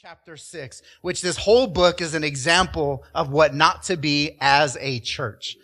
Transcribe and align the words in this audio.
chapter 0.00 0.36
6, 0.36 0.82
which 1.02 1.22
this 1.22 1.36
whole 1.36 1.66
book 1.66 2.00
is 2.00 2.14
an 2.14 2.22
example 2.22 3.02
of 3.16 3.30
what 3.32 3.52
not 3.52 3.82
to 3.82 3.96
be 3.96 4.36
as 4.40 4.76
a 4.80 5.00
church. 5.00 5.56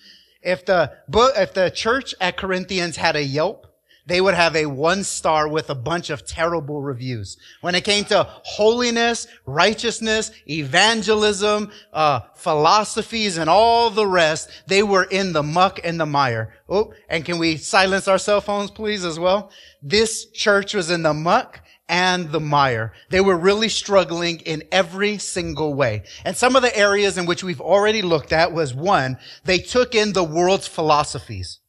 If 0.42 0.66
the 0.66 0.90
book, 1.06 1.34
if 1.36 1.54
the 1.54 1.70
church 1.70 2.16
at 2.20 2.36
Corinthians 2.36 2.96
had 2.96 3.14
a 3.14 3.22
Yelp, 3.22 3.68
they 4.06 4.20
would 4.20 4.34
have 4.34 4.56
a 4.56 4.66
one 4.66 5.04
star 5.04 5.46
with 5.46 5.70
a 5.70 5.74
bunch 5.76 6.10
of 6.10 6.26
terrible 6.26 6.82
reviews. 6.82 7.36
When 7.60 7.76
it 7.76 7.84
came 7.84 8.04
to 8.06 8.24
holiness, 8.24 9.28
righteousness, 9.46 10.32
evangelism, 10.50 11.70
uh, 11.92 12.22
philosophies, 12.34 13.38
and 13.38 13.48
all 13.48 13.88
the 13.88 14.06
rest, 14.06 14.50
they 14.66 14.82
were 14.82 15.04
in 15.04 15.32
the 15.32 15.44
muck 15.44 15.78
and 15.84 16.00
the 16.00 16.06
mire. 16.06 16.54
Oh, 16.68 16.92
and 17.08 17.24
can 17.24 17.38
we 17.38 17.56
silence 17.56 18.08
our 18.08 18.18
cell 18.18 18.40
phones, 18.40 18.72
please, 18.72 19.04
as 19.04 19.16
well? 19.16 19.52
This 19.80 20.26
church 20.32 20.74
was 20.74 20.90
in 20.90 21.04
the 21.04 21.14
muck 21.14 21.60
and 21.88 22.30
the 22.32 22.40
mire. 22.40 22.92
They 23.10 23.20
were 23.20 23.36
really 23.36 23.68
struggling 23.68 24.40
in 24.40 24.62
every 24.72 25.18
single 25.18 25.74
way. 25.74 26.04
And 26.24 26.36
some 26.36 26.56
of 26.56 26.62
the 26.62 26.76
areas 26.76 27.18
in 27.18 27.26
which 27.26 27.44
we've 27.44 27.60
already 27.60 28.02
looked 28.02 28.32
at 28.32 28.52
was 28.52 28.74
one, 28.74 29.18
they 29.44 29.58
took 29.58 29.94
in 29.94 30.12
the 30.12 30.24
world's 30.24 30.66
philosophies. 30.66 31.60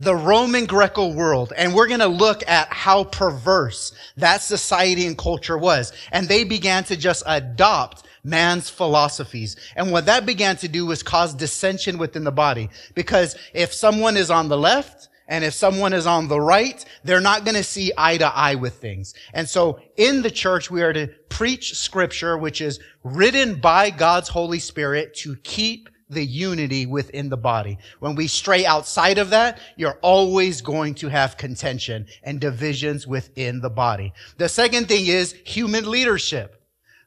The 0.00 0.14
Roman 0.14 0.66
Greco 0.66 1.08
world. 1.08 1.52
And 1.56 1.74
we're 1.74 1.88
going 1.88 2.00
to 2.00 2.06
look 2.06 2.42
at 2.46 2.68
how 2.68 3.04
perverse 3.04 3.92
that 4.16 4.42
society 4.42 5.06
and 5.06 5.16
culture 5.16 5.56
was. 5.56 5.92
And 6.12 6.28
they 6.28 6.44
began 6.44 6.84
to 6.84 6.96
just 6.96 7.22
adopt 7.26 8.04
man's 8.22 8.68
philosophies. 8.68 9.56
And 9.76 9.92
what 9.92 10.06
that 10.06 10.26
began 10.26 10.56
to 10.56 10.68
do 10.68 10.86
was 10.86 11.02
cause 11.02 11.32
dissension 11.32 11.96
within 11.96 12.24
the 12.24 12.32
body. 12.32 12.68
Because 12.94 13.36
if 13.54 13.72
someone 13.72 14.16
is 14.16 14.30
on 14.30 14.48
the 14.48 14.58
left, 14.58 15.08
and 15.28 15.44
if 15.44 15.54
someone 15.54 15.92
is 15.92 16.06
on 16.06 16.28
the 16.28 16.40
right, 16.40 16.84
they're 17.02 17.20
not 17.20 17.44
going 17.44 17.56
to 17.56 17.64
see 17.64 17.92
eye 17.96 18.18
to 18.18 18.26
eye 18.26 18.54
with 18.56 18.74
things. 18.74 19.14
And 19.32 19.48
so 19.48 19.80
in 19.96 20.22
the 20.22 20.30
church, 20.30 20.70
we 20.70 20.82
are 20.82 20.92
to 20.92 21.08
preach 21.28 21.74
scripture, 21.74 22.36
which 22.36 22.60
is 22.60 22.80
written 23.02 23.60
by 23.60 23.90
God's 23.90 24.28
Holy 24.28 24.58
Spirit 24.58 25.14
to 25.16 25.36
keep 25.36 25.88
the 26.10 26.24
unity 26.24 26.86
within 26.86 27.30
the 27.30 27.36
body. 27.36 27.78
When 28.00 28.14
we 28.14 28.26
stray 28.26 28.66
outside 28.66 29.18
of 29.18 29.30
that, 29.30 29.58
you're 29.76 29.98
always 30.02 30.60
going 30.60 30.94
to 30.96 31.08
have 31.08 31.38
contention 31.38 32.06
and 32.22 32.40
divisions 32.40 33.06
within 33.06 33.60
the 33.60 33.70
body. 33.70 34.12
The 34.36 34.48
second 34.48 34.88
thing 34.88 35.06
is 35.06 35.34
human 35.44 35.90
leadership. 35.90 36.60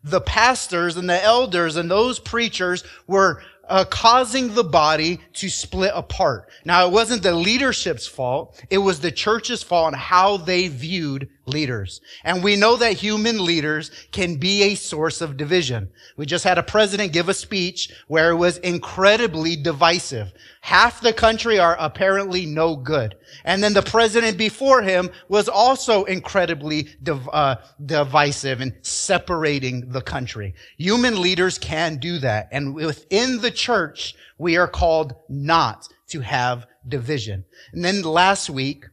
The 0.04 0.22
pastors 0.22 0.98
and 0.98 1.09
the 1.09 1.24
elders 1.24 1.76
and 1.76 1.90
those 1.92 2.20
preachers 2.20 2.84
were 3.08 3.42
uh, 3.68 3.86
causing 3.86 4.54
the 4.54 4.64
body 4.64 5.20
to 5.34 5.50
split 5.50 5.92
apart. 5.94 6.50
Now, 6.66 6.86
it 6.88 6.92
wasn't 6.92 7.23
the 7.23 7.34
leadership's 7.34 8.08
fault. 8.08 8.64
It 8.70 8.80
was 8.80 9.00
the 9.00 9.12
church's 9.12 9.64
fault 9.64 9.94
on 9.94 10.00
how 10.00 10.38
they 10.38 10.68
viewed 10.68 11.30
leaders. 11.48 12.02
And 12.23 12.44
we 12.44 12.56
know 12.56 12.76
that 12.76 12.94
human 12.94 13.44
leaders 13.44 13.90
can 14.12 14.36
be 14.36 14.64
a 14.64 14.76
source 14.76 15.22
of 15.22 15.38
division. 15.38 15.90
We 16.17 16.26
just 16.26 16.44
had 16.44 16.58
a 16.58 16.64
president 16.64 17.14
give 17.14 17.30
a 17.30 17.34
speech 17.34 17.92
where 18.08 18.31
it 18.31 18.36
was 18.36 18.58
incredibly 18.58 19.56
divisive. 19.56 20.34
Half 20.62 21.02
the 21.02 21.14
country 21.14 21.58
are 21.58 21.78
apparently 21.80 22.45
no 22.45 22.75
good. 22.75 23.16
And 23.45 23.64
then 23.64 23.73
the 23.73 23.81
president 23.81 24.38
before 24.38 24.81
him 24.81 25.09
was 25.30 25.48
also 25.48 26.03
incredibly 26.03 26.90
div- 27.02 27.30
uh, 27.31 27.56
divisive 27.84 28.59
and 28.59 28.73
separating 28.81 29.90
the 29.90 30.02
country. 30.02 30.53
Human 30.78 31.22
leaders 31.22 31.58
can 31.58 31.98
do 31.98 32.20
that. 32.20 32.50
And 32.52 32.75
within 32.75 33.40
the 33.40 33.52
church, 33.52 34.16
we 34.38 34.58
are 34.58 34.68
called 34.68 35.16
not 35.30 35.88
to 36.09 36.20
have 36.20 36.68
division. 36.88 37.45
And 37.73 37.84
then 37.84 38.02
last 38.02 38.50
week, 38.50 38.86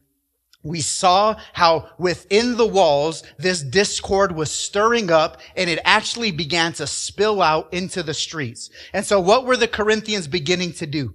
we 0.65 0.81
saw 0.81 1.35
how 1.53 1.89
within 1.99 2.57
the 2.57 2.65
walls, 2.65 3.23
this 3.37 3.61
discord 3.61 4.35
was 4.35 4.51
stirring 4.51 5.11
up 5.11 5.39
and 5.55 5.69
it 5.69 5.79
actually 5.85 6.31
began 6.31 6.73
to 6.73 6.87
spill 6.87 7.41
out 7.41 7.71
into 7.71 8.01
the 8.01 8.15
streets. 8.15 8.71
And 8.91 9.05
so 9.05 9.19
what 9.19 9.45
were 9.45 9.57
the 9.57 9.67
Corinthians 9.67 10.27
beginning 10.27 10.73
to 10.73 10.87
do 10.87 11.13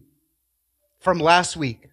from 1.00 1.18
last 1.18 1.56
week? 1.56 1.88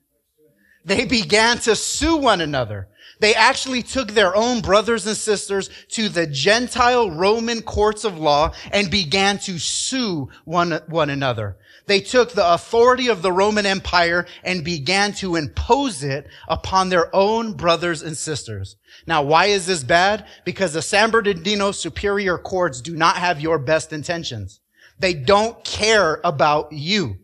They 0.85 1.06
began 1.06 1.57
to 1.59 1.75
sue 1.75 2.16
one 2.16 2.41
another. 2.41 2.88
They 3.19 3.34
actually 3.34 3.81
took 3.81 4.12
their 4.12 4.35
own 4.35 4.62
brothers 4.62 5.07
and 5.07 5.17
sisters 5.17 5.72
to 5.90 6.09
the 6.09 6.28
Gentile 6.28 7.09
Roman 7.09 7.63
courts 7.63 8.03
of 8.03 8.19
law 8.19 8.53
and 8.72 8.91
began 8.91 9.40
to 9.40 9.57
sue 9.57 10.29
one, 10.46 10.79
one 10.88 11.09
another. 11.09 11.57
They 11.88 12.02
took 12.02 12.34
the 12.34 12.53
authority 12.53 13.08
of 13.08 13.22
the 13.22 13.31
Roman 13.31 13.66
Empire 13.66 14.28
and 14.44 14.64
began 14.64 15.14
to 15.14 15.38
impose 15.38 16.03
it 16.03 16.28
upon 16.48 16.90
their 16.90 17.14
own 17.16 17.53
brothers 17.53 18.02
and 18.02 18.16
sisters. 18.16 18.75
Now, 19.08 19.24
why 19.24 19.46
is 19.46 19.66
this 19.66 19.84
bad? 19.84 20.28
Because 20.44 20.74
the 20.74 20.81
San 20.81 21.12
Bernardino 21.12 21.72
superior 21.72 22.38
courts 22.38 22.81
do 22.81 22.96
not 22.96 23.16
have 23.16 23.40
your 23.40 23.58
best 23.58 23.94
intentions. 23.94 24.59
They 25.00 25.14
don't 25.14 25.64
care 25.64 26.20
about 26.24 26.74
you. 26.74 27.18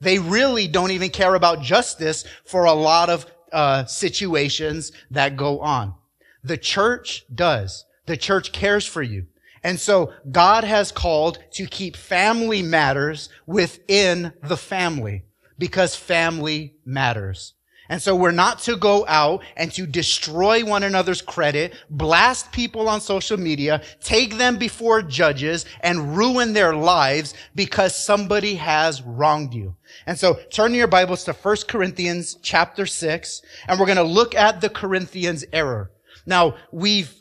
They 0.00 0.18
really 0.18 0.66
don't 0.66 0.90
even 0.90 1.10
care 1.10 1.34
about 1.34 1.62
justice 1.62 2.24
for 2.44 2.64
a 2.64 2.72
lot 2.72 3.10
of 3.10 3.26
uh, 3.52 3.84
situations 3.84 4.90
that 5.10 5.36
go 5.36 5.60
on. 5.60 5.94
The 6.42 6.56
church 6.56 7.24
does. 7.32 7.84
The 8.06 8.16
church 8.16 8.52
cares 8.52 8.86
for 8.86 9.02
you. 9.02 9.26
And 9.62 9.78
so 9.78 10.12
God 10.30 10.64
has 10.64 10.90
called 10.90 11.38
to 11.52 11.66
keep 11.66 11.96
family 11.96 12.62
matters 12.62 13.28
within 13.46 14.32
the 14.42 14.56
family 14.56 15.24
because 15.58 15.94
family 15.94 16.74
matters. 16.84 17.54
And 17.90 18.00
so 18.00 18.14
we're 18.14 18.30
not 18.30 18.60
to 18.60 18.76
go 18.76 19.04
out 19.08 19.42
and 19.56 19.72
to 19.72 19.84
destroy 19.84 20.64
one 20.64 20.84
another's 20.84 21.20
credit, 21.20 21.74
blast 21.90 22.52
people 22.52 22.88
on 22.88 23.00
social 23.00 23.36
media, 23.36 23.82
take 24.00 24.38
them 24.38 24.58
before 24.58 25.02
judges 25.02 25.66
and 25.80 26.16
ruin 26.16 26.52
their 26.52 26.72
lives 26.72 27.34
because 27.56 27.96
somebody 27.96 28.54
has 28.54 29.02
wronged 29.02 29.54
you. 29.54 29.74
And 30.06 30.16
so 30.16 30.34
turn 30.50 30.72
your 30.72 30.86
Bibles 30.86 31.24
to 31.24 31.32
1 31.32 31.56
Corinthians 31.66 32.36
chapter 32.42 32.86
6 32.86 33.42
and 33.66 33.80
we're 33.80 33.86
going 33.86 33.96
to 33.96 34.04
look 34.04 34.36
at 34.36 34.60
the 34.60 34.70
Corinthians 34.70 35.44
error. 35.52 35.90
Now 36.26 36.54
we've 36.70 37.12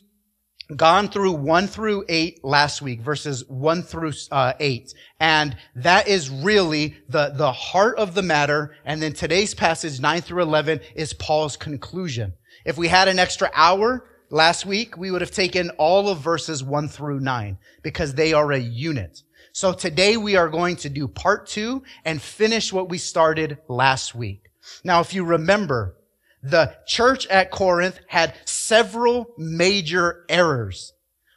gone 0.75 1.09
through 1.09 1.31
1 1.31 1.67
through 1.67 2.05
8 2.07 2.43
last 2.43 2.81
week, 2.81 3.01
verses 3.01 3.47
1 3.47 3.83
through 3.83 4.13
uh, 4.31 4.53
8. 4.59 4.93
And 5.19 5.57
that 5.75 6.07
is 6.07 6.29
really 6.29 6.95
the, 7.07 7.33
the 7.35 7.51
heart 7.51 7.97
of 7.97 8.13
the 8.13 8.21
matter. 8.21 8.75
And 8.85 9.01
then 9.01 9.13
today's 9.13 9.53
passage, 9.53 9.99
9 9.99 10.21
through 10.21 10.43
11, 10.43 10.81
is 10.95 11.13
Paul's 11.13 11.57
conclusion. 11.57 12.33
If 12.65 12.77
we 12.77 12.87
had 12.87 13.07
an 13.07 13.19
extra 13.19 13.49
hour 13.53 14.09
last 14.29 14.65
week, 14.65 14.97
we 14.97 15.11
would 15.11 15.21
have 15.21 15.31
taken 15.31 15.71
all 15.71 16.09
of 16.09 16.19
verses 16.19 16.63
1 16.63 16.87
through 16.89 17.19
9 17.19 17.57
because 17.81 18.13
they 18.13 18.33
are 18.33 18.51
a 18.51 18.59
unit. 18.59 19.23
So 19.51 19.73
today 19.73 20.17
we 20.17 20.35
are 20.35 20.49
going 20.49 20.75
to 20.77 20.89
do 20.89 21.07
part 21.07 21.47
two 21.47 21.83
and 22.05 22.21
finish 22.21 22.71
what 22.71 22.89
we 22.89 22.99
started 22.99 23.57
last 23.67 24.13
week. 24.13 24.45
Now, 24.83 24.99
if 24.99 25.13
you 25.13 25.23
remember, 25.23 25.95
the 26.41 26.75
church 26.85 27.27
at 27.27 27.51
Corinth 27.51 27.99
had 28.07 28.33
several 28.45 29.33
major 29.37 30.25
errors 30.29 30.93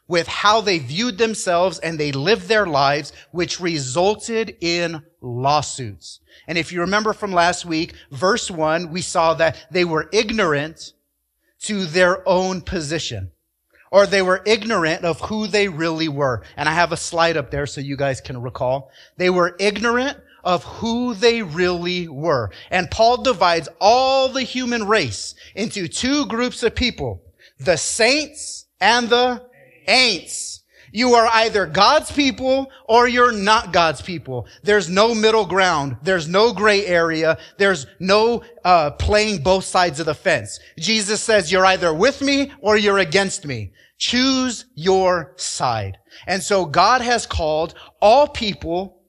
with 0.07 0.27
how 0.27 0.61
they 0.61 0.79
viewed 0.79 1.17
themselves 1.17 1.79
and 1.79 1.99
they 1.99 2.11
lived 2.11 2.47
their 2.47 2.65
lives, 2.65 3.13
which 3.31 3.59
resulted 3.59 4.55
in 4.61 5.01
lawsuits. 5.21 6.19
And 6.47 6.57
if 6.57 6.71
you 6.71 6.81
remember 6.81 7.13
from 7.13 7.31
last 7.31 7.65
week, 7.65 7.93
verse 8.11 8.51
one, 8.51 8.91
we 8.91 9.01
saw 9.01 9.33
that 9.35 9.65
they 9.71 9.85
were 9.85 10.09
ignorant 10.11 10.93
to 11.61 11.85
their 11.85 12.27
own 12.27 12.61
position 12.61 13.31
or 13.91 14.07
they 14.07 14.23
were 14.23 14.41
ignorant 14.45 15.05
of 15.05 15.21
who 15.21 15.47
they 15.47 15.67
really 15.67 16.09
were. 16.09 16.41
And 16.57 16.67
I 16.67 16.73
have 16.73 16.91
a 16.91 16.97
slide 16.97 17.37
up 17.37 17.51
there 17.51 17.67
so 17.67 17.79
you 17.79 17.95
guys 17.95 18.21
can 18.21 18.41
recall. 18.41 18.89
They 19.17 19.29
were 19.29 19.55
ignorant 19.59 20.17
of 20.43 20.63
who 20.63 21.13
they 21.13 21.41
really 21.41 22.07
were. 22.07 22.51
And 22.69 22.91
Paul 22.91 23.23
divides 23.23 23.69
all 23.79 24.29
the 24.29 24.43
human 24.43 24.87
race 24.87 25.35
into 25.55 25.87
two 25.87 26.25
groups 26.25 26.63
of 26.63 26.75
people, 26.75 27.21
the 27.59 27.77
saints 27.77 28.65
and 28.79 29.09
the 29.09 29.41
ain'ts. 29.87 30.59
You 30.95 31.15
are 31.15 31.27
either 31.33 31.65
God's 31.65 32.11
people 32.11 32.69
or 32.87 33.07
you're 33.07 33.31
not 33.31 33.73
God's 33.73 34.01
people. 34.01 34.45
There's 34.61 34.89
no 34.89 35.15
middle 35.15 35.47
ground. 35.47 35.97
There's 36.03 36.27
no 36.27 36.53
gray 36.53 36.85
area. 36.85 37.39
There's 37.57 37.87
no 37.99 38.43
uh, 38.63 38.91
playing 38.91 39.41
both 39.41 39.63
sides 39.63 39.99
of 39.99 40.05
the 40.05 40.13
fence. 40.13 40.59
Jesus 40.77 41.19
says 41.19 41.51
you're 41.51 41.65
either 41.65 41.91
with 41.91 42.21
me 42.21 42.51
or 42.61 42.77
you're 42.77 42.99
against 42.99 43.47
me. 43.47 43.73
Choose 43.97 44.65
your 44.75 45.33
side. 45.37 45.97
And 46.27 46.43
so 46.43 46.63
God 46.65 47.01
has 47.01 47.25
called 47.25 47.73
all 47.99 48.27
people 48.27 49.02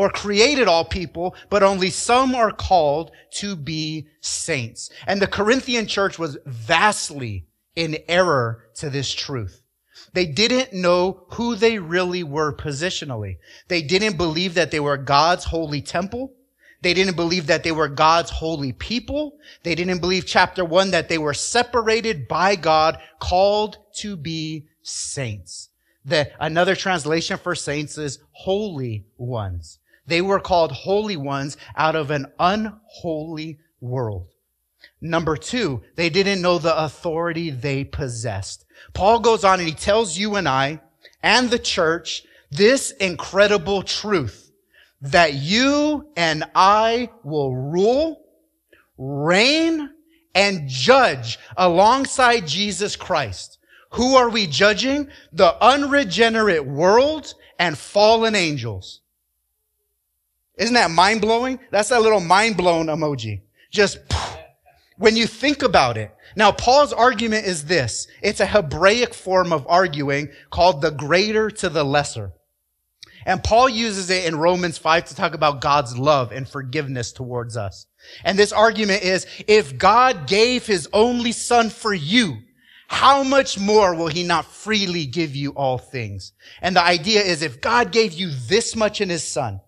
or 0.00 0.08
created 0.08 0.66
all 0.66 0.82
people, 0.82 1.34
but 1.50 1.62
only 1.62 1.90
some 1.90 2.34
are 2.34 2.50
called 2.50 3.10
to 3.30 3.54
be 3.54 4.06
saints. 4.22 4.88
And 5.06 5.20
the 5.20 5.26
Corinthian 5.26 5.86
church 5.86 6.18
was 6.18 6.38
vastly 6.46 7.44
in 7.76 7.98
error 8.08 8.64
to 8.76 8.88
this 8.88 9.12
truth. 9.12 9.60
They 10.14 10.24
didn't 10.24 10.72
know 10.72 11.24
who 11.32 11.54
they 11.54 11.78
really 11.78 12.22
were 12.22 12.50
positionally. 12.50 13.36
They 13.68 13.82
didn't 13.82 14.16
believe 14.16 14.54
that 14.54 14.70
they 14.70 14.80
were 14.80 14.96
God's 14.96 15.44
holy 15.44 15.82
temple. 15.82 16.32
They 16.80 16.94
didn't 16.94 17.16
believe 17.16 17.48
that 17.48 17.62
they 17.62 17.72
were 17.72 17.88
God's 17.88 18.30
holy 18.30 18.72
people. 18.72 19.36
They 19.64 19.74
didn't 19.74 20.00
believe 20.00 20.24
chapter 20.24 20.64
one 20.64 20.92
that 20.92 21.10
they 21.10 21.18
were 21.18 21.34
separated 21.34 22.26
by 22.26 22.56
God, 22.56 22.98
called 23.18 23.76
to 23.96 24.16
be 24.16 24.64
saints. 24.80 25.68
The, 26.06 26.30
another 26.40 26.74
translation 26.74 27.36
for 27.36 27.54
saints 27.54 27.98
is 27.98 28.20
holy 28.32 29.04
ones. 29.18 29.79
They 30.10 30.20
were 30.20 30.40
called 30.40 30.72
holy 30.72 31.16
ones 31.16 31.56
out 31.76 31.94
of 31.94 32.10
an 32.10 32.26
unholy 32.40 33.60
world. 33.80 34.26
Number 35.00 35.36
two, 35.36 35.82
they 35.94 36.10
didn't 36.10 36.42
know 36.42 36.58
the 36.58 36.76
authority 36.84 37.50
they 37.50 37.84
possessed. 37.84 38.66
Paul 38.92 39.20
goes 39.20 39.44
on 39.44 39.60
and 39.60 39.68
he 39.68 39.74
tells 39.74 40.18
you 40.18 40.34
and 40.34 40.48
I 40.48 40.80
and 41.22 41.48
the 41.48 41.60
church 41.60 42.24
this 42.50 42.90
incredible 42.90 43.82
truth 43.84 44.50
that 45.00 45.34
you 45.34 46.08
and 46.16 46.42
I 46.56 47.10
will 47.22 47.54
rule, 47.54 48.24
reign, 48.98 49.90
and 50.34 50.68
judge 50.68 51.38
alongside 51.56 52.48
Jesus 52.48 52.96
Christ. 52.96 53.58
Who 53.92 54.16
are 54.16 54.28
we 54.28 54.48
judging? 54.48 55.08
The 55.32 55.56
unregenerate 55.64 56.66
world 56.66 57.34
and 57.60 57.78
fallen 57.78 58.34
angels. 58.34 59.00
Isn't 60.60 60.74
that 60.74 60.90
mind 60.90 61.22
blowing? 61.22 61.58
That's 61.70 61.88
that 61.88 62.02
little 62.02 62.20
mind 62.20 62.58
blown 62.58 62.86
emoji. 62.86 63.40
Just 63.70 63.98
when 64.98 65.16
you 65.16 65.26
think 65.26 65.62
about 65.62 65.96
it. 65.96 66.14
Now, 66.36 66.52
Paul's 66.52 66.92
argument 66.92 67.46
is 67.46 67.64
this. 67.64 68.06
It's 68.22 68.40
a 68.40 68.46
Hebraic 68.46 69.14
form 69.14 69.52
of 69.52 69.66
arguing 69.66 70.28
called 70.50 70.82
the 70.82 70.90
greater 70.90 71.50
to 71.50 71.70
the 71.70 71.82
lesser. 71.82 72.32
And 73.24 73.42
Paul 73.42 73.70
uses 73.70 74.10
it 74.10 74.26
in 74.26 74.36
Romans 74.36 74.76
5 74.76 75.06
to 75.06 75.16
talk 75.16 75.34
about 75.34 75.62
God's 75.62 75.96
love 75.96 76.30
and 76.30 76.46
forgiveness 76.46 77.10
towards 77.12 77.56
us. 77.56 77.86
And 78.22 78.38
this 78.38 78.52
argument 78.52 79.02
is, 79.02 79.26
if 79.48 79.78
God 79.78 80.26
gave 80.26 80.66
his 80.66 80.88
only 80.92 81.32
son 81.32 81.70
for 81.70 81.94
you, 81.94 82.36
how 82.88 83.22
much 83.22 83.58
more 83.58 83.94
will 83.94 84.08
he 84.08 84.24
not 84.24 84.44
freely 84.44 85.06
give 85.06 85.34
you 85.34 85.52
all 85.52 85.78
things? 85.78 86.32
And 86.60 86.76
the 86.76 86.82
idea 86.82 87.22
is 87.22 87.40
if 87.40 87.60
God 87.62 87.92
gave 87.92 88.12
you 88.12 88.30
this 88.30 88.76
much 88.76 89.00
in 89.00 89.08
his 89.08 89.24
son, 89.24 89.60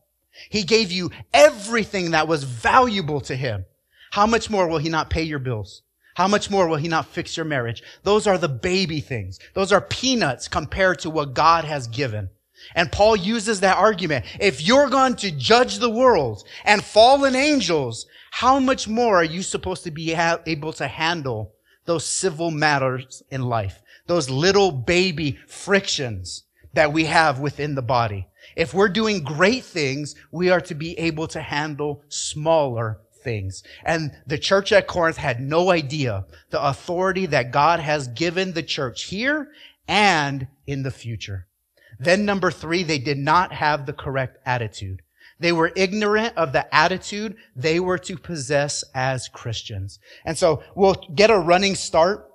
he 0.48 0.62
gave 0.62 0.92
you 0.92 1.10
everything 1.32 2.12
that 2.12 2.28
was 2.28 2.44
valuable 2.44 3.20
to 3.22 3.36
him. 3.36 3.64
How 4.12 4.26
much 4.26 4.50
more 4.50 4.66
will 4.68 4.78
he 4.78 4.88
not 4.88 5.10
pay 5.10 5.22
your 5.22 5.38
bills? 5.38 5.82
How 6.14 6.28
much 6.28 6.50
more 6.50 6.68
will 6.68 6.76
he 6.76 6.88
not 6.88 7.06
fix 7.06 7.36
your 7.36 7.46
marriage? 7.46 7.82
Those 8.02 8.26
are 8.26 8.36
the 8.36 8.48
baby 8.48 9.00
things. 9.00 9.38
Those 9.54 9.72
are 9.72 9.80
peanuts 9.80 10.48
compared 10.48 10.98
to 11.00 11.10
what 11.10 11.34
God 11.34 11.64
has 11.64 11.86
given. 11.86 12.28
And 12.74 12.92
Paul 12.92 13.16
uses 13.16 13.60
that 13.60 13.78
argument. 13.78 14.26
If 14.38 14.60
you're 14.60 14.90
going 14.90 15.16
to 15.16 15.30
judge 15.30 15.78
the 15.78 15.90
world 15.90 16.44
and 16.64 16.84
fallen 16.84 17.34
angels, 17.34 18.06
how 18.30 18.60
much 18.60 18.86
more 18.86 19.16
are 19.16 19.24
you 19.24 19.42
supposed 19.42 19.84
to 19.84 19.90
be 19.90 20.12
able 20.12 20.72
to 20.74 20.86
handle 20.86 21.54
those 21.86 22.06
civil 22.06 22.50
matters 22.50 23.22
in 23.30 23.42
life? 23.42 23.82
Those 24.06 24.30
little 24.30 24.70
baby 24.70 25.38
frictions 25.46 26.44
that 26.74 26.92
we 26.92 27.06
have 27.06 27.40
within 27.40 27.74
the 27.74 27.82
body. 27.82 28.28
If 28.56 28.74
we're 28.74 28.88
doing 28.88 29.22
great 29.22 29.64
things, 29.64 30.14
we 30.30 30.50
are 30.50 30.60
to 30.62 30.74
be 30.74 30.98
able 30.98 31.26
to 31.28 31.40
handle 31.40 32.02
smaller 32.08 33.00
things. 33.22 33.62
And 33.84 34.12
the 34.26 34.38
church 34.38 34.72
at 34.72 34.86
Corinth 34.86 35.16
had 35.16 35.40
no 35.40 35.70
idea 35.70 36.24
the 36.50 36.62
authority 36.62 37.26
that 37.26 37.52
God 37.52 37.80
has 37.80 38.08
given 38.08 38.52
the 38.52 38.62
church 38.62 39.04
here 39.04 39.48
and 39.88 40.48
in 40.66 40.82
the 40.82 40.90
future. 40.90 41.46
Then 41.98 42.24
number 42.24 42.50
three, 42.50 42.82
they 42.82 42.98
did 42.98 43.18
not 43.18 43.52
have 43.52 43.86
the 43.86 43.92
correct 43.92 44.38
attitude. 44.44 45.02
They 45.38 45.52
were 45.52 45.72
ignorant 45.74 46.36
of 46.36 46.52
the 46.52 46.72
attitude 46.74 47.36
they 47.56 47.80
were 47.80 47.98
to 47.98 48.16
possess 48.16 48.84
as 48.94 49.28
Christians. 49.28 49.98
And 50.24 50.38
so 50.38 50.62
we'll 50.74 50.94
get 51.14 51.30
a 51.30 51.38
running 51.38 51.74
start 51.74 52.28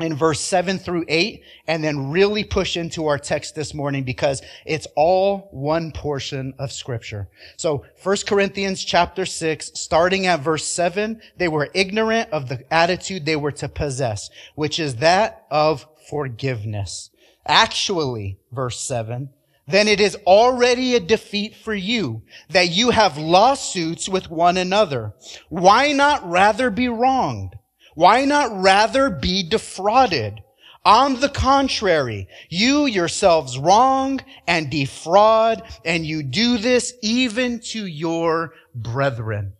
in 0.00 0.14
verse 0.14 0.40
7 0.40 0.78
through 0.78 1.04
8 1.08 1.42
and 1.68 1.84
then 1.84 2.10
really 2.10 2.42
push 2.42 2.76
into 2.76 3.06
our 3.06 3.18
text 3.18 3.54
this 3.54 3.72
morning 3.72 4.02
because 4.02 4.42
it's 4.66 4.88
all 4.96 5.48
one 5.52 5.92
portion 5.92 6.52
of 6.58 6.72
scripture. 6.72 7.28
So 7.56 7.84
1 8.02 8.16
Corinthians 8.26 8.84
chapter 8.84 9.24
6, 9.24 9.70
starting 9.74 10.26
at 10.26 10.40
verse 10.40 10.66
7, 10.66 11.20
they 11.36 11.48
were 11.48 11.70
ignorant 11.74 12.30
of 12.30 12.48
the 12.48 12.64
attitude 12.72 13.24
they 13.24 13.36
were 13.36 13.52
to 13.52 13.68
possess, 13.68 14.30
which 14.56 14.80
is 14.80 14.96
that 14.96 15.46
of 15.50 15.86
forgiveness. 16.08 17.10
Actually, 17.46 18.38
verse 18.50 18.80
7, 18.80 19.30
then 19.66 19.86
it 19.86 20.00
is 20.00 20.16
already 20.26 20.94
a 20.94 21.00
defeat 21.00 21.54
for 21.54 21.74
you 21.74 22.22
that 22.50 22.70
you 22.70 22.90
have 22.90 23.16
lawsuits 23.16 24.08
with 24.08 24.30
one 24.30 24.56
another. 24.56 25.14
Why 25.48 25.92
not 25.92 26.28
rather 26.28 26.68
be 26.70 26.88
wronged? 26.88 27.54
Why 27.94 28.24
not 28.24 28.60
rather 28.60 29.10
be 29.10 29.48
defrauded? 29.48 30.40
On 30.84 31.18
the 31.18 31.30
contrary, 31.30 32.28
you 32.50 32.84
yourselves 32.84 33.58
wrong 33.58 34.20
and 34.46 34.70
defraud, 34.70 35.62
and 35.84 36.04
you 36.04 36.22
do 36.22 36.58
this 36.58 36.92
even 37.02 37.60
to 37.60 37.86
your 37.86 38.52
brethren. 38.74 39.54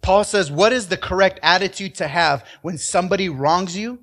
Paul 0.00 0.24
says, 0.24 0.50
what 0.50 0.72
is 0.72 0.88
the 0.88 0.96
correct 0.96 1.40
attitude 1.42 1.96
to 1.96 2.08
have 2.08 2.46
when 2.62 2.78
somebody 2.78 3.28
wrongs 3.28 3.76
you? 3.76 3.98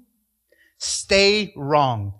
Stay 0.78 1.52
wrong. 1.56 2.14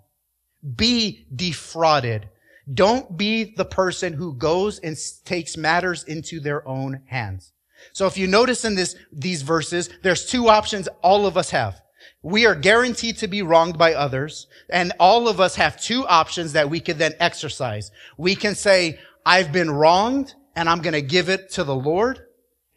Be 0.74 1.26
defrauded. 1.32 2.28
Don't 2.72 3.16
be 3.16 3.54
the 3.56 3.64
person 3.64 4.12
who 4.14 4.34
goes 4.34 4.80
and 4.80 4.96
takes 5.24 5.56
matters 5.56 6.02
into 6.02 6.40
their 6.40 6.66
own 6.66 7.02
hands. 7.06 7.52
So 7.92 8.06
if 8.06 8.16
you 8.16 8.26
notice 8.26 8.64
in 8.64 8.74
this, 8.74 8.96
these 9.12 9.42
verses, 9.42 9.90
there's 10.02 10.26
two 10.26 10.48
options 10.48 10.88
all 11.02 11.26
of 11.26 11.36
us 11.36 11.50
have. 11.50 11.80
We 12.22 12.46
are 12.46 12.54
guaranteed 12.54 13.18
to 13.18 13.28
be 13.28 13.42
wronged 13.42 13.78
by 13.78 13.94
others, 13.94 14.48
and 14.70 14.92
all 14.98 15.28
of 15.28 15.40
us 15.40 15.54
have 15.54 15.80
two 15.80 16.06
options 16.06 16.52
that 16.52 16.68
we 16.68 16.80
can 16.80 16.98
then 16.98 17.14
exercise. 17.20 17.90
We 18.16 18.34
can 18.34 18.54
say, 18.54 18.98
I've 19.24 19.52
been 19.52 19.70
wronged, 19.70 20.34
and 20.56 20.68
I'm 20.68 20.80
going 20.80 20.94
to 20.94 21.02
give 21.02 21.28
it 21.28 21.50
to 21.52 21.64
the 21.64 21.74
Lord 21.74 22.20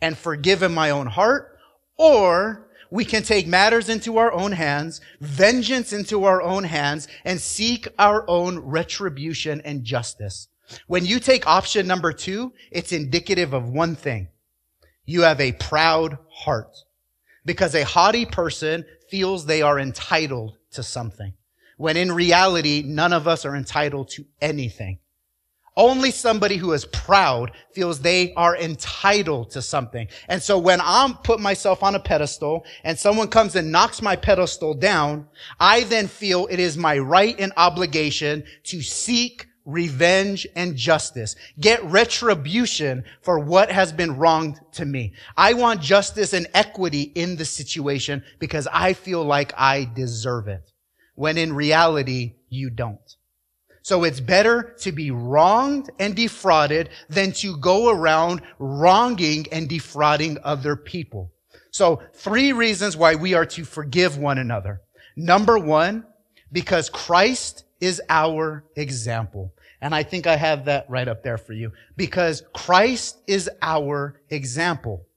and 0.01 0.17
forgive 0.17 0.63
in 0.63 0.73
my 0.73 0.91
own 0.91 1.07
heart, 1.07 1.57
or 1.97 2.67
we 2.91 3.05
can 3.05 3.23
take 3.23 3.47
matters 3.47 3.89
into 3.89 4.17
our 4.17 4.31
own 4.31 4.51
hands, 4.51 5.01
vengeance 5.21 5.93
into 5.93 6.25
our 6.25 6.41
own 6.41 6.65
hands, 6.65 7.07
and 7.23 7.39
seek 7.39 7.87
our 7.97 8.29
own 8.29 8.59
retribution 8.59 9.61
and 9.61 9.83
justice. 9.83 10.49
When 10.87 11.05
you 11.05 11.19
take 11.19 11.47
option 11.47 11.87
number 11.87 12.13
two, 12.13 12.53
it's 12.69 12.91
indicative 12.91 13.53
of 13.53 13.69
one 13.69 13.95
thing. 13.95 14.27
You 15.05 15.21
have 15.21 15.41
a 15.41 15.51
proud 15.53 16.17
heart 16.29 16.77
because 17.45 17.75
a 17.75 17.85
haughty 17.85 18.25
person 18.25 18.85
feels 19.09 19.45
they 19.45 19.61
are 19.61 19.79
entitled 19.79 20.57
to 20.71 20.83
something 20.83 21.33
when 21.81 21.97
in 21.97 22.11
reality, 22.11 22.83
none 22.85 23.11
of 23.11 23.27
us 23.27 23.43
are 23.43 23.55
entitled 23.55 24.07
to 24.07 24.23
anything. 24.39 24.99
Only 25.75 26.11
somebody 26.11 26.57
who 26.57 26.73
is 26.73 26.85
proud 26.85 27.53
feels 27.73 28.01
they 28.01 28.35
are 28.35 28.55
entitled 28.55 29.49
to 29.51 29.63
something. 29.63 30.07
And 30.27 30.43
so 30.43 30.59
when 30.59 30.79
I'm 30.83 31.15
put 31.15 31.39
myself 31.39 31.81
on 31.81 31.95
a 31.95 31.99
pedestal 31.99 32.65
and 32.83 32.99
someone 32.99 33.29
comes 33.29 33.55
and 33.55 33.71
knocks 33.71 33.99
my 33.99 34.15
pedestal 34.15 34.75
down, 34.75 35.27
I 35.59 35.85
then 35.85 36.07
feel 36.07 36.47
it 36.51 36.59
is 36.59 36.77
my 36.77 36.99
right 36.99 37.35
and 37.39 37.51
obligation 37.57 38.43
to 38.65 38.81
seek 38.83 39.47
revenge 39.71 40.47
and 40.55 40.75
justice. 40.75 41.35
Get 41.59 41.83
retribution 41.83 43.03
for 43.21 43.39
what 43.39 43.71
has 43.71 43.91
been 43.91 44.17
wronged 44.17 44.59
to 44.73 44.85
me. 44.85 45.13
I 45.37 45.53
want 45.53 45.81
justice 45.81 46.33
and 46.33 46.47
equity 46.53 47.11
in 47.15 47.35
the 47.35 47.45
situation 47.45 48.23
because 48.39 48.67
I 48.71 48.93
feel 48.93 49.23
like 49.23 49.53
I 49.57 49.89
deserve 49.95 50.47
it. 50.47 50.71
When 51.15 51.37
in 51.37 51.53
reality, 51.53 52.35
you 52.49 52.69
don't. 52.69 52.99
So 53.83 54.03
it's 54.03 54.19
better 54.19 54.75
to 54.81 54.91
be 54.91 55.11
wronged 55.11 55.89
and 55.99 56.15
defrauded 56.15 56.89
than 57.09 57.31
to 57.33 57.57
go 57.57 57.89
around 57.89 58.41
wronging 58.59 59.47
and 59.51 59.67
defrauding 59.67 60.37
other 60.43 60.75
people. 60.75 61.31
So 61.71 62.01
three 62.13 62.53
reasons 62.53 62.95
why 62.95 63.15
we 63.15 63.33
are 63.33 63.45
to 63.47 63.63
forgive 63.63 64.17
one 64.17 64.37
another. 64.37 64.81
Number 65.15 65.57
one, 65.57 66.05
because 66.51 66.89
Christ 66.89 67.63
is 67.79 68.01
our 68.09 68.63
example. 68.75 69.53
And 69.81 69.95
I 69.95 70.03
think 70.03 70.27
I 70.27 70.35
have 70.35 70.65
that 70.65 70.85
right 70.89 71.07
up 71.07 71.23
there 71.23 71.39
for 71.39 71.53
you 71.53 71.71
because 71.97 72.43
Christ 72.53 73.17
is 73.25 73.49
our 73.61 74.21
example. 74.29 75.07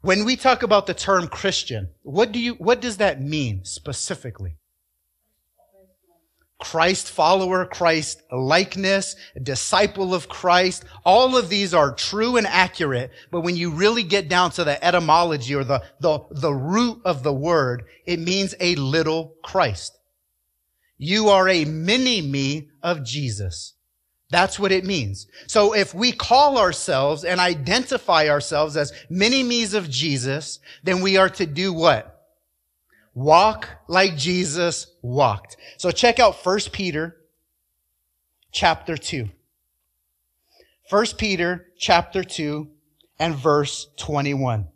When 0.00 0.24
we 0.24 0.36
talk 0.36 0.62
about 0.62 0.86
the 0.86 0.94
term 0.94 1.28
Christian, 1.28 1.90
what 2.02 2.32
do 2.32 2.40
you, 2.40 2.54
what 2.54 2.80
does 2.80 2.96
that 2.96 3.20
mean 3.22 3.64
specifically? 3.64 4.56
Christ 6.58 7.08
follower, 7.08 7.64
Christ 7.66 8.22
likeness, 8.32 9.14
disciple 9.40 10.12
of 10.12 10.28
Christ. 10.28 10.84
All 11.04 11.36
of 11.36 11.48
these 11.48 11.72
are 11.72 11.94
true 11.94 12.36
and 12.36 12.46
accurate. 12.46 13.12
But 13.30 13.42
when 13.42 13.56
you 13.56 13.70
really 13.70 14.02
get 14.02 14.28
down 14.28 14.50
to 14.52 14.64
the 14.64 14.84
etymology 14.84 15.54
or 15.54 15.62
the, 15.62 15.84
the, 16.00 16.20
the 16.30 16.52
root 16.52 17.00
of 17.04 17.22
the 17.22 17.32
word, 17.32 17.84
it 18.06 18.18
means 18.18 18.56
a 18.58 18.74
little 18.74 19.36
Christ. 19.44 19.97
You 20.98 21.28
are 21.28 21.48
a 21.48 21.64
mini 21.64 22.20
me 22.20 22.68
of 22.82 23.04
Jesus. 23.04 23.74
That's 24.30 24.58
what 24.58 24.72
it 24.72 24.84
means. 24.84 25.26
So 25.46 25.74
if 25.74 25.94
we 25.94 26.12
call 26.12 26.58
ourselves 26.58 27.24
and 27.24 27.40
identify 27.40 28.28
ourselves 28.28 28.76
as 28.76 28.92
mini 29.08 29.42
me's 29.42 29.72
of 29.72 29.88
Jesus, 29.88 30.58
then 30.82 31.00
we 31.00 31.16
are 31.16 31.30
to 31.30 31.46
do 31.46 31.72
what? 31.72 32.26
Walk 33.14 33.68
like 33.88 34.16
Jesus 34.16 34.86
walked. 35.00 35.56
So 35.78 35.90
check 35.90 36.20
out 36.20 36.44
1 36.44 36.58
Peter 36.72 37.16
chapter 38.52 38.96
2. 38.96 39.30
1 40.90 41.06
Peter 41.16 41.66
chapter 41.78 42.22
2 42.22 42.68
and 43.18 43.34
verse 43.34 43.88
21. 43.96 44.68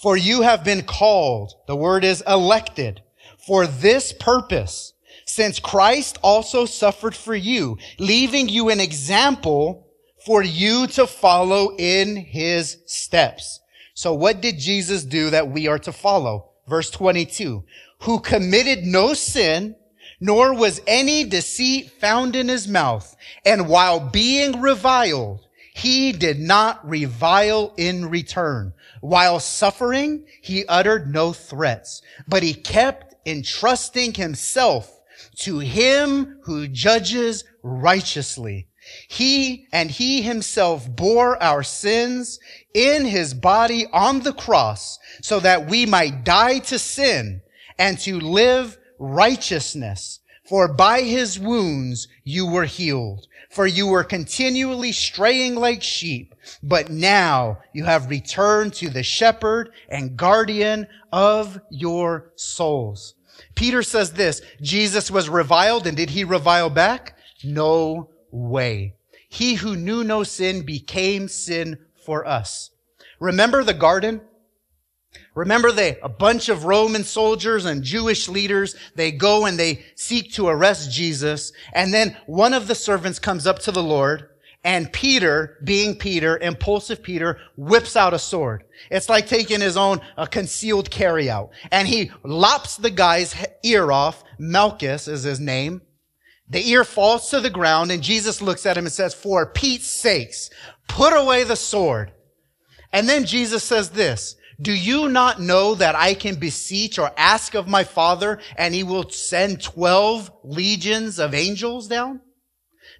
For 0.00 0.16
you 0.16 0.42
have 0.42 0.64
been 0.64 0.82
called, 0.82 1.54
the 1.66 1.76
word 1.76 2.04
is 2.04 2.22
elected, 2.26 3.02
for 3.46 3.66
this 3.66 4.12
purpose, 4.12 4.94
since 5.24 5.58
Christ 5.58 6.18
also 6.22 6.64
suffered 6.64 7.14
for 7.14 7.34
you, 7.34 7.78
leaving 7.98 8.48
you 8.48 8.68
an 8.70 8.80
example 8.80 9.86
for 10.24 10.42
you 10.42 10.86
to 10.88 11.06
follow 11.06 11.76
in 11.76 12.16
his 12.16 12.78
steps. 12.86 13.60
So 13.94 14.14
what 14.14 14.40
did 14.40 14.58
Jesus 14.58 15.04
do 15.04 15.30
that 15.30 15.50
we 15.50 15.66
are 15.68 15.78
to 15.80 15.92
follow? 15.92 16.50
Verse 16.68 16.90
22, 16.90 17.64
who 18.00 18.20
committed 18.20 18.84
no 18.84 19.14
sin, 19.14 19.74
nor 20.20 20.54
was 20.54 20.80
any 20.86 21.24
deceit 21.24 21.90
found 21.90 22.36
in 22.36 22.48
his 22.48 22.68
mouth. 22.68 23.16
And 23.44 23.68
while 23.68 24.00
being 24.00 24.60
reviled, 24.60 25.46
he 25.74 26.12
did 26.12 26.40
not 26.40 26.86
revile 26.86 27.72
in 27.76 28.10
return. 28.10 28.74
While 29.00 29.40
suffering, 29.40 30.26
he 30.42 30.66
uttered 30.66 31.12
no 31.12 31.32
threats, 31.32 32.02
but 32.26 32.42
he 32.42 32.52
kept 32.52 33.14
entrusting 33.24 34.14
himself 34.14 34.97
to 35.38 35.58
him 35.60 36.38
who 36.44 36.68
judges 36.68 37.44
righteously. 37.62 38.68
He 39.08 39.66
and 39.72 39.90
he 39.90 40.22
himself 40.22 40.88
bore 40.88 41.40
our 41.42 41.62
sins 41.62 42.38
in 42.74 43.04
his 43.04 43.34
body 43.34 43.86
on 43.92 44.20
the 44.20 44.32
cross 44.32 44.98
so 45.22 45.40
that 45.40 45.68
we 45.68 45.84
might 45.86 46.24
die 46.24 46.58
to 46.60 46.78
sin 46.78 47.42
and 47.78 47.98
to 48.00 48.18
live 48.18 48.78
righteousness. 48.98 50.20
For 50.48 50.72
by 50.72 51.02
his 51.02 51.38
wounds 51.38 52.08
you 52.24 52.46
were 52.46 52.64
healed. 52.64 53.26
For 53.50 53.66
you 53.66 53.86
were 53.86 54.04
continually 54.04 54.92
straying 54.92 55.54
like 55.54 55.82
sheep, 55.82 56.34
but 56.62 56.90
now 56.90 57.58
you 57.74 57.84
have 57.84 58.10
returned 58.10 58.74
to 58.74 58.88
the 58.88 59.02
shepherd 59.02 59.70
and 59.88 60.16
guardian 60.16 60.86
of 61.12 61.60
your 61.70 62.32
souls. 62.36 63.14
Peter 63.58 63.82
says 63.82 64.12
this, 64.12 64.40
Jesus 64.62 65.10
was 65.10 65.28
reviled 65.28 65.88
and 65.88 65.96
did 65.96 66.10
he 66.10 66.22
revile 66.22 66.70
back? 66.70 67.18
No 67.42 68.08
way. 68.30 68.94
He 69.28 69.56
who 69.56 69.74
knew 69.74 70.04
no 70.04 70.22
sin 70.22 70.64
became 70.64 71.26
sin 71.26 71.76
for 72.06 72.24
us. 72.24 72.70
Remember 73.18 73.64
the 73.64 73.74
garden? 73.74 74.20
Remember 75.34 75.72
they, 75.72 75.98
a 76.04 76.08
bunch 76.08 76.48
of 76.48 76.66
Roman 76.66 77.02
soldiers 77.02 77.64
and 77.64 77.82
Jewish 77.82 78.28
leaders, 78.28 78.76
they 78.94 79.10
go 79.10 79.44
and 79.44 79.58
they 79.58 79.84
seek 79.96 80.32
to 80.34 80.46
arrest 80.46 80.92
Jesus. 80.92 81.52
And 81.72 81.92
then 81.92 82.16
one 82.26 82.54
of 82.54 82.68
the 82.68 82.76
servants 82.76 83.18
comes 83.18 83.44
up 83.44 83.58
to 83.60 83.72
the 83.72 83.82
Lord 83.82 84.28
and 84.64 84.92
Peter, 84.92 85.56
being 85.62 85.96
Peter, 85.96 86.36
impulsive 86.36 87.02
Peter, 87.02 87.38
whips 87.56 87.96
out 87.96 88.12
a 88.12 88.18
sword. 88.18 88.64
It's 88.90 89.08
like 89.08 89.26
taking 89.26 89.60
his 89.60 89.76
own 89.76 90.00
uh, 90.16 90.26
concealed 90.26 90.90
carry 90.90 91.30
out. 91.30 91.50
And 91.70 91.86
he 91.86 92.10
lops 92.24 92.76
the 92.76 92.90
guy's 92.90 93.36
ear 93.62 93.92
off. 93.92 94.24
Malchus 94.38 95.06
is 95.06 95.22
his 95.22 95.38
name. 95.38 95.82
The 96.50 96.68
ear 96.70 96.84
falls 96.84 97.30
to 97.30 97.40
the 97.40 97.50
ground 97.50 97.92
and 97.92 98.02
Jesus 98.02 98.42
looks 98.42 98.66
at 98.66 98.76
him 98.76 98.86
and 98.86 98.92
says, 98.92 99.14
for 99.14 99.46
Pete's 99.52 99.86
sakes, 99.86 100.50
put 100.88 101.12
away 101.12 101.44
the 101.44 101.56
sword. 101.56 102.12
And 102.92 103.08
then 103.08 103.26
Jesus 103.26 103.62
says 103.62 103.90
this, 103.90 104.34
do 104.60 104.72
you 104.72 105.08
not 105.08 105.40
know 105.40 105.76
that 105.76 105.94
I 105.94 106.14
can 106.14 106.34
beseech 106.34 106.98
or 106.98 107.12
ask 107.16 107.54
of 107.54 107.68
my 107.68 107.84
father 107.84 108.40
and 108.56 108.74
he 108.74 108.82
will 108.82 109.08
send 109.10 109.62
12 109.62 110.32
legions 110.42 111.20
of 111.20 111.32
angels 111.32 111.86
down? 111.86 112.22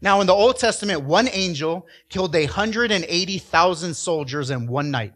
Now 0.00 0.20
in 0.20 0.26
the 0.26 0.34
Old 0.34 0.58
Testament, 0.58 1.02
one 1.02 1.28
angel 1.28 1.86
killed 2.08 2.34
180,000 2.34 3.94
soldiers 3.94 4.50
in 4.50 4.66
one 4.66 4.90
night. 4.90 5.14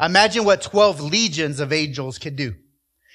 Imagine 0.00 0.44
what 0.44 0.62
12 0.62 1.00
legions 1.00 1.60
of 1.60 1.72
angels 1.72 2.18
could 2.18 2.36
do. 2.36 2.54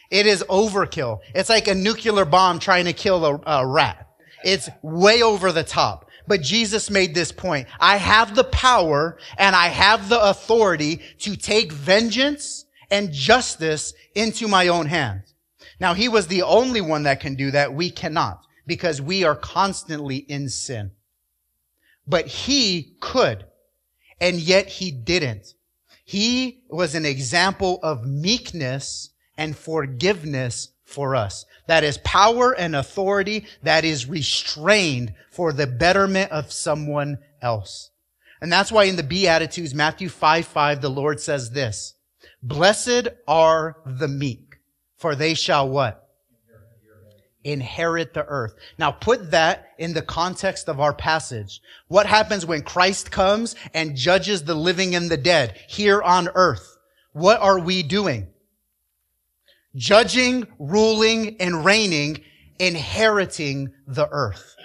It 0.10 0.26
is 0.26 0.44
overkill. 0.50 1.20
It's 1.36 1.50
like 1.50 1.68
a 1.68 1.76
nuclear 1.76 2.26
bomb 2.26 2.60
trying 2.60 2.86
to 2.86 2.94
kill 2.94 3.26
a, 3.26 3.42
a 3.46 3.68
rat. 3.68 4.08
It's 4.44 4.70
way 4.82 5.22
over 5.22 5.52
the 5.52 5.64
top. 5.64 6.10
But 6.28 6.42
Jesus 6.42 6.90
made 6.90 7.14
this 7.14 7.32
point. 7.32 7.68
I 7.80 7.98
have 7.98 8.36
the 8.36 8.44
power 8.44 9.18
and 9.38 9.56
I 9.56 9.68
have 9.68 10.10
the 10.10 10.22
authority 10.30 11.02
to 11.20 11.36
take 11.36 11.72
vengeance 11.72 12.66
and 12.92 13.12
justice 13.12 13.94
into 14.16 14.48
my 14.48 14.68
own 14.68 14.86
hands. 14.86 15.34
Now 15.80 15.94
he 15.94 16.08
was 16.08 16.28
the 16.28 16.44
only 16.44 16.82
one 16.82 17.04
that 17.04 17.20
can 17.20 17.36
do 17.36 17.52
that. 17.52 17.74
We 17.74 17.90
cannot 17.90 18.42
because 18.70 19.02
we 19.02 19.26
are 19.26 19.36
constantly 19.36 20.18
in 20.18 20.48
sin. 20.48 20.92
But 22.08 22.28
he 22.28 22.96
could 23.02 23.46
and 24.22 24.38
yet 24.38 24.68
he 24.68 24.92
didn't. 24.92 25.54
He 26.06 26.64
was 26.70 26.96
an 26.96 27.06
example 27.06 27.80
of 27.84 28.06
meekness 28.06 29.10
and 29.38 29.56
forgiveness 29.56 30.70
for 30.84 31.16
us. 31.16 31.46
That 31.68 31.84
is 31.84 32.00
power 32.00 32.52
and 32.52 32.76
authority 32.76 33.46
that 33.64 33.86
is 33.86 34.08
restrained 34.08 35.14
for 35.32 35.54
the 35.54 35.68
betterment 35.68 36.32
of 36.32 36.52
someone 36.52 37.20
else. 37.42 37.92
And 38.42 38.52
that's 38.52 38.72
why 38.72 38.86
in 38.86 38.96
the 38.96 39.04
Beatitudes, 39.04 39.76
Matthew 39.76 40.10
5, 40.10 40.48
5, 40.48 40.82
the 40.82 40.90
Lord 40.90 41.20
says 41.20 41.52
this, 41.52 41.94
Blessed 42.42 43.10
are 43.28 43.78
the 43.86 44.08
meek, 44.08 44.58
for 44.98 45.14
they 45.14 45.34
shall 45.34 45.70
what? 45.70 46.09
Inherit 47.44 48.14
the 48.14 48.26
earth. 48.26 48.54
Now 48.78 48.92
put 48.92 49.32
that 49.32 49.70
in 49.78 49.94
the 49.94 50.02
context 50.02 50.68
of 50.68 50.80
our 50.80 50.94
passage. 50.94 51.62
What 51.88 52.06
happens 52.06 52.46
when 52.46 52.62
Christ 52.62 53.12
comes 53.12 53.56
and 53.74 53.96
judges 53.96 54.44
the 54.44 54.56
living 54.56 54.96
and 54.96 55.10
the 55.10 55.18
dead 55.18 55.58
here 55.68 56.02
on 56.02 56.30
earth? 56.36 56.78
What 57.14 57.40
are 57.40 57.60
we 57.60 57.84
doing? 57.84 58.28
judging, 59.76 60.48
ruling, 60.58 61.38
and 61.40 61.64
reigning, 61.64 62.22
inheriting 62.60 63.72
the 63.88 64.08
earth. 64.12 64.56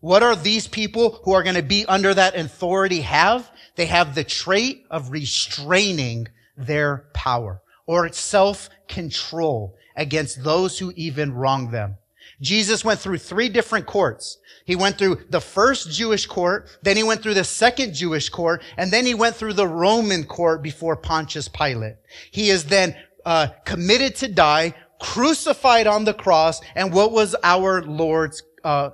What 0.00 0.22
are 0.22 0.36
these 0.36 0.66
people 0.66 1.20
who 1.24 1.32
are 1.32 1.42
going 1.42 1.56
to 1.56 1.62
be 1.62 1.84
under 1.86 2.14
that 2.14 2.34
authority 2.34 3.02
have? 3.02 3.50
They 3.76 3.86
have 3.86 4.14
the 4.14 4.24
trait 4.24 4.84
of 4.90 5.10
restraining 5.10 6.28
their 6.56 7.08
power 7.12 7.62
or 7.86 8.10
self-control 8.10 9.76
against 9.96 10.44
those 10.44 10.78
who 10.78 10.92
even 10.96 11.32
wrong 11.32 11.70
them. 11.70 11.96
Jesus 12.40 12.84
went 12.84 13.00
through 13.00 13.18
three 13.18 13.48
different 13.48 13.86
courts. 13.86 14.38
He 14.64 14.76
went 14.76 14.98
through 14.98 15.24
the 15.28 15.40
first 15.40 15.90
Jewish 15.90 16.26
court, 16.26 16.68
then 16.82 16.96
he 16.96 17.02
went 17.02 17.22
through 17.22 17.34
the 17.34 17.44
second 17.44 17.94
Jewish 17.94 18.28
court, 18.28 18.62
and 18.76 18.90
then 18.90 19.04
he 19.04 19.14
went 19.14 19.36
through 19.36 19.54
the 19.54 19.66
Roman 19.66 20.24
court 20.24 20.62
before 20.62 20.96
Pontius 20.96 21.48
Pilate. 21.48 21.96
He 22.30 22.50
is 22.50 22.64
then 22.64 22.94
uh, 23.26 23.48
committed 23.64 24.16
to 24.16 24.28
die, 24.28 24.74
crucified 25.00 25.86
on 25.86 26.04
the 26.04 26.14
cross, 26.14 26.60
and 26.74 26.92
what 26.92 27.12
was 27.12 27.34
our 27.42 27.82
Lord's 27.82 28.42
uh, 28.64 28.90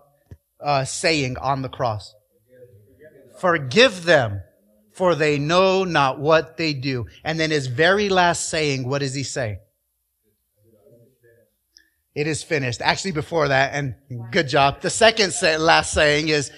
uh, 0.60 0.84
saying 0.84 1.36
on 1.38 1.62
the 1.62 1.68
cross? 1.68 2.14
Forgive 3.38 4.04
them, 4.04 4.40
for 4.92 5.14
they 5.14 5.38
know 5.38 5.84
not 5.84 6.18
what 6.18 6.56
they 6.56 6.72
do. 6.72 7.06
And 7.22 7.38
then 7.38 7.50
his 7.50 7.66
very 7.66 8.08
last 8.08 8.48
saying, 8.48 8.88
what 8.88 9.00
does 9.00 9.14
he 9.14 9.24
say? 9.24 9.58
It 12.16 12.26
is 12.26 12.42
finished. 12.42 12.80
Actually, 12.80 13.12
before 13.12 13.48
that, 13.48 13.74
and 13.74 13.94
good 14.32 14.48
job. 14.48 14.80
The 14.80 14.88
second 14.88 15.32
say, 15.32 15.58
last 15.58 15.92
saying 15.92 16.28
is, 16.28 16.50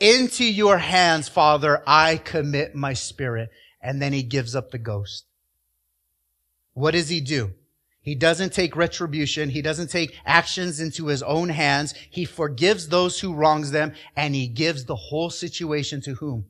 into 0.00 0.44
your 0.44 0.78
hands, 0.78 1.28
Father, 1.28 1.80
I 1.86 2.16
commit 2.16 2.74
my 2.74 2.92
spirit. 2.92 3.50
And 3.80 4.02
then 4.02 4.12
he 4.12 4.24
gives 4.24 4.56
up 4.56 4.72
the 4.72 4.78
ghost. 4.78 5.24
What 6.74 6.90
does 6.90 7.08
he 7.08 7.20
do? 7.20 7.52
He 8.02 8.16
doesn't 8.16 8.52
take 8.52 8.74
retribution. 8.74 9.48
He 9.48 9.62
doesn't 9.62 9.90
take 9.90 10.18
actions 10.26 10.80
into 10.80 11.06
his 11.06 11.22
own 11.22 11.50
hands. 11.50 11.94
He 12.10 12.24
forgives 12.24 12.88
those 12.88 13.20
who 13.20 13.32
wrongs 13.32 13.70
them 13.70 13.92
and 14.16 14.34
he 14.34 14.48
gives 14.48 14.86
the 14.86 14.96
whole 14.96 15.30
situation 15.30 16.00
to 16.02 16.14
whom? 16.14 16.46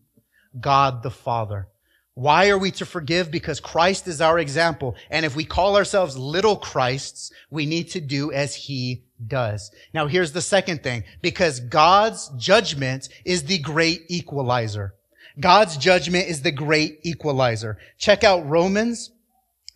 God 0.58 1.02
the 1.02 1.10
Father. 1.10 1.68
Why 2.16 2.48
are 2.48 2.56
we 2.56 2.70
to 2.72 2.86
forgive? 2.86 3.30
Because 3.30 3.60
Christ 3.60 4.08
is 4.08 4.22
our 4.22 4.38
example. 4.38 4.96
And 5.10 5.26
if 5.26 5.36
we 5.36 5.44
call 5.44 5.76
ourselves 5.76 6.16
little 6.16 6.56
Christs, 6.56 7.30
we 7.50 7.66
need 7.66 7.90
to 7.90 8.00
do 8.00 8.32
as 8.32 8.54
he 8.54 9.04
does. 9.26 9.70
Now 9.92 10.06
here's 10.06 10.32
the 10.32 10.40
second 10.40 10.82
thing. 10.82 11.04
Because 11.20 11.60
God's 11.60 12.30
judgment 12.38 13.10
is 13.26 13.44
the 13.44 13.58
great 13.58 14.06
equalizer. 14.08 14.94
God's 15.38 15.76
judgment 15.76 16.26
is 16.28 16.40
the 16.40 16.52
great 16.52 17.00
equalizer. 17.02 17.76
Check 17.98 18.24
out 18.24 18.48
Romans 18.48 19.10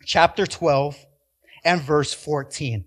chapter 0.06 0.47
12 0.47 0.97
and 1.62 1.82
verse 1.82 2.14
14. 2.14 2.87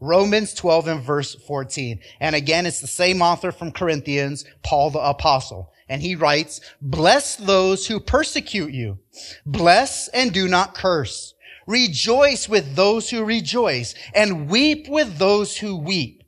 Romans 0.00 0.54
12 0.54 0.88
and 0.88 1.02
verse 1.02 1.34
14. 1.34 2.00
And 2.18 2.34
again, 2.34 2.64
it's 2.64 2.80
the 2.80 2.86
same 2.86 3.20
author 3.20 3.52
from 3.52 3.72
Corinthians, 3.72 4.46
Paul 4.62 4.88
the 4.88 5.00
apostle. 5.00 5.70
And 5.88 6.02
he 6.02 6.14
writes, 6.16 6.60
bless 6.80 7.36
those 7.36 7.86
who 7.86 8.00
persecute 8.00 8.72
you. 8.72 8.98
Bless 9.44 10.08
and 10.08 10.32
do 10.32 10.48
not 10.48 10.74
curse. 10.74 11.34
Rejoice 11.66 12.48
with 12.48 12.74
those 12.74 13.10
who 13.10 13.24
rejoice 13.24 13.94
and 14.14 14.48
weep 14.48 14.88
with 14.88 15.18
those 15.18 15.56
who 15.58 15.76
weep. 15.76 16.22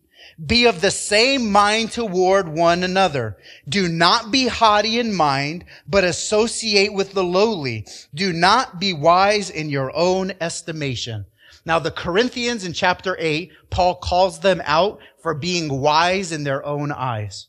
Be 0.44 0.66
of 0.66 0.80
the 0.80 0.92
same 0.92 1.50
mind 1.50 1.90
toward 1.90 2.48
one 2.48 2.84
another. 2.84 3.38
Do 3.68 3.88
not 3.88 4.30
be 4.30 4.46
haughty 4.46 5.00
in 5.00 5.12
mind, 5.12 5.64
but 5.88 6.04
associate 6.04 6.92
with 6.92 7.12
the 7.12 7.24
lowly. 7.24 7.86
Do 8.14 8.32
not 8.32 8.78
be 8.78 8.92
wise 8.92 9.50
in 9.50 9.68
your 9.68 9.94
own 9.96 10.32
estimation. 10.40 11.26
Now 11.64 11.80
the 11.80 11.90
Corinthians 11.90 12.64
in 12.64 12.72
chapter 12.72 13.16
8, 13.18 13.50
Paul 13.70 13.96
calls 13.96 14.38
them 14.38 14.62
out 14.64 15.00
for 15.20 15.34
being 15.34 15.80
wise 15.80 16.30
in 16.30 16.44
their 16.44 16.64
own 16.64 16.92
eyes. 16.92 17.48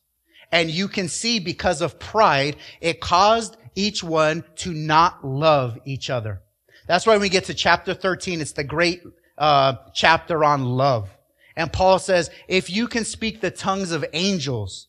And 0.52 0.70
you 0.70 0.88
can 0.88 1.08
see 1.08 1.40
because 1.40 1.82
of 1.82 2.00
pride, 2.00 2.56
it 2.82 3.00
caused 3.00 3.58
each 3.76 4.04
one 4.04 4.44
to 4.58 4.74
not 4.74 5.26
love 5.26 5.78
each 5.86 6.10
other. 6.10 6.42
That's 6.88 7.06
why 7.06 7.14
when 7.14 7.22
we 7.22 7.30
get 7.30 7.46
to 7.46 7.54
chapter 7.54 7.94
13, 7.94 8.42
it's 8.42 8.54
the 8.54 8.64
great 8.64 9.04
uh, 9.38 9.76
chapter 9.94 10.44
on 10.44 10.66
love. 10.66 11.10
And 11.56 11.72
Paul 11.72 12.00
says, 12.00 12.30
if 12.48 12.70
you 12.70 12.88
can 12.88 13.06
speak 13.06 13.42
the 13.42 13.52
tongues 13.52 13.92
of 13.92 14.06
angels 14.14 14.88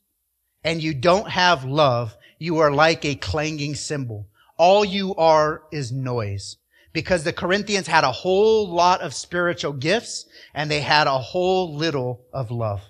and 0.64 0.82
you 0.82 0.94
don't 0.94 1.28
have 1.28 1.64
love, 1.64 2.16
you 2.38 2.58
are 2.58 2.70
like 2.70 3.04
a 3.04 3.16
clanging 3.16 3.74
cymbal. 3.74 4.28
All 4.56 4.84
you 4.84 5.14
are 5.16 5.62
is 5.72 5.92
noise. 5.92 6.56
Because 6.92 7.22
the 7.22 7.32
Corinthians 7.32 7.86
had 7.86 8.02
a 8.02 8.10
whole 8.10 8.68
lot 8.68 9.00
of 9.00 9.14
spiritual 9.14 9.72
gifts 9.72 10.26
and 10.54 10.70
they 10.70 10.80
had 10.80 11.06
a 11.06 11.18
whole 11.18 11.76
little 11.76 12.24
of 12.32 12.50
love. 12.50 12.82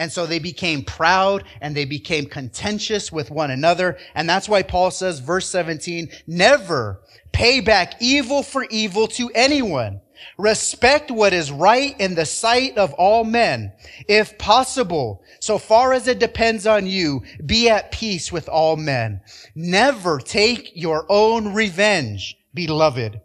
And 0.00 0.10
so 0.10 0.24
they 0.24 0.38
became 0.38 0.82
proud 0.82 1.44
and 1.60 1.76
they 1.76 1.84
became 1.84 2.24
contentious 2.24 3.12
with 3.12 3.30
one 3.30 3.50
another. 3.50 3.98
And 4.14 4.26
that's 4.26 4.48
why 4.48 4.62
Paul 4.62 4.90
says, 4.90 5.20
verse 5.20 5.46
17, 5.50 6.08
never 6.26 7.02
pay 7.32 7.60
back 7.60 8.00
evil 8.00 8.42
for 8.42 8.64
evil 8.70 9.08
to 9.08 9.30
anyone. 9.34 10.00
Respect 10.38 11.10
what 11.10 11.34
is 11.34 11.52
right 11.52 11.94
in 12.00 12.14
the 12.14 12.24
sight 12.24 12.78
of 12.78 12.94
all 12.94 13.24
men. 13.24 13.74
If 14.08 14.38
possible, 14.38 15.22
so 15.38 15.58
far 15.58 15.92
as 15.92 16.08
it 16.08 16.18
depends 16.18 16.66
on 16.66 16.86
you, 16.86 17.22
be 17.44 17.68
at 17.68 17.92
peace 17.92 18.32
with 18.32 18.48
all 18.48 18.76
men. 18.76 19.20
Never 19.54 20.18
take 20.18 20.70
your 20.74 21.04
own 21.10 21.52
revenge, 21.52 22.38
beloved, 22.54 23.20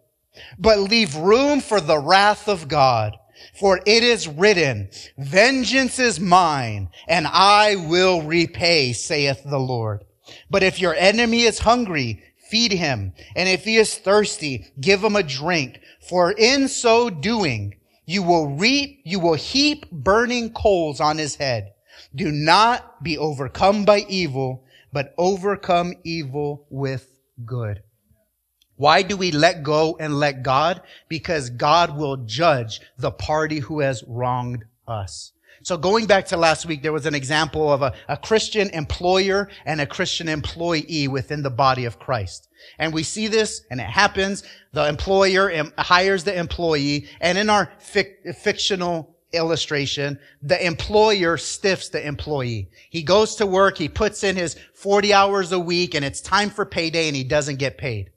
but 0.60 0.80
leave 0.80 1.16
room 1.16 1.62
for 1.62 1.80
the 1.80 2.00
wrath 2.00 2.50
of 2.50 2.68
God. 2.68 3.16
For 3.60 3.80
it 3.86 4.04
is 4.04 4.28
written, 4.28 4.90
vengeance 5.18 5.98
is 6.00 6.20
mine 6.20 6.90
and 7.08 7.26
I 7.28 7.76
will 7.76 8.22
repay, 8.22 8.94
saith 8.94 9.44
the 9.46 9.60
Lord. 9.60 10.04
But 10.50 10.64
if 10.64 10.80
your 10.80 10.96
enemy 10.96 11.44
is 11.44 11.60
hungry, 11.60 12.22
feed 12.50 12.74
him. 12.74 13.14
And 13.36 13.48
if 13.48 13.64
he 13.64 13.78
is 13.78 13.98
thirsty, 13.98 14.72
give 14.80 15.04
him 15.04 15.16
a 15.16 15.24
drink. 15.24 15.80
For 16.02 16.32
in 16.32 16.68
so 16.68 17.10
doing, 17.10 17.76
you 18.06 18.24
will 18.24 18.56
reap, 18.56 19.02
you 19.04 19.20
will 19.20 19.36
heap 19.36 19.90
burning 19.92 20.54
coals 20.54 21.00
on 21.00 21.18
his 21.18 21.36
head. 21.36 21.74
Do 22.14 22.32
not 22.32 23.04
be 23.04 23.18
overcome 23.18 23.86
by 23.86 24.06
evil, 24.10 24.64
but 24.92 25.14
overcome 25.18 25.94
evil 26.04 26.66
with 26.70 27.08
good. 27.46 27.84
Why 28.78 29.02
do 29.02 29.16
we 29.16 29.32
let 29.32 29.64
go 29.64 29.96
and 30.00 30.20
let 30.20 30.44
God? 30.44 30.82
Because 31.08 31.50
God 31.50 31.98
will 31.98 32.18
judge 32.18 32.82
the 32.98 33.12
party 33.12 33.60
who 33.60 33.80
has 33.80 34.04
wronged 34.08 34.66
us. 34.88 35.32
So 35.64 35.78
going 35.78 36.06
back 36.06 36.28
to 36.28 36.38
last 36.38 36.66
week, 36.66 36.84
there 36.84 36.94
was 36.94 37.08
an 37.08 37.16
example 37.16 37.72
of 37.72 37.82
a, 37.82 37.94
a 38.08 38.18
Christian 38.18 38.70
employer 38.70 39.50
and 39.66 39.82
a 39.82 39.88
Christian 39.88 40.30
employee 40.30 41.08
within 41.08 41.42
the 41.42 41.50
body 41.50 41.86
of 41.86 41.98
Christ. 41.98 42.50
And 42.78 42.94
we 42.94 43.02
see 43.02 43.28
this, 43.28 43.62
and 43.72 43.80
it 43.80 43.88
happens. 43.88 44.44
The 44.74 44.88
employer 44.88 45.52
hires 45.78 46.24
the 46.24 46.38
employee, 46.38 47.08
and 47.20 47.38
in 47.38 47.50
our 47.50 47.72
fic- 47.80 48.36
fictional 48.36 49.16
illustration, 49.34 50.20
the 50.42 50.64
employer 50.64 51.38
stiffs 51.38 51.90
the 51.90 52.06
employee. 52.06 52.70
He 52.90 53.02
goes 53.02 53.36
to 53.38 53.46
work, 53.46 53.78
he 53.78 53.90
puts 53.90 54.24
in 54.24 54.36
his 54.36 54.56
40 54.74 55.14
hours 55.14 55.52
a 55.52 55.60
week, 55.60 55.96
and 55.96 56.06
it's 56.06 56.22
time 56.22 56.50
for 56.50 56.66
payday, 56.66 57.08
and 57.08 57.16
he 57.16 57.24
doesn't 57.24 57.58
get 57.58 57.78
paid. 57.78 58.12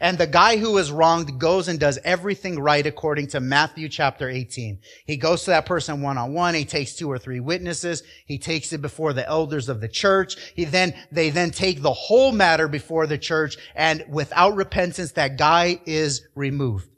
And 0.00 0.18
the 0.18 0.26
guy 0.26 0.56
who 0.56 0.76
is 0.78 0.90
wronged 0.90 1.38
goes 1.38 1.68
and 1.68 1.78
does 1.78 1.98
everything 2.04 2.58
right 2.58 2.84
according 2.84 3.28
to 3.28 3.40
Matthew 3.40 3.88
chapter 3.88 4.28
18. 4.28 4.80
He 5.06 5.16
goes 5.16 5.44
to 5.44 5.50
that 5.50 5.66
person 5.66 6.02
one 6.02 6.18
on 6.18 6.32
one. 6.32 6.54
He 6.54 6.64
takes 6.64 6.94
two 6.94 7.10
or 7.10 7.18
three 7.18 7.40
witnesses. 7.40 8.02
He 8.26 8.38
takes 8.38 8.72
it 8.72 8.82
before 8.82 9.12
the 9.12 9.26
elders 9.26 9.68
of 9.68 9.80
the 9.80 9.88
church. 9.88 10.36
He 10.54 10.64
then, 10.64 10.94
they 11.12 11.30
then 11.30 11.50
take 11.52 11.80
the 11.80 11.92
whole 11.92 12.32
matter 12.32 12.66
before 12.66 13.06
the 13.06 13.18
church 13.18 13.56
and 13.74 14.04
without 14.08 14.56
repentance, 14.56 15.12
that 15.12 15.38
guy 15.38 15.80
is 15.86 16.26
removed. 16.34 16.88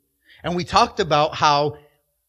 And 0.43 0.57
we 0.57 0.65
talked 0.65 1.01
about 1.01 1.35
how 1.35 1.77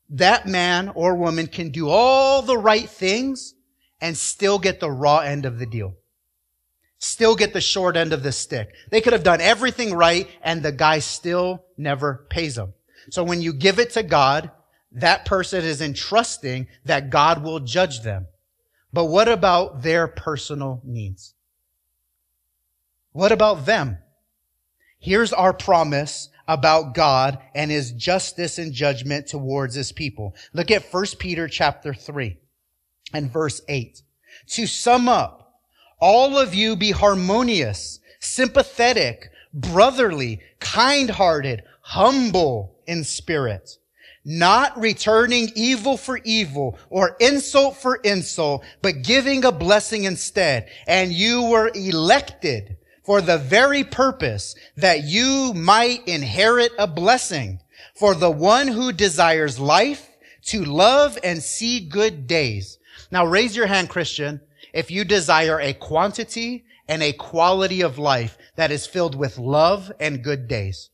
that 0.10 0.47
man 0.47 0.89
or 0.95 1.15
woman 1.15 1.47
can 1.47 1.69
do 1.69 1.89
all 1.89 2.41
the 2.41 2.58
right 2.58 2.89
things 2.89 3.53
and 4.01 4.17
still 4.17 4.60
get 4.60 4.80
the 4.80 4.91
raw 4.91 5.19
end 5.19 5.45
of 5.45 5.60
the 5.60 5.65
deal 5.65 5.95
still 7.00 7.36
get 7.36 7.54
the 7.54 7.62
short 7.62 7.96
end 7.96 8.14
of 8.14 8.24
the 8.24 8.32
stick. 8.32 8.74
They 8.90 9.02
could 9.02 9.14
have 9.14 9.24
done 9.24 9.42
everything 9.42 9.94
right 9.94 10.28
and 10.42 10.64
the 10.64 10.72
guy 10.72 11.00
still 11.00 11.66
never 11.78 12.26
pays 12.30 12.56
them. 12.56 12.74
So 13.12 13.24
when 13.24 13.42
you 13.42 13.54
give 13.54 13.80
it 13.80 13.92
to 13.92 14.04
God, 14.04 14.52
that 14.92 15.26
person 15.26 15.64
is 15.64 15.82
entrusting 15.82 16.68
that 16.86 17.10
God 17.10 17.44
will 17.44 17.60
judge 17.60 18.02
them. 18.02 18.28
But 18.92 19.06
what 19.06 19.28
about 19.28 19.84
their 19.84 20.08
personal 20.08 20.82
needs? 20.84 21.34
What 23.12 23.32
about 23.32 23.66
them? 23.66 23.98
Here's 25.00 25.34
our 25.34 25.54
promise 25.54 26.30
about 26.48 26.94
God 26.94 27.40
and 27.54 27.70
his 27.70 27.92
justice 27.92 28.58
and 28.58 28.74
judgment 28.74 29.28
towards 29.28 29.76
his 29.76 29.92
people. 29.92 30.36
Look 30.54 30.72
at 30.72 30.92
1 30.92 31.06
Peter 31.20 31.48
chapter 31.48 31.94
3 31.94 32.38
and 33.14 33.32
verse 33.32 33.62
8. 33.68 34.02
To 34.50 34.68
sum 34.68 35.10
up, 35.10 35.47
all 36.00 36.38
of 36.38 36.54
you 36.54 36.76
be 36.76 36.92
harmonious, 36.92 38.00
sympathetic, 38.20 39.32
brotherly, 39.54 40.42
kind-hearted, 40.60 41.64
humble 41.82 42.76
in 42.86 43.04
spirit, 43.04 43.78
not 44.24 44.78
returning 44.80 45.50
evil 45.56 45.98
for 45.98 46.20
evil 46.24 46.78
or 46.90 47.16
insult 47.20 47.78
for 47.78 47.96
insult, 47.98 48.64
but 48.82 49.02
giving 49.02 49.46
a 49.46 49.52
blessing 49.52 50.04
instead. 50.04 50.70
And 50.86 51.12
you 51.14 51.44
were 51.44 51.72
elected 51.74 52.78
for 53.04 53.22
the 53.22 53.38
very 53.38 53.86
purpose 53.86 54.56
that 54.76 55.04
you 55.04 55.54
might 55.56 56.08
inherit 56.08 56.74
a 56.78 56.88
blessing. 56.88 57.62
For 57.96 58.14
the 58.14 58.30
one 58.30 58.68
who 58.68 58.92
desires 58.92 59.60
life 59.60 60.10
to 60.48 60.64
love 60.64 61.18
and 61.24 61.42
see 61.42 61.80
good 61.80 62.28
days. 62.28 62.78
Now 63.12 63.26
raise 63.26 63.56
your 63.56 63.68
hand, 63.68 63.90
Christian, 63.90 64.42
if 64.73 64.91
you 64.91 65.03
desire 65.03 65.60
a 65.60 65.73
quantity 65.73 66.65
and 66.88 67.03
a 67.03 67.13
quality 67.13 67.82
of 67.82 67.97
life 67.97 68.38
that 68.56 68.71
is 68.71 68.88
filled 68.88 69.15
with 69.15 69.38
love 69.38 69.91
and 69.99 70.23
good 70.23 70.47
days. 70.47 70.89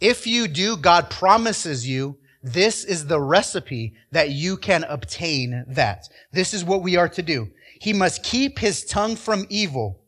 If 0.00 0.26
you 0.26 0.48
do, 0.48 0.76
God 0.76 1.10
promises 1.10 1.88
you 1.88 2.18
this 2.44 2.84
is 2.84 3.06
the 3.06 3.20
recipe 3.20 3.94
that 4.12 4.28
you 4.28 4.58
can 4.58 4.84
obtain 4.84 5.64
that. 5.66 6.08
This 6.30 6.52
is 6.52 6.62
what 6.62 6.82
we 6.82 6.94
are 6.94 7.08
to 7.08 7.22
do. 7.22 7.48
He 7.80 7.94
must 7.94 8.22
keep 8.22 8.58
his 8.58 8.84
tongue 8.84 9.16
from 9.16 9.46
evil 9.48 10.02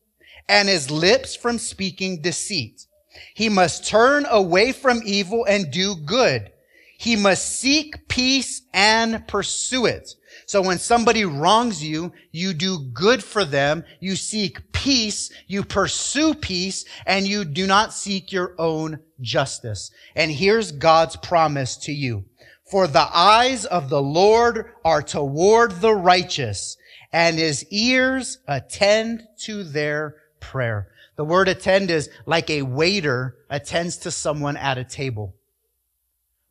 and 0.47 0.69
his 0.69 0.91
lips 0.91 1.35
from 1.35 1.59
speaking 1.59 2.21
deceit. 2.21 2.87
He 3.35 3.49
must 3.49 3.87
turn 3.87 4.27
away 4.29 4.73
from 4.73 5.01
evil 5.07 5.47
and 5.47 5.71
do 5.71 5.97
good. 5.97 6.53
He 6.99 7.17
must 7.17 7.59
seek 7.59 8.07
peace 8.07 8.61
and 8.75 9.27
pursue 9.27 9.87
it. 9.87 10.15
So 10.47 10.63
when 10.63 10.79
somebody 10.79 11.25
wrongs 11.25 11.83
you, 11.83 12.13
you 12.31 12.55
do 12.55 12.79
good 12.93 13.23
for 13.23 13.45
them, 13.45 13.85
you 13.99 14.15
seek 14.15 14.73
peace, 14.73 15.33
you 15.49 15.65
pursue 15.65 16.35
peace, 16.35 16.85
and 17.05 17.27
you 17.27 17.45
do 17.45 17.67
not 17.67 17.93
seek 17.93 18.31
your 18.31 18.55
own 18.57 19.01
justice. 19.21 19.91
And 20.15 20.31
here's 20.31 20.71
God's 20.71 21.17
promise 21.17 21.77
to 21.79 21.93
you. 21.93 22.25
For 22.71 22.87
the 22.87 23.09
eyes 23.13 23.65
of 23.65 23.89
the 23.91 24.01
Lord 24.01 24.71
are 24.85 25.03
toward 25.03 25.81
the 25.81 25.95
righteous, 25.95 26.77
and 27.13 27.39
his 27.39 27.65
ears 27.71 28.39
attend 28.47 29.25
to 29.41 29.65
their 29.65 30.15
prayer. 30.39 30.89
The 31.17 31.25
word 31.25 31.49
attend 31.49 31.91
is 31.91 32.09
like 32.25 32.51
a 32.51 32.63
waiter 32.63 33.37
attends 33.51 33.97
to 33.99 34.13
someone 34.13 34.57
at 34.57 34.79
a 34.79 34.85
table. 34.85 35.35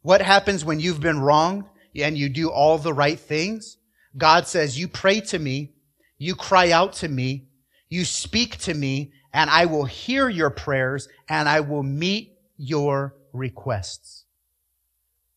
What 0.02 0.22
happens 0.22 0.66
when 0.66 0.82
you've 0.82 1.00
been 1.00 1.20
wronged 1.22 1.64
and 1.96 2.18
you 2.18 2.28
do 2.28 2.50
all 2.50 2.78
the 2.78 2.94
right 2.94 3.20
things? 3.20 3.78
God 4.18 4.48
says, 4.48 4.80
you 4.80 4.88
pray 4.88 5.20
to 5.22 5.40
me, 5.40 5.74
you 6.18 6.36
cry 6.36 6.72
out 6.72 6.94
to 6.94 7.08
me, 7.08 7.48
you 7.90 8.06
speak 8.06 8.58
to 8.60 8.74
me, 8.74 9.12
and 9.34 9.50
I 9.50 9.66
will 9.66 9.86
hear 9.86 10.30
your 10.30 10.50
prayers 10.50 11.10
and 11.28 11.50
I 11.50 11.60
will 11.60 11.84
meet 11.84 12.38
your 12.58 13.16
requests. 13.34 14.24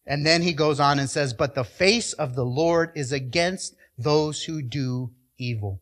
And 0.06 0.24
then 0.24 0.42
he 0.42 0.52
goes 0.52 0.80
on 0.80 0.98
and 0.98 1.10
says, 1.10 1.34
but 1.34 1.54
the 1.54 1.64
face 1.64 2.12
of 2.12 2.34
the 2.34 2.44
Lord 2.44 2.92
is 2.94 3.12
against 3.12 3.74
those 3.98 4.44
who 4.44 4.62
do 4.62 5.10
evil. 5.36 5.80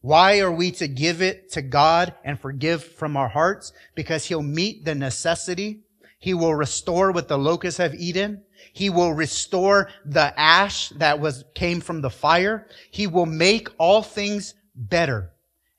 Why 0.00 0.40
are 0.40 0.50
we 0.50 0.72
to 0.72 0.88
give 0.88 1.22
it 1.22 1.52
to 1.52 1.62
God 1.62 2.12
and 2.24 2.38
forgive 2.38 2.82
from 2.82 3.16
our 3.16 3.28
hearts? 3.28 3.72
Because 3.94 4.26
he'll 4.26 4.42
meet 4.42 4.84
the 4.84 4.96
necessity. 4.96 5.82
He 6.18 6.34
will 6.34 6.54
restore 6.54 7.12
what 7.12 7.28
the 7.28 7.38
locusts 7.38 7.78
have 7.78 7.94
eaten. 7.94 8.42
He 8.72 8.90
will 8.90 9.12
restore 9.12 9.88
the 10.04 10.38
ash 10.38 10.90
that 10.90 11.20
was, 11.20 11.44
came 11.54 11.80
from 11.80 12.00
the 12.00 12.10
fire. 12.10 12.66
He 12.90 13.06
will 13.06 13.26
make 13.26 13.68
all 13.78 14.02
things 14.02 14.54
better. 14.74 15.32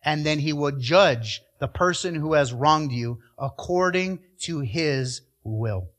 And 0.04 0.26
then 0.26 0.39
he 0.39 0.54
will 0.54 0.72
judge 0.72 1.41
the 1.60 1.67
person 1.67 2.15
who 2.15 2.34
has 2.34 2.52
wronged 2.54 2.91
you 2.91 3.19
according 3.38 4.19
to 4.41 4.60
his 4.60 5.22
will. 5.43 5.89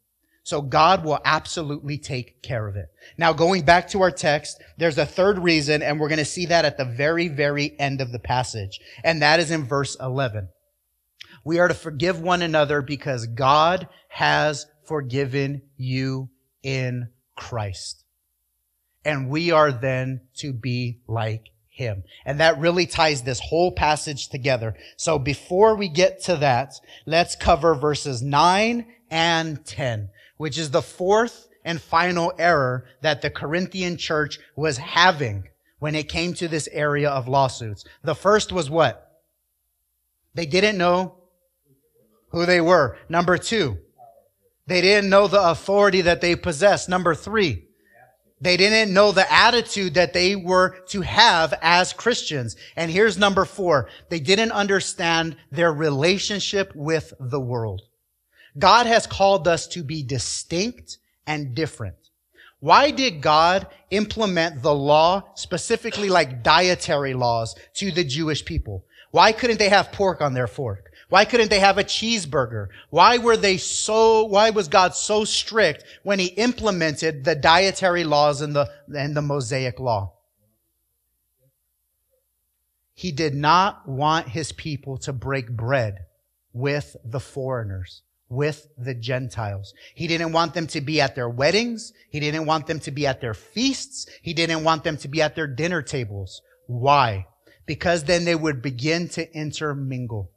So 0.43 0.61
God 0.61 1.05
will 1.05 1.21
absolutely 1.25 1.97
take 1.97 2.43
care 2.43 2.69
of 2.69 2.77
it. 2.77 2.91
Now 3.17 3.33
going 3.33 3.65
back 3.65 3.89
to 3.89 4.03
our 4.03 4.11
text, 4.11 4.63
there's 4.77 4.99
a 4.99 5.07
third 5.07 5.39
reason, 5.39 5.83
and 5.83 5.99
we're 5.99 6.11
going 6.11 6.19
to 6.19 6.25
see 6.27 6.47
that 6.47 6.67
at 6.67 6.77
the 6.77 6.85
very, 6.85 7.29
very 7.29 7.75
end 7.81 8.03
of 8.03 8.13
the 8.13 8.19
passage. 8.19 8.79
And 9.03 9.23
that 9.23 9.41
is 9.41 9.51
in 9.51 9.65
verse 9.65 9.97
11. 9.99 10.49
We 11.45 11.59
are 11.59 11.69
to 11.69 11.75
forgive 11.75 12.21
one 12.21 12.43
another 12.43 12.83
because 12.83 13.27
God 13.27 13.89
has 14.09 14.67
forgiven 14.85 15.63
you 15.79 16.29
in 16.65 17.11
Christ. 17.37 18.03
And 19.05 19.29
we 19.29 19.53
are 19.53 19.71
then 19.71 20.23
to 20.39 20.53
be 20.53 20.99
like 21.07 21.51
him. 21.69 22.03
And 22.25 22.41
that 22.41 22.59
really 22.59 22.87
ties 22.87 23.23
this 23.23 23.39
whole 23.39 23.71
passage 23.71 24.29
together. 24.29 24.75
So 24.97 25.21
before 25.21 25.77
we 25.77 25.89
get 25.89 26.23
to 26.25 26.37
that, 26.37 26.75
let's 27.07 27.37
cover 27.37 27.77
verses 27.77 28.21
9 28.23 28.87
and 29.11 29.65
10 29.65 30.09
which 30.37 30.59
is 30.59 30.71
the 30.71 30.83
fourth 30.83 31.49
and 31.65 31.81
final 31.81 32.33
error 32.39 32.85
that 33.01 33.23
the 33.23 33.31
Corinthian 33.31 33.97
church 33.97 34.39
was 34.57 34.77
having 34.77 35.49
when 35.79 35.95
it 35.95 36.09
came 36.09 36.35
to 36.35 36.49
this 36.49 36.69
area 36.73 37.09
of 37.09 37.29
lawsuits. 37.29 37.85
The 38.03 38.15
first 38.15 38.53
was 38.53 38.71
what? 38.71 39.23
They 40.35 40.47
didn't 40.47 40.79
know 40.79 41.17
who 42.29 42.47
they 42.47 42.61
were. 42.61 42.99
Number 43.09 43.39
two, 43.39 43.79
they 44.67 44.81
didn't 44.81 45.11
know 45.11 45.27
the 45.27 45.51
authority 45.51 46.03
that 46.03 46.21
they 46.21 46.37
possessed. 46.37 46.89
Number 46.89 47.15
three, 47.15 47.65
they 48.41 48.57
didn't 48.57 48.93
know 48.93 49.13
the 49.13 49.31
attitude 49.33 49.95
that 49.95 50.13
they 50.13 50.37
were 50.37 50.77
to 50.89 51.03
have 51.03 51.55
as 51.63 51.93
Christians. 51.93 52.57
And 52.77 52.91
here's 52.91 53.17
number 53.19 53.45
four. 53.45 53.89
They 54.09 54.21
didn't 54.21 54.53
understand 54.53 55.37
their 55.51 55.73
relationship 55.73 56.73
with 56.75 57.15
the 57.19 57.41
world. 57.41 57.83
God 58.59 58.87
has 58.87 59.07
called 59.07 59.49
us 59.49 59.67
to 59.69 59.83
be 59.83 60.03
distinct 60.03 60.99
and 61.27 61.55
different. 61.55 61.97
Why 62.61 62.91
did 62.91 63.21
God 63.21 63.67
implement 63.91 64.63
the 64.63 64.75
law, 64.75 65.25
specifically 65.35 66.09
like 66.09 66.43
dietary 66.43 67.15
laws, 67.15 67.55
to 67.75 67.91
the 67.91 68.05
Jewish 68.05 68.45
people? 68.45 68.85
Why 69.11 69.33
couldn't 69.33 69.59
they 69.59 69.69
have 69.69 69.93
pork 69.93 70.21
on 70.21 70.35
their 70.35 70.47
fork? 70.47 70.91
Why 71.09 71.25
couldn't 71.25 71.51
they 71.51 71.61
have 71.61 71.79
a 71.79 71.85
cheeseburger? 71.85 72.69
Why 72.91 73.19
were 73.19 73.37
they 73.37 73.57
so, 73.57 74.25
why 74.25 74.51
was 74.51 74.69
God 74.69 74.95
so 74.95 75.25
strict 75.25 75.85
when 76.03 76.19
he 76.19 76.27
implemented 76.27 77.25
the 77.25 77.35
dietary 77.35 78.05
laws 78.05 78.41
and 78.41 78.55
the, 78.55 78.71
and 78.95 79.17
the 79.17 79.23
Mosaic 79.23 79.79
law? 79.79 80.15
He 82.95 83.13
did 83.13 83.35
not 83.35 83.89
want 83.89 84.29
his 84.29 84.53
people 84.53 84.99
to 84.99 85.13
break 85.13 85.51
bread 85.51 86.07
with 86.53 86.97
the 87.05 87.21
foreigners 87.21 88.03
with 88.29 88.69
the 88.77 88.95
Gentiles. 88.95 89.75
He 89.95 90.07
didn't 90.07 90.33
want 90.33 90.55
them 90.55 90.67
to 90.69 90.81
be 90.81 91.01
at 91.01 91.15
their 91.15 91.29
weddings. 91.29 91.93
He 92.11 92.21
didn't 92.21 92.47
want 92.47 92.67
them 92.67 92.81
to 92.81 92.91
be 92.91 93.07
at 93.07 93.21
their 93.21 93.35
feasts. 93.35 94.07
He 94.23 94.35
didn't 94.35 94.65
want 94.65 94.85
them 94.85 94.97
to 94.99 95.09
be 95.09 95.23
at 95.23 95.35
their 95.35 95.47
dinner 95.47 95.83
tables. 95.83 96.43
Why? 96.67 97.27
Because 97.67 98.05
then 98.05 98.25
they 98.25 98.35
would 98.35 98.63
begin 98.63 99.09
to 99.11 99.33
intermingle. 99.33 100.31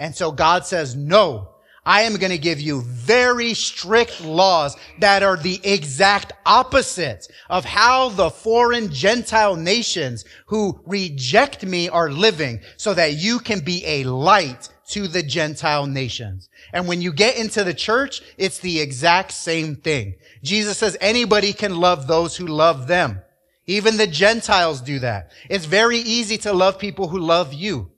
And 0.00 0.16
so 0.16 0.32
God 0.32 0.64
says, 0.66 0.96
no, 0.96 1.50
I 1.84 2.02
am 2.02 2.16
going 2.16 2.32
to 2.32 2.38
give 2.38 2.60
you 2.60 2.80
very 2.82 3.54
strict 3.54 4.22
laws 4.22 4.76
that 5.00 5.22
are 5.22 5.36
the 5.36 5.60
exact 5.62 6.32
opposite 6.46 7.28
of 7.48 7.64
how 7.64 8.08
the 8.08 8.30
foreign 8.30 8.90
Gentile 8.90 9.56
nations 9.56 10.24
who 10.46 10.80
reject 10.86 11.64
me 11.64 11.88
are 11.88 12.10
living 12.10 12.60
so 12.78 12.94
that 12.94 13.14
you 13.14 13.38
can 13.38 13.60
be 13.60 13.84
a 13.84 14.04
light 14.04 14.70
to 14.88 15.06
the 15.06 15.22
Gentile 15.22 15.86
nations. 15.86 16.48
And 16.72 16.88
when 16.88 17.02
you 17.02 17.12
get 17.12 17.36
into 17.36 17.62
the 17.62 17.74
church, 17.74 18.22
it's 18.38 18.58
the 18.58 18.80
exact 18.80 19.32
same 19.32 19.76
thing. 19.76 20.14
Jesus 20.42 20.78
says 20.78 20.96
anybody 21.00 21.52
can 21.52 21.76
love 21.76 22.06
those 22.06 22.36
who 22.36 22.46
love 22.46 22.88
them. 22.88 23.20
Even 23.66 23.98
the 23.98 24.06
Gentiles 24.06 24.80
do 24.80 24.98
that. 25.00 25.30
It's 25.48 25.66
very 25.66 25.98
easy 25.98 26.38
to 26.38 26.52
love 26.52 26.78
people 26.78 27.08
who 27.08 27.18
love 27.18 27.52
you. 27.52 27.90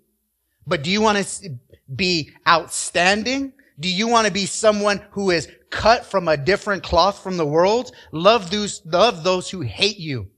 But 0.66 0.82
do 0.82 0.90
you 0.90 1.00
want 1.00 1.18
to 1.18 1.58
be 1.94 2.30
outstanding? 2.46 3.52
Do 3.78 3.88
you 3.88 4.08
want 4.08 4.26
to 4.26 4.32
be 4.32 4.46
someone 4.46 5.02
who 5.12 5.30
is 5.30 5.48
cut 5.70 6.04
from 6.06 6.28
a 6.28 6.36
different 6.36 6.82
cloth 6.82 7.22
from 7.22 7.36
the 7.36 7.46
world? 7.46 7.92
Love 8.12 8.50
those, 8.50 8.82
love 8.84 9.24
those 9.24 9.50
who 9.50 9.62
hate 9.62 9.98
you. 9.98 10.28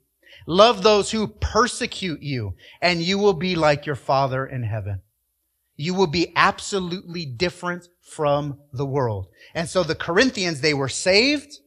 Love 0.47 0.83
those 0.83 1.11
who 1.11 1.27
persecute 1.27 2.23
you 2.23 2.55
and 2.83 3.03
you 3.03 3.19
will 3.19 3.33
be 3.33 3.55
like 3.55 3.87
your 3.87 3.97
father 3.97 4.47
in 4.47 4.63
heaven. 4.63 5.01
You 5.77 5.95
will 5.95 6.07
be 6.07 6.33
absolutely 6.37 7.25
different 7.25 7.89
from 8.01 8.61
the 8.73 8.87
world. 8.87 9.29
And 9.55 9.69
so 9.69 9.83
the 9.83 9.95
Corinthians, 9.95 10.61
they 10.61 10.75
were 10.75 10.89
saved, 10.89 11.59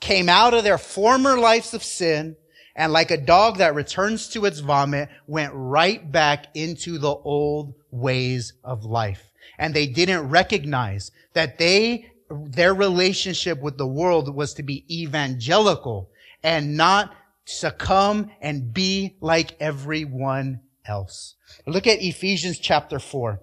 came 0.00 0.28
out 0.28 0.54
of 0.54 0.64
their 0.64 0.78
former 0.78 1.36
lives 1.38 1.74
of 1.74 1.82
sin, 1.82 2.36
and 2.76 2.92
like 2.92 3.10
a 3.10 3.16
dog 3.16 3.58
that 3.58 3.74
returns 3.74 4.28
to 4.30 4.44
its 4.44 4.60
vomit, 4.60 5.08
went 5.26 5.52
right 5.54 6.10
back 6.10 6.46
into 6.54 6.98
the 6.98 7.14
old 7.14 7.74
ways 7.94 8.54
of 8.64 8.84
life. 8.84 9.30
And 9.58 9.72
they 9.72 9.86
didn't 9.86 10.28
recognize 10.28 11.12
that 11.32 11.58
they, 11.58 12.10
their 12.30 12.74
relationship 12.74 13.60
with 13.62 13.78
the 13.78 13.86
world 13.86 14.34
was 14.34 14.54
to 14.54 14.62
be 14.62 14.84
evangelical 14.90 16.10
and 16.42 16.76
not 16.76 17.14
succumb 17.44 18.30
and 18.40 18.72
be 18.72 19.16
like 19.20 19.56
everyone 19.60 20.60
else. 20.86 21.34
Look 21.66 21.86
at 21.86 22.02
Ephesians 22.02 22.58
chapter 22.58 22.98
4. 22.98 23.40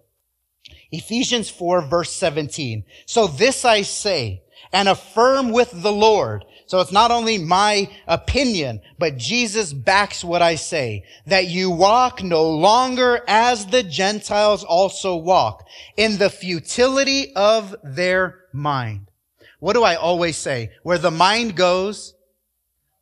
Ephesians 0.92 1.50
4 1.50 1.82
verse 1.82 2.12
17. 2.12 2.84
So 3.06 3.28
this 3.28 3.64
I 3.66 3.82
say 3.82 4.44
and 4.74 4.88
affirm 4.88 5.52
with 5.52 5.72
the 5.82 5.92
Lord. 5.92 6.46
So 6.72 6.80
it's 6.80 6.94
not 6.94 7.12
only 7.12 7.38
my 7.38 7.90
opinion, 8.08 8.80
but 8.98 9.18
Jesus 9.18 9.74
backs 9.74 10.24
what 10.24 10.42
I 10.42 10.56
say, 10.56 11.04
that 11.26 11.48
you 11.48 11.70
walk 11.70 12.24
no 12.24 12.50
longer 12.50 13.22
as 13.28 13.66
the 13.66 13.84
Gentiles 13.84 14.64
also 14.64 15.18
walk 15.18 15.68
in 15.98 16.18
the 16.18 16.30
futility 16.30 17.36
of 17.36 17.76
their 17.84 18.46
mind. 18.54 19.12
What 19.60 19.74
do 19.74 19.84
I 19.84 19.96
always 19.96 20.38
say? 20.38 20.72
Where 20.82 20.98
the 20.98 21.12
mind 21.12 21.58
goes, 21.58 22.14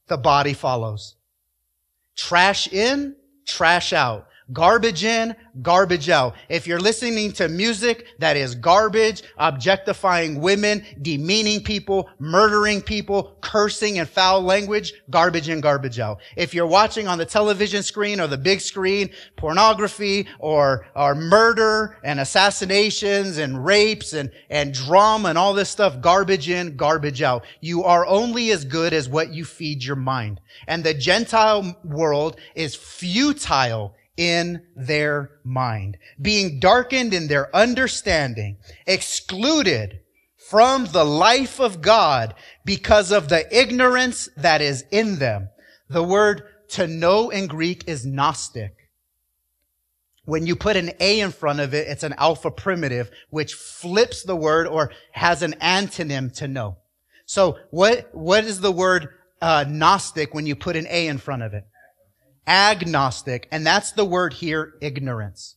the 0.08 0.18
body 0.18 0.56
follows. 0.56 1.16
Trash 2.16 2.74
in, 2.74 3.18
trash 3.46 3.94
out. 3.94 4.29
Garbage 4.52 5.04
in, 5.04 5.36
garbage 5.62 6.10
out. 6.10 6.36
If 6.48 6.66
you're 6.66 6.80
listening 6.80 7.32
to 7.34 7.48
music 7.48 8.08
that 8.18 8.36
is 8.36 8.56
garbage, 8.56 9.24
objectifying 9.38 10.42
women, 10.42 10.84
demeaning 11.02 11.64
people, 11.64 12.10
murdering 12.18 12.82
people, 12.82 13.36
cursing 13.42 14.00
and 14.00 14.10
foul 14.10 14.42
language, 14.42 14.94
garbage 15.10 15.50
in, 15.50 15.62
garbage 15.62 16.00
out. 16.00 16.20
If 16.36 16.54
you're 16.54 16.66
watching 16.66 17.08
on 17.08 17.18
the 17.18 17.26
television 17.26 17.84
screen 17.84 18.20
or 18.20 18.28
the 18.28 18.38
big 18.38 18.62
screen, 18.62 19.12
pornography 19.36 20.28
or, 20.40 20.88
or 20.96 21.14
murder 21.14 21.98
and 22.04 22.20
assassinations 22.20 23.38
and 23.38 23.64
rapes 23.64 24.14
and, 24.14 24.32
and 24.50 24.74
drama 24.74 25.30
and 25.30 25.38
all 25.38 25.54
this 25.54 25.70
stuff, 25.70 26.02
garbage 26.02 26.50
in, 26.50 26.76
garbage 26.76 27.22
out. 27.22 27.46
You 27.62 27.84
are 27.84 28.06
only 28.08 28.52
as 28.52 28.66
good 28.66 28.94
as 28.94 29.08
what 29.08 29.32
you 29.32 29.46
feed 29.46 29.84
your 29.84 29.96
mind. 29.96 30.42
And 30.68 30.84
the 30.84 30.94
Gentile 30.94 31.78
world 31.84 32.40
is 32.56 32.76
futile 32.76 33.96
in 34.20 34.62
their 34.76 35.32
mind, 35.46 35.98
being 36.22 36.60
darkened 36.60 37.14
in 37.14 37.28
their 37.28 37.56
understanding, 37.56 38.58
excluded 38.86 40.02
from 40.50 40.88
the 40.88 41.06
life 41.06 41.62
of 41.62 41.82
God 41.82 42.36
because 42.66 43.14
of 43.14 43.30
the 43.30 43.48
ignorance 43.58 44.28
that 44.36 44.62
is 44.62 44.84
in 44.92 45.20
them. 45.20 45.48
The 45.90 46.04
word 46.04 46.44
to 46.72 46.86
know 46.86 47.30
in 47.30 47.48
Greek 47.48 47.86
is 47.88 48.06
gnostic. 48.06 48.76
When 50.26 50.46
you 50.46 50.58
put 50.58 50.76
an 50.76 50.92
A 51.00 51.22
in 51.22 51.32
front 51.32 51.62
of 51.62 51.74
it, 51.74 51.88
it's 51.88 52.04
an 52.04 52.14
alpha 52.18 52.52
primitive, 52.52 53.10
which 53.30 53.54
flips 53.54 54.24
the 54.24 54.36
word 54.36 54.68
or 54.68 54.92
has 55.14 55.44
an 55.44 55.54
antonym 55.62 56.36
to 56.36 56.48
know. 56.50 56.76
So 57.26 57.58
what, 57.72 58.14
what 58.14 58.44
is 58.44 58.60
the 58.60 58.72
word 58.72 59.08
uh, 59.42 59.64
Gnostic 59.68 60.34
when 60.34 60.46
you 60.46 60.58
put 60.58 60.76
an 60.76 60.88
A 60.90 61.08
in 61.08 61.20
front 61.20 61.44
of 61.44 61.54
it? 61.54 61.64
Agnostic, 62.48 63.48
and 63.52 63.66
that's 63.66 63.92
the 63.92 64.06
word 64.06 64.34
here, 64.34 64.74
ignorance. 64.82 65.56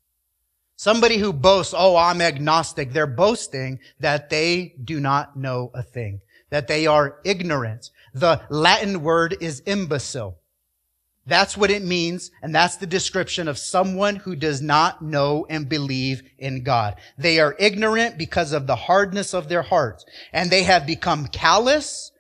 Somebody 0.76 1.18
who 1.18 1.32
boasts, 1.32 1.74
oh, 1.76 1.96
I'm 1.96 2.20
agnostic, 2.20 2.92
they're 2.92 3.06
boasting 3.06 3.78
that 4.00 4.30
they 4.30 4.74
do 4.82 4.98
not 5.00 5.36
know 5.36 5.70
a 5.74 5.82
thing, 5.82 6.20
that 6.50 6.66
they 6.66 6.86
are 6.86 7.18
ignorant. 7.24 7.90
The 8.14 8.42
Latin 8.50 9.02
word 9.02 9.36
is 9.40 9.62
imbecile. 9.64 10.38
That's 11.24 11.56
what 11.56 11.70
it 11.70 11.84
means, 11.84 12.32
and 12.42 12.52
that's 12.52 12.76
the 12.76 12.86
description 12.86 13.46
of 13.46 13.58
someone 13.58 14.16
who 14.16 14.34
does 14.34 14.60
not 14.60 15.02
know 15.02 15.46
and 15.48 15.68
believe 15.68 16.22
in 16.36 16.64
God. 16.64 16.96
They 17.16 17.38
are 17.38 17.54
ignorant 17.60 18.18
because 18.18 18.52
of 18.52 18.66
the 18.66 18.74
hardness 18.74 19.32
of 19.32 19.48
their 19.48 19.62
hearts, 19.62 20.04
and 20.32 20.50
they 20.50 20.64
have 20.64 20.84
become 20.84 21.28
callous 21.28 22.10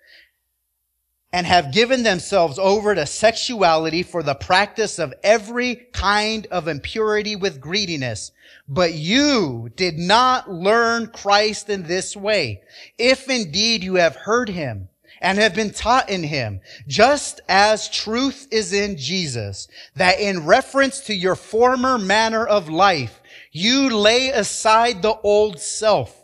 and 1.32 1.46
have 1.46 1.72
given 1.72 2.02
themselves 2.02 2.58
over 2.58 2.94
to 2.94 3.06
sexuality 3.06 4.02
for 4.02 4.22
the 4.22 4.34
practice 4.34 4.98
of 4.98 5.14
every 5.22 5.76
kind 5.92 6.46
of 6.50 6.68
impurity 6.68 7.36
with 7.36 7.60
greediness. 7.60 8.32
But 8.68 8.94
you 8.94 9.70
did 9.74 9.98
not 9.98 10.50
learn 10.50 11.06
Christ 11.06 11.70
in 11.70 11.84
this 11.84 12.16
way. 12.16 12.62
If 12.98 13.30
indeed 13.30 13.82
you 13.82 13.94
have 13.94 14.16
heard 14.16 14.50
him, 14.50 14.88
and 15.22 15.38
have 15.38 15.54
been 15.54 15.70
taught 15.70 16.10
in 16.10 16.24
him, 16.24 16.60
just 16.88 17.40
as 17.48 17.88
truth 17.88 18.48
is 18.50 18.72
in 18.72 18.96
Jesus, 18.96 19.68
that 19.94 20.18
in 20.18 20.44
reference 20.44 20.98
to 21.00 21.14
your 21.14 21.36
former 21.36 21.96
manner 21.96 22.44
of 22.44 22.68
life, 22.68 23.20
you 23.52 23.88
lay 23.88 24.30
aside 24.30 25.00
the 25.00 25.14
old 25.22 25.60
self. 25.60 26.20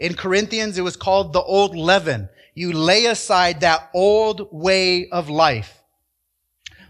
In 0.00 0.14
Corinthians, 0.14 0.78
it 0.78 0.82
was 0.82 0.96
called 0.96 1.32
the 1.32 1.42
old 1.42 1.76
leaven. 1.76 2.28
You 2.54 2.72
lay 2.72 3.06
aside 3.06 3.60
that 3.60 3.90
old 3.94 4.48
way 4.50 5.08
of 5.08 5.28
life, 5.28 5.82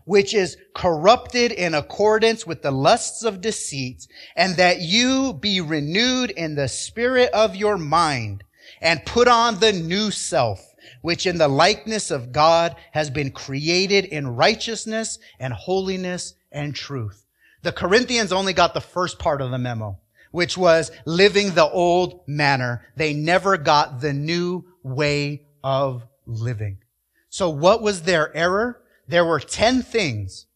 which 0.04 0.34
is 0.34 0.56
corrupted 0.74 1.52
in 1.52 1.74
accordance 1.74 2.46
with 2.46 2.62
the 2.62 2.70
lusts 2.70 3.24
of 3.24 3.40
deceit, 3.40 4.06
and 4.36 4.56
that 4.56 4.80
you 4.80 5.34
be 5.34 5.60
renewed 5.60 6.30
in 6.30 6.54
the 6.54 6.68
spirit 6.68 7.30
of 7.32 7.56
your 7.56 7.76
mind 7.76 8.44
and 8.80 9.04
put 9.04 9.28
on 9.28 9.60
the 9.60 9.72
new 9.72 10.10
self 10.10 10.70
which 11.02 11.26
in 11.26 11.38
the 11.38 11.48
likeness 11.48 12.10
of 12.10 12.32
God 12.32 12.76
has 12.92 13.10
been 13.10 13.30
created 13.30 14.04
in 14.06 14.36
righteousness 14.36 15.18
and 15.38 15.52
holiness 15.52 16.34
and 16.52 16.74
truth. 16.74 17.26
The 17.62 17.72
Corinthians 17.72 18.32
only 18.32 18.52
got 18.52 18.74
the 18.74 18.80
first 18.80 19.18
part 19.18 19.40
of 19.40 19.50
the 19.50 19.58
memo, 19.58 19.98
which 20.30 20.56
was 20.56 20.90
living 21.04 21.50
the 21.50 21.68
old 21.68 22.20
manner. 22.26 22.86
They 22.96 23.12
never 23.12 23.56
got 23.56 24.00
the 24.00 24.12
new 24.12 24.64
way 24.82 25.46
of 25.62 26.02
living. 26.26 26.78
So 27.28 27.48
what 27.50 27.82
was 27.82 28.02
their 28.02 28.34
error? 28.36 28.82
There 29.08 29.24
were 29.24 29.40
10 29.40 29.82
things, 29.82 30.46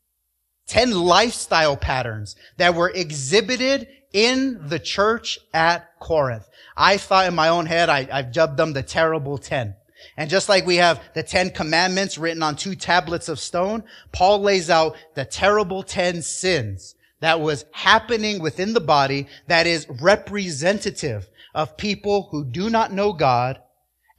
10 0.66 0.92
lifestyle 0.92 1.76
patterns 1.76 2.36
that 2.56 2.74
were 2.74 2.90
exhibited 2.90 3.88
in 4.12 4.68
the 4.68 4.78
church 4.78 5.38
at 5.52 5.98
Corinth. 6.00 6.48
I 6.76 6.96
thought 6.96 7.26
in 7.26 7.34
my 7.34 7.48
own 7.48 7.66
head, 7.66 7.88
I, 7.88 8.08
I've 8.12 8.32
dubbed 8.32 8.56
them 8.56 8.72
the 8.72 8.82
terrible 8.82 9.38
10. 9.38 9.74
And 10.16 10.30
just 10.30 10.48
like 10.48 10.66
we 10.66 10.76
have 10.76 11.02
the 11.14 11.22
Ten 11.22 11.50
Commandments 11.50 12.18
written 12.18 12.42
on 12.42 12.56
two 12.56 12.74
tablets 12.74 13.28
of 13.28 13.40
stone, 13.40 13.84
Paul 14.12 14.40
lays 14.40 14.70
out 14.70 14.96
the 15.14 15.24
terrible 15.24 15.82
ten 15.82 16.22
sins 16.22 16.94
that 17.20 17.40
was 17.40 17.64
happening 17.72 18.40
within 18.40 18.74
the 18.74 18.80
body 18.80 19.28
that 19.46 19.66
is 19.66 19.86
representative 19.88 21.28
of 21.54 21.76
people 21.76 22.28
who 22.30 22.44
do 22.44 22.68
not 22.68 22.92
know 22.92 23.12
God 23.12 23.60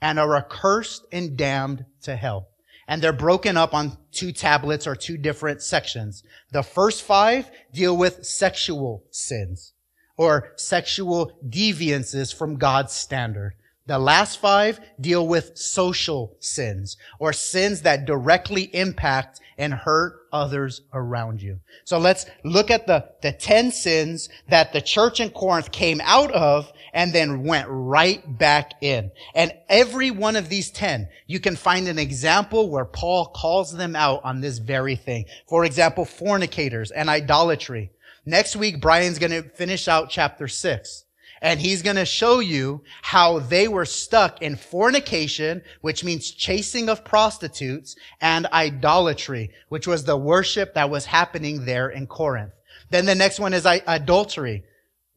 and 0.02 0.20
are 0.20 0.36
accursed 0.36 1.06
and 1.12 1.38
damned 1.38 1.86
to 2.04 2.16
hell. 2.16 2.50
And 2.88 3.02
they're 3.02 3.14
broken 3.14 3.58
up 3.58 3.74
on 3.74 3.98
two 4.12 4.32
tablets 4.32 4.86
or 4.86 4.96
two 4.96 5.18
different 5.18 5.62
sections. 5.62 6.24
The 6.52 6.62
first 6.62 7.02
five 7.02 7.50
deal 7.74 7.98
with 7.98 8.26
sexual 8.26 9.04
sins 9.10 9.74
or 10.18 10.54
sexual 10.56 11.32
deviances 11.48 12.34
from 12.34 12.58
God's 12.58 12.94
standard. 12.94 13.54
The 13.88 14.00
last 14.00 14.40
five 14.40 14.80
deal 15.00 15.28
with 15.28 15.56
social 15.56 16.36
sins 16.40 16.98
or 17.20 17.34
sins 17.34 17.84
that 17.84 18.06
directly 18.06 18.64
impact 18.76 19.42
and 19.60 19.74
hurt 19.74 20.22
others 20.34 20.82
around 20.92 21.40
you. 21.40 21.60
So 21.84 22.00
let's 22.00 22.26
look 22.44 22.72
at 22.72 22.88
the, 22.88 23.08
the 23.22 23.32
10 23.32 23.72
sins 23.72 24.28
that 24.50 24.74
the 24.74 24.82
church 24.82 25.20
in 25.20 25.30
Corinth 25.30 25.72
came 25.72 26.02
out 26.04 26.32
of 26.32 26.74
and 26.94 27.14
then 27.14 27.44
went 27.44 27.68
right 27.70 28.22
back 28.40 28.74
in. 28.82 29.12
And 29.36 29.54
every 29.70 30.10
one 30.10 30.36
of 30.36 30.50
these 30.50 30.72
10, 30.72 31.08
you 31.28 31.40
can 31.40 31.56
find 31.56 31.88
an 31.88 32.00
example 32.00 32.70
where 32.72 32.86
Paul 32.86 33.28
calls 33.28 33.72
them 33.72 33.96
out 33.96 34.22
on 34.24 34.42
this 34.42 34.58
very 34.58 34.96
thing. 34.96 35.26
For 35.48 35.64
example, 35.64 36.06
fornicators 36.06 36.90
and 36.90 37.08
idolatry. 37.08 37.92
Next 38.26 38.56
week, 38.56 38.82
Brian's 38.82 39.20
going 39.20 39.32
to 39.32 39.44
finish 39.50 39.88
out 39.88 40.10
chapter 40.10 40.48
six. 40.48 41.05
And 41.42 41.60
he's 41.60 41.82
going 41.82 41.98
to 41.98 42.06
show 42.06 42.40
you 42.40 42.84
how 43.02 43.40
they 43.40 43.68
were 43.68 43.86
stuck 43.86 44.42
in 44.42 44.56
fornication, 44.56 45.62
which 45.82 46.04
means 46.04 46.32
chasing 46.32 46.90
of 46.90 47.04
prostitutes, 47.04 47.96
and 48.22 48.46
idolatry, 48.48 49.52
which 49.70 49.88
was 49.88 50.06
the 50.06 50.18
worship 50.18 50.74
that 50.74 50.90
was 50.90 51.06
happening 51.06 51.66
there 51.66 51.90
in 51.90 52.08
Corinth. 52.08 52.54
Then 52.90 53.06
the 53.06 53.16
next 53.16 53.40
one 53.40 53.54
is 53.54 53.66
adultery. 53.66 54.64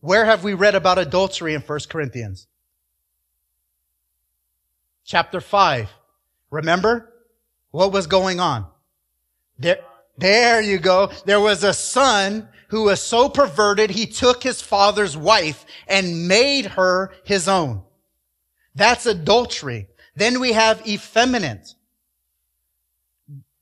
Where 0.00 0.24
have 0.24 0.44
we 0.44 0.54
read 0.54 0.74
about 0.74 0.98
adultery 0.98 1.54
in 1.54 1.61
1 1.61 1.81
Corinthians? 1.88 2.46
Chapter 5.04 5.40
5. 5.40 5.88
Remember 6.50 7.12
what 7.70 7.92
was 7.92 8.07
going 8.07 8.40
on? 8.40 8.66
There, 9.59 9.78
there 10.18 10.61
you 10.61 10.78
go. 10.78 11.11
There 11.24 11.40
was 11.40 11.64
a 11.64 11.72
son 11.72 12.48
who 12.68 12.85
was 12.85 13.02
so 13.02 13.28
perverted, 13.28 13.90
he 13.90 14.07
took 14.07 14.42
his 14.42 14.61
father's 14.61 15.16
wife 15.16 15.64
and 15.87 16.28
made 16.28 16.66
her 16.66 17.12
his 17.24 17.48
own. 17.48 17.83
That's 18.74 19.07
adultery. 19.07 19.88
Then 20.14 20.38
we 20.40 20.52
have 20.52 20.87
effeminate. 20.87 21.74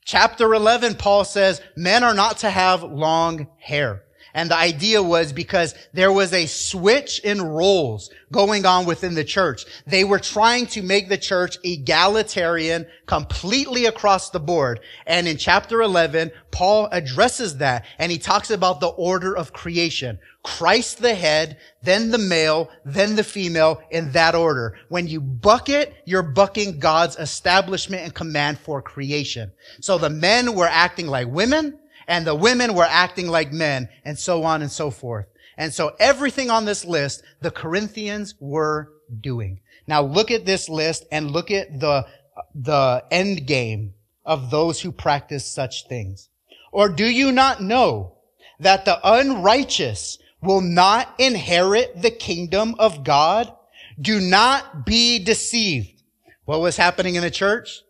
Chapter 0.05 0.55
11, 0.55 0.97
Paul 0.97 1.25
says, 1.25 1.61
men 1.77 2.05
are 2.05 2.15
not 2.15 2.39
to 2.39 2.51
have 2.51 2.83
long 2.83 3.49
hair. 3.59 4.03
And 4.37 4.51
the 4.51 4.57
idea 4.57 5.03
was 5.03 5.33
because 5.33 5.75
there 5.95 6.13
was 6.13 6.35
a 6.35 6.45
switch 6.45 7.21
in 7.21 7.41
roles 7.41 8.11
going 8.31 8.67
on 8.67 8.85
within 8.85 9.15
the 9.15 9.25
church. 9.25 9.65
They 9.87 10.05
were 10.05 10.19
trying 10.19 10.67
to 10.67 10.83
make 10.83 11.09
the 11.09 11.17
church 11.17 11.57
egalitarian 11.65 12.87
completely 13.07 13.87
across 13.87 14.29
the 14.29 14.39
board. 14.39 14.81
And 15.07 15.27
in 15.27 15.39
chapter 15.39 15.81
11, 15.81 16.33
Paul 16.51 16.87
addresses 16.93 17.57
that 17.57 17.87
and 17.99 18.13
he 18.13 18.19
talks 18.19 18.51
about 18.51 18.81
the 18.81 18.89
order 18.89 19.35
of 19.35 19.55
creation. 19.55 20.19
Christ 20.43 20.99
the 20.99 21.15
head, 21.15 21.57
then 21.83 22.11
the 22.11 22.19
male, 22.19 22.69
then 22.85 23.17
the 23.17 23.25
female 23.25 23.81
in 23.91 24.13
that 24.13 24.35
order. 24.35 24.77
When 24.91 25.09
you 25.09 25.23
bucket, 25.23 25.95
you're 26.05 26.23
bucking 26.23 26.79
God's 26.79 27.17
establishment 27.17 28.03
and 28.03 28.15
command 28.15 28.59
for 28.59 28.83
creation. 28.83 29.51
So 29.81 29.97
the 29.97 30.11
men 30.11 30.55
were 30.55 30.69
acting 30.71 31.07
like 31.07 31.27
women 31.27 31.79
and 32.09 32.27
the 32.27 32.35
women 32.35 32.75
were 32.75 32.87
acting 32.89 33.29
like 33.29 33.53
men, 33.53 33.89
and 34.05 34.19
so 34.19 34.45
on 34.45 34.63
and 34.63 34.71
so 34.71 34.91
forth. 34.91 35.27
And 35.57 35.73
so 35.73 35.97
everything 35.99 36.51
on 36.51 36.65
this 36.65 36.85
list, 36.85 37.23
the 37.41 37.51
Corinthians 37.51 38.35
were 38.41 38.93
doing. 39.21 39.61
Now 39.87 40.03
look 40.03 40.31
at 40.31 40.47
this 40.47 40.69
list 40.69 41.05
and 41.11 41.31
look 41.31 41.51
at 41.51 41.81
the, 41.81 42.07
the 42.55 43.05
end 43.11 43.47
game 43.47 43.95
of 44.25 44.51
those 44.51 44.81
who 44.81 44.93
practice 44.93 45.47
such 45.47 45.87
things. 45.89 46.29
Or 46.73 46.89
do 46.89 47.07
you 47.07 47.33
not 47.33 47.63
know 47.63 48.17
that 48.61 48.85
the 48.85 48.99
unrighteous 49.03 50.19
will 50.43 50.61
not 50.61 51.15
inherit 51.19 52.03
the 52.03 52.11
kingdom 52.11 52.75
of 52.79 53.05
God? 53.05 53.53
Do 54.01 54.21
not 54.21 54.85
be 54.85 55.19
deceived. 55.19 56.03
What 56.45 56.61
was 56.61 56.77
happening 56.77 57.15
in 57.15 57.23
the 57.23 57.31
church? 57.31 57.81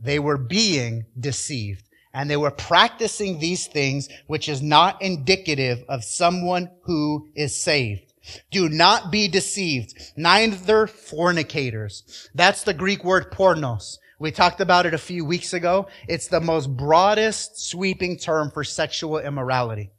They 0.00 0.18
were 0.18 0.36
being 0.36 1.06
deceived 1.18 1.83
and 2.14 2.30
they 2.30 2.36
were 2.36 2.52
practicing 2.52 3.38
these 3.38 3.66
things, 3.66 4.08
which 4.28 4.48
is 4.48 4.62
not 4.62 5.02
indicative 5.02 5.84
of 5.88 6.04
someone 6.04 6.70
who 6.82 7.28
is 7.34 7.60
saved. 7.60 8.12
Do 8.50 8.68
not 8.68 9.10
be 9.10 9.28
deceived, 9.28 10.12
neither 10.16 10.86
fornicators. 10.86 12.30
That's 12.34 12.62
the 12.62 12.72
Greek 12.72 13.04
word 13.04 13.30
pornos. 13.30 13.98
We 14.18 14.30
talked 14.30 14.60
about 14.60 14.86
it 14.86 14.94
a 14.94 14.98
few 14.98 15.24
weeks 15.24 15.52
ago. 15.52 15.88
It's 16.08 16.28
the 16.28 16.40
most 16.40 16.74
broadest 16.74 17.68
sweeping 17.68 18.16
term 18.16 18.50
for 18.50 18.64
sexual 18.64 19.18
immorality. 19.18 19.90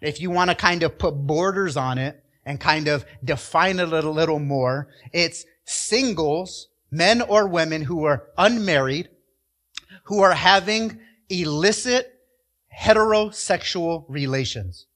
If 0.00 0.20
you 0.20 0.30
want 0.30 0.50
to 0.50 0.56
kind 0.56 0.82
of 0.82 0.98
put 0.98 1.14
borders 1.14 1.76
on 1.76 1.98
it 1.98 2.22
and 2.44 2.60
kind 2.60 2.88
of 2.88 3.06
define 3.24 3.78
it 3.78 3.92
a 3.92 4.10
little 4.10 4.40
more, 4.40 4.88
it's 5.12 5.46
singles, 5.64 6.68
men 6.90 7.22
or 7.22 7.46
women 7.46 7.82
who 7.82 8.04
are 8.04 8.26
unmarried, 8.36 9.08
who 10.04 10.20
are 10.20 10.32
having 10.32 11.00
illicit 11.30 12.12
heterosexual 12.76 14.04
relations. 14.08 14.86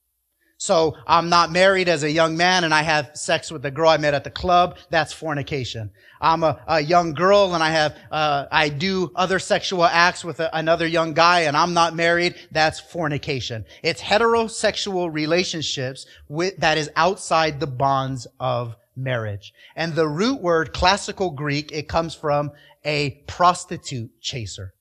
So 0.56 0.96
I'm 1.06 1.28
not 1.28 1.52
married 1.52 1.88
as 1.88 2.04
a 2.04 2.10
young 2.10 2.36
man 2.36 2.64
and 2.64 2.72
I 2.72 2.82
have 2.82 3.10
sex 3.14 3.50
with 3.50 3.66
a 3.66 3.70
girl 3.70 3.88
I 3.88 3.96
met 3.96 4.14
at 4.14 4.24
the 4.24 4.30
club. 4.30 4.78
That's 4.88 5.12
fornication. 5.12 5.90
I'm 6.20 6.42
a, 6.42 6.62
a 6.66 6.80
young 6.80 7.12
girl 7.12 7.54
and 7.54 7.62
I 7.62 7.70
have, 7.70 7.96
uh, 8.10 8.46
I 8.50 8.68
do 8.68 9.10
other 9.14 9.38
sexual 9.38 9.84
acts 9.84 10.24
with 10.24 10.40
a, 10.40 10.56
another 10.56 10.86
young 10.86 11.12
guy 11.12 11.40
and 11.40 11.56
I'm 11.56 11.74
not 11.74 11.94
married. 11.94 12.36
That's 12.52 12.80
fornication. 12.80 13.64
It's 13.82 14.00
heterosexual 14.00 15.12
relationships 15.12 16.06
with, 16.28 16.56
that 16.58 16.78
is 16.78 16.90
outside 16.96 17.60
the 17.60 17.66
bonds 17.66 18.26
of 18.38 18.76
marriage. 18.96 19.52
And 19.76 19.94
the 19.94 20.08
root 20.08 20.40
word, 20.40 20.72
classical 20.72 21.30
Greek, 21.30 21.72
it 21.72 21.88
comes 21.88 22.14
from 22.14 22.52
a 22.84 23.22
prostitute 23.26 24.20
chaser. 24.20 24.73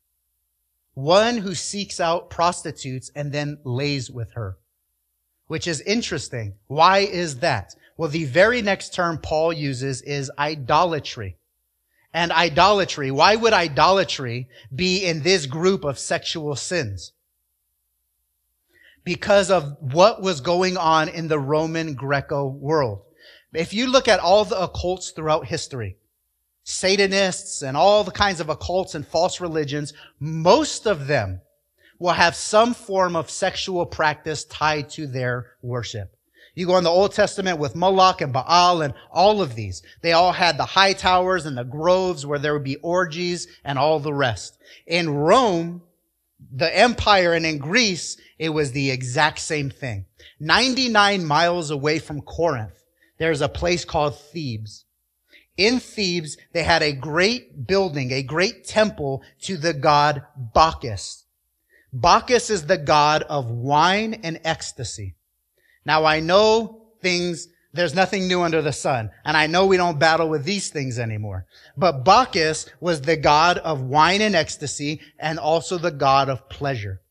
One 0.94 1.38
who 1.38 1.56
seeks 1.56 2.00
out 2.00 2.30
prostitutes 2.30 3.12
and 3.16 3.32
then 3.32 3.58
lays 3.64 4.12
with 4.12 4.34
her, 4.34 4.58
which 5.48 5.68
is 5.68 5.82
interesting. 5.82 6.56
Why 6.68 7.00
is 7.00 7.40
that? 7.40 7.76
Well, 7.98 8.10
the 8.10 8.26
very 8.26 8.62
next 8.62 8.94
term 8.94 9.18
Paul 9.18 9.54
uses 9.54 10.02
is 10.02 10.32
idolatry. 10.38 11.38
And 12.14 12.32
idolatry, 12.32 13.10
why 13.10 13.36
would 13.36 13.54
idolatry 13.54 14.48
be 14.74 15.04
in 15.04 15.24
this 15.24 15.48
group 15.48 15.84
of 15.84 15.98
sexual 15.98 16.56
sins? 16.56 17.12
Because 19.04 19.50
of 19.50 19.78
what 19.80 20.22
was 20.22 20.40
going 20.42 20.78
on 20.78 21.10
in 21.10 21.28
the 21.28 21.40
Roman 21.40 21.96
Greco 21.96 22.46
world. 22.48 23.02
If 23.52 23.74
you 23.74 23.88
look 23.88 24.08
at 24.08 24.20
all 24.20 24.46
the 24.46 24.56
occults 24.56 25.14
throughout 25.14 25.48
history, 25.48 25.98
Satanists 26.64 27.62
and 27.62 27.76
all 27.76 28.04
the 28.04 28.12
kinds 28.12 28.40
of 28.40 28.48
occults 28.48 28.96
and 28.96 29.06
false 29.06 29.42
religions, 29.42 29.94
most 30.20 30.86
of 30.86 31.08
them 31.08 31.42
will 32.00 32.14
have 32.14 32.36
some 32.36 32.74
form 32.74 33.16
of 33.16 33.30
sexual 33.30 33.86
practice 33.86 34.44
tied 34.46 34.90
to 34.92 35.08
their 35.08 35.52
worship. 35.62 36.16
You 36.56 36.68
go 36.68 36.78
in 36.78 36.84
the 36.84 36.90
Old 36.90 37.14
Testament 37.14 37.58
with 37.58 37.76
Moloch 37.76 38.22
and 38.22 38.32
Baal 38.32 38.82
and 38.84 38.94
all 39.12 39.42
of 39.42 39.56
these. 39.56 39.82
They 40.02 40.12
all 40.12 40.32
had 40.32 40.58
the 40.58 40.66
high 40.66 40.94
towers 40.94 41.46
and 41.46 41.58
the 41.58 41.64
groves 41.64 42.26
where 42.26 42.40
there 42.40 42.54
would 42.54 42.64
be 42.64 42.76
orgies 42.78 43.48
and 43.64 43.80
all 43.80 44.00
the 44.00 44.14
rest. 44.14 44.58
In 44.86 45.10
Rome, 45.10 45.82
the 46.52 46.76
empire 46.78 47.34
and 47.34 47.46
in 47.46 47.58
Greece, 47.58 48.18
it 48.38 48.50
was 48.50 48.72
the 48.72 48.92
exact 48.92 49.40
same 49.40 49.70
thing. 49.70 50.06
99 50.40 51.26
miles 51.26 51.72
away 51.72 51.98
from 52.00 52.22
Corinth, 52.22 52.84
there's 53.18 53.42
a 53.42 53.50
place 53.50 53.84
called 53.84 54.20
Thebes. 54.20 54.86
In 55.58 55.80
Thebes, 55.80 56.38
they 56.52 56.64
had 56.64 56.82
a 56.82 56.94
great 56.94 57.68
building, 57.68 58.12
a 58.12 58.24
great 58.24 58.66
temple 58.66 59.22
to 59.44 59.58
the 59.58 59.74
god 59.74 60.24
Bacchus. 60.36 61.26
Bacchus 61.92 62.50
is 62.50 62.66
the 62.66 62.78
god 62.78 63.22
of 63.24 63.52
wine 63.52 64.16
and 64.24 64.40
ecstasy. 64.44 65.16
Now 65.86 66.06
I 66.06 66.22
know 66.22 66.88
things, 67.02 67.50
there's 67.72 67.94
nothing 67.94 68.28
new 68.28 68.42
under 68.42 68.64
the 68.64 68.74
sun, 68.74 69.12
and 69.24 69.38
I 69.38 69.46
know 69.46 69.68
we 69.68 69.78
don't 69.78 70.00
battle 70.00 70.28
with 70.28 70.44
these 70.44 70.70
things 70.70 70.98
anymore. 70.98 71.46
But 71.78 72.04
Bacchus 72.04 72.66
was 72.80 73.02
the 73.02 73.18
god 73.18 73.60
of 73.60 73.82
wine 73.82 74.22
and 74.22 74.36
ecstasy 74.36 75.02
and 75.20 75.38
also 75.38 75.78
the 75.78 75.92
god 75.92 76.30
of 76.30 76.50
pleasure. 76.50 77.02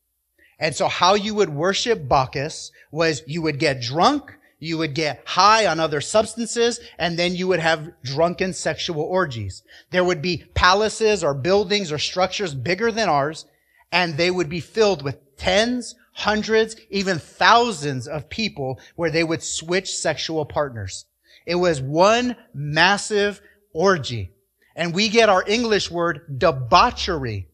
And 0.59 0.75
so 0.75 0.87
how 0.87 1.15
you 1.15 1.33
would 1.35 1.49
worship 1.49 2.09
Bacchus 2.09 2.71
was 2.91 3.23
you 3.25 3.41
would 3.41 3.59
get 3.59 3.81
drunk, 3.81 4.37
you 4.63 4.77
would 4.77 4.93
get 4.93 5.21
high 5.25 5.67
on 5.67 5.79
other 5.79 5.99
substances, 5.99 6.79
and 6.97 7.19
then 7.19 7.35
you 7.35 7.47
would 7.47 7.59
have 7.59 7.91
drunken 8.01 8.53
sexual 8.53 9.01
orgies. 9.01 9.61
There 9.91 10.03
would 10.03 10.21
be 10.21 10.45
palaces 10.53 11.23
or 11.23 11.33
buildings 11.33 11.91
or 11.91 11.97
structures 11.97 12.53
bigger 12.53 12.91
than 12.91 13.09
ours, 13.09 13.45
and 13.91 14.15
they 14.15 14.31
would 14.31 14.49
be 14.49 14.61
filled 14.61 15.03
with 15.03 15.35
tens, 15.35 15.95
hundreds, 16.13 16.77
even 16.89 17.19
thousands 17.19 18.07
of 18.07 18.29
people 18.29 18.79
where 18.95 19.11
they 19.11 19.23
would 19.23 19.43
switch 19.43 19.93
sexual 19.93 20.45
partners. 20.45 21.05
It 21.45 21.55
was 21.55 21.81
one 21.81 22.37
massive 22.53 23.41
orgy. 23.73 24.31
And 24.75 24.93
we 24.93 25.09
get 25.09 25.29
our 25.29 25.43
English 25.45 25.91
word 25.91 26.39
debauchery 26.39 27.47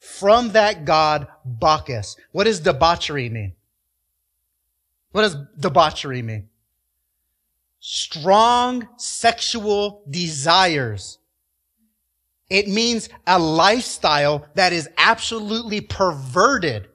from 0.00 0.50
that 0.50 0.84
god 0.84 1.28
Bacchus. 1.44 2.16
What 2.32 2.44
does 2.44 2.60
debauchery 2.60 3.28
mean? 3.28 3.52
What 5.18 5.24
does 5.24 5.36
debauchery 5.58 6.22
mean? 6.22 6.48
Strong 7.80 8.86
sexual 8.98 10.04
desires. 10.08 11.18
It 12.48 12.68
means 12.68 13.08
a 13.26 13.36
lifestyle 13.36 14.46
that 14.54 14.72
is 14.72 14.88
absolutely 14.96 15.80
perverted 15.80 16.86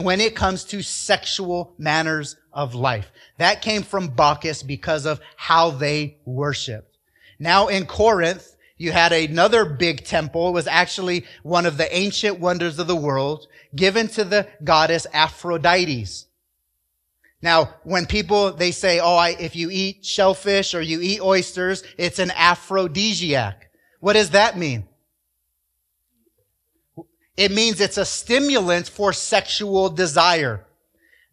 when 0.00 0.20
it 0.20 0.36
comes 0.36 0.62
to 0.66 0.80
sexual 0.80 1.74
manners 1.76 2.36
of 2.52 2.76
life. 2.76 3.10
That 3.38 3.62
came 3.62 3.82
from 3.82 4.14
Bacchus 4.14 4.62
because 4.62 5.04
of 5.04 5.18
how 5.34 5.70
they 5.70 6.18
worshiped. 6.24 6.98
Now 7.40 7.66
in 7.66 7.86
Corinth, 7.86 8.54
you 8.76 8.92
had 8.92 9.10
another 9.10 9.64
big 9.64 10.04
temple. 10.04 10.50
It 10.50 10.52
was 10.52 10.68
actually 10.68 11.24
one 11.42 11.66
of 11.66 11.78
the 11.78 11.92
ancient 11.92 12.38
wonders 12.38 12.78
of 12.78 12.86
the 12.86 12.94
world 12.94 13.48
given 13.74 14.06
to 14.10 14.22
the 14.22 14.46
goddess 14.62 15.08
Aphrodites. 15.12 16.26
Now, 17.42 17.74
when 17.84 18.06
people, 18.06 18.52
they 18.52 18.70
say, 18.70 18.98
oh, 18.98 19.16
I, 19.16 19.30
if 19.38 19.54
you 19.54 19.68
eat 19.70 20.04
shellfish 20.04 20.74
or 20.74 20.80
you 20.80 21.00
eat 21.00 21.20
oysters, 21.20 21.82
it's 21.98 22.18
an 22.18 22.32
aphrodisiac. 22.34 23.70
What 24.00 24.14
does 24.14 24.30
that 24.30 24.58
mean? 24.58 24.88
It 27.36 27.52
means 27.52 27.80
it's 27.80 27.98
a 27.98 28.04
stimulant 28.04 28.88
for 28.88 29.12
sexual 29.12 29.90
desire. 29.90 30.66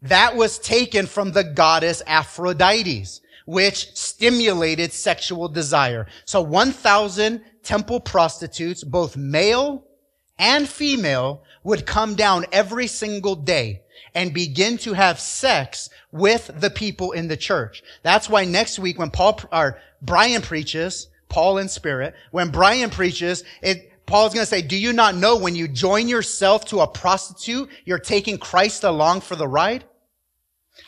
That 0.01 0.35
was 0.35 0.59
taken 0.59 1.07
from 1.07 1.31
the 1.31 1.45
goddess 1.45 2.03
Aphrodites, 2.05 3.21
which 3.45 3.95
stimulated 3.95 4.91
sexual 4.91 5.47
desire. 5.47 6.07
So 6.25 6.41
1,000 6.41 7.41
temple 7.63 8.01
prostitutes, 8.01 8.83
both 8.83 9.15
male 9.15 9.85
and 10.37 10.67
female, 10.67 11.43
would 11.63 11.85
come 11.85 12.15
down 12.15 12.45
every 12.51 12.87
single 12.87 13.35
day 13.35 13.82
and 14.15 14.33
begin 14.33 14.77
to 14.79 14.93
have 14.93 15.19
sex 15.19 15.89
with 16.11 16.51
the 16.59 16.69
people 16.69 17.11
in 17.11 17.27
the 17.27 17.37
church. 17.37 17.83
That's 18.03 18.29
why 18.29 18.45
next 18.45 18.79
week 18.79 18.99
when 18.99 19.09
Paul, 19.09 19.39
or 19.51 19.79
Brian 20.01 20.41
preaches, 20.41 21.07
Paul 21.29 21.57
in 21.57 21.67
spirit, 21.67 22.13
when 22.31 22.49
Brian 22.51 22.89
preaches, 22.89 23.43
it, 23.61 23.91
Paul's 24.05 24.33
going 24.33 24.43
to 24.43 24.49
say, 24.49 24.61
do 24.61 24.77
you 24.77 24.93
not 24.93 25.15
know 25.15 25.37
when 25.37 25.55
you 25.55 25.67
join 25.67 26.07
yourself 26.07 26.65
to 26.65 26.81
a 26.81 26.87
prostitute, 26.87 27.69
you're 27.85 27.97
taking 27.97 28.37
Christ 28.37 28.83
along 28.83 29.21
for 29.21 29.35
the 29.35 29.47
ride? 29.47 29.85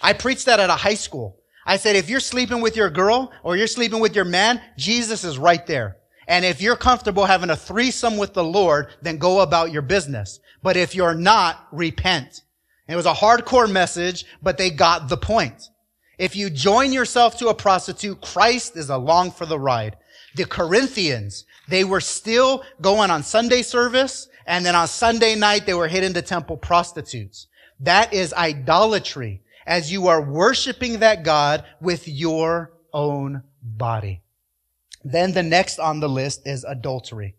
I 0.02 0.14
preached 0.14 0.46
that 0.46 0.60
at 0.60 0.70
a 0.70 0.74
high 0.74 0.96
school. 0.96 1.40
I 1.66 1.78
said, 1.78 1.96
if 1.96 2.10
you're 2.10 2.20
sleeping 2.20 2.62
with 2.62 2.76
your 2.76 2.90
girl 2.90 3.32
or 3.42 3.58
you're 3.58 3.68
sleeping 3.68 4.00
with 4.00 4.16
your 4.16 4.26
man, 4.26 4.62
Jesus 4.78 5.24
is 5.24 5.40
right 5.40 5.66
there. 5.66 5.98
And 6.28 6.46
if 6.46 6.62
you're 6.62 6.76
comfortable 6.76 7.26
having 7.26 7.50
a 7.50 7.56
threesome 7.56 8.18
with 8.18 8.34
the 8.34 8.44
Lord, 8.44 8.88
then 9.02 9.18
go 9.18 9.40
about 9.40 9.72
your 9.72 9.82
business. 9.82 10.40
But 10.62 10.78
if 10.78 10.94
you're 10.94 11.16
not, 11.16 11.68
repent. 11.72 12.42
It 12.88 12.96
was 12.96 13.06
a 13.06 13.14
hardcore 13.14 13.72
message, 13.72 14.26
but 14.42 14.58
they 14.58 14.70
got 14.70 15.10
the 15.10 15.18
point. 15.18 15.70
If 16.18 16.36
you 16.36 16.50
join 16.50 16.94
yourself 16.94 17.38
to 17.40 17.48
a 17.48 17.54
prostitute, 17.54 18.22
Christ 18.22 18.78
is 18.78 18.90
along 18.90 19.32
for 19.32 19.46
the 19.46 19.60
ride. 19.60 19.98
The 20.36 20.46
Corinthians, 20.46 21.46
they 21.68 21.84
were 21.84 22.02
still 22.02 22.64
going 22.82 23.12
on 23.12 23.24
Sunday 23.24 23.62
service, 23.64 24.28
and 24.46 24.66
then 24.66 24.76
on 24.76 24.88
Sunday 24.88 25.36
night, 25.36 25.66
they 25.66 25.74
were 25.74 25.88
hitting 25.88 26.14
the 26.14 26.22
temple 26.22 26.58
prostitutes. 26.58 27.48
That 27.80 28.14
is 28.14 28.34
idolatry, 28.34 29.42
as 29.66 29.92
you 29.92 30.08
are 30.08 30.22
worshiping 30.22 31.00
that 31.00 31.24
God 31.24 31.66
with 31.82 32.08
your 32.08 32.72
own 32.94 33.44
body. 33.62 34.22
Then 35.04 35.34
the 35.34 35.44
next 35.44 35.80
on 35.80 36.00
the 36.00 36.10
list 36.10 36.48
is 36.48 36.64
adultery. 36.64 37.36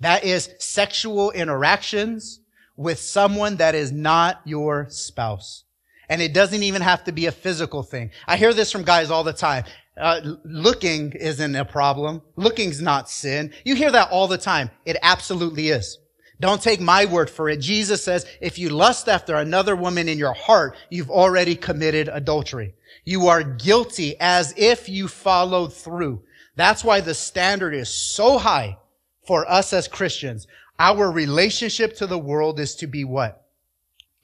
That 0.00 0.24
is 0.24 0.50
sexual 0.58 1.30
interactions 1.30 2.40
with 2.78 3.00
someone 3.00 3.56
that 3.56 3.74
is 3.74 3.92
not 3.92 4.40
your 4.44 4.86
spouse. 4.88 5.64
And 6.08 6.22
it 6.22 6.32
doesn't 6.32 6.62
even 6.62 6.80
have 6.80 7.04
to 7.04 7.12
be 7.12 7.26
a 7.26 7.32
physical 7.32 7.82
thing. 7.82 8.12
I 8.26 8.36
hear 8.36 8.54
this 8.54 8.72
from 8.72 8.84
guys 8.84 9.10
all 9.10 9.24
the 9.24 9.32
time. 9.32 9.64
Uh, 10.00 10.20
looking 10.44 11.12
isn't 11.12 11.56
a 11.56 11.64
problem. 11.64 12.22
Looking's 12.36 12.80
not 12.80 13.10
sin. 13.10 13.52
You 13.64 13.74
hear 13.74 13.90
that 13.90 14.10
all 14.10 14.28
the 14.28 14.38
time. 14.38 14.70
It 14.86 14.96
absolutely 15.02 15.68
is. 15.68 15.98
Don't 16.40 16.62
take 16.62 16.80
my 16.80 17.04
word 17.04 17.28
for 17.28 17.48
it. 17.48 17.58
Jesus 17.58 18.04
says, 18.04 18.24
if 18.40 18.60
you 18.60 18.68
lust 18.68 19.08
after 19.08 19.34
another 19.34 19.74
woman 19.74 20.08
in 20.08 20.16
your 20.16 20.34
heart, 20.34 20.76
you've 20.88 21.10
already 21.10 21.56
committed 21.56 22.08
adultery. 22.08 22.74
You 23.04 23.26
are 23.26 23.42
guilty 23.42 24.14
as 24.20 24.54
if 24.56 24.88
you 24.88 25.08
followed 25.08 25.72
through. 25.72 26.22
That's 26.54 26.84
why 26.84 27.00
the 27.00 27.14
standard 27.14 27.74
is 27.74 27.88
so 27.88 28.38
high 28.38 28.78
for 29.26 29.50
us 29.50 29.72
as 29.72 29.88
Christians. 29.88 30.46
Our 30.78 31.10
relationship 31.10 31.96
to 31.96 32.06
the 32.06 32.18
world 32.18 32.60
is 32.60 32.74
to 32.76 32.86
be 32.86 33.04
what? 33.04 33.46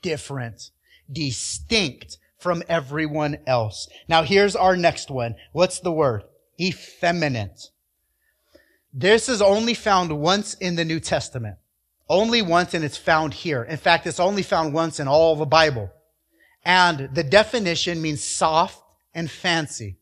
Different, 0.03 0.71
distinct, 1.11 2.19
from 2.45 2.63
everyone 2.69 3.39
else. 3.47 3.89
Now 4.07 4.23
here's 4.23 4.55
our 4.55 4.77
next 4.77 5.11
one. 5.11 5.35
What's 5.53 5.81
the 5.81 5.91
word? 5.91 6.25
Effeminate. 6.61 7.71
This 8.93 9.31
is 9.31 9.41
only 9.41 9.73
found 9.73 10.21
once 10.21 10.53
in 10.53 10.77
the 10.77 10.85
New 10.85 11.01
Testament. 11.01 11.57
Only 12.07 12.43
once 12.43 12.75
and 12.75 12.85
it's 12.85 12.99
found 12.99 13.33
here. 13.33 13.63
In 13.65 13.79
fact, 13.79 14.07
it's 14.07 14.21
only 14.21 14.43
found 14.43 14.75
once 14.75 15.01
in 15.01 15.09
all 15.09 15.37
the 15.37 15.47
Bible. 15.47 15.91
And 16.67 17.09
the 17.15 17.25
definition 17.25 18.03
means 18.03 18.23
soft 18.23 18.83
and 19.15 19.31
fancy. 19.31 19.97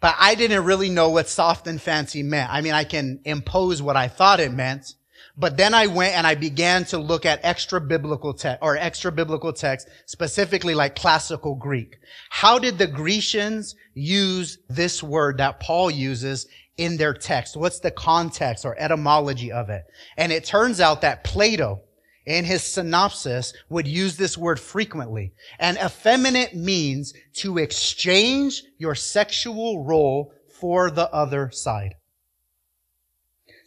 But 0.00 0.14
I 0.16 0.36
didn't 0.36 0.64
really 0.64 0.88
know 0.88 1.10
what 1.10 1.28
soft 1.28 1.66
and 1.66 1.82
fancy 1.82 2.22
meant. 2.22 2.52
I 2.52 2.60
mean, 2.60 2.72
I 2.72 2.84
can 2.84 3.20
impose 3.24 3.82
what 3.82 3.96
I 3.96 4.06
thought 4.06 4.38
it 4.38 4.52
meant, 4.52 4.94
but 5.38 5.56
then 5.56 5.72
I 5.72 5.86
went 5.86 6.16
and 6.16 6.26
I 6.26 6.34
began 6.34 6.84
to 6.86 6.98
look 6.98 7.24
at 7.24 7.40
extra 7.44 7.80
biblical 7.80 8.34
text 8.34 8.58
or 8.60 8.76
extra 8.76 9.12
biblical 9.12 9.52
text, 9.52 9.88
specifically 10.06 10.74
like 10.74 10.96
classical 10.96 11.54
Greek. 11.54 11.96
How 12.28 12.58
did 12.58 12.76
the 12.76 12.88
Grecians 12.88 13.76
use 13.94 14.58
this 14.68 15.00
word 15.02 15.38
that 15.38 15.60
Paul 15.60 15.92
uses 15.92 16.48
in 16.76 16.96
their 16.96 17.14
text? 17.14 17.56
What's 17.56 17.78
the 17.78 17.92
context 17.92 18.64
or 18.64 18.76
etymology 18.78 19.52
of 19.52 19.70
it? 19.70 19.84
And 20.16 20.32
it 20.32 20.44
turns 20.44 20.80
out 20.80 21.02
that 21.02 21.22
Plato 21.22 21.82
in 22.26 22.44
his 22.44 22.62
synopsis 22.62 23.54
would 23.68 23.86
use 23.86 24.16
this 24.16 24.36
word 24.36 24.58
frequently. 24.58 25.32
And 25.58 25.78
effeminate 25.78 26.54
means 26.54 27.14
to 27.34 27.58
exchange 27.58 28.64
your 28.76 28.96
sexual 28.96 29.84
role 29.84 30.32
for 30.60 30.90
the 30.90 31.10
other 31.12 31.50
side. 31.52 31.94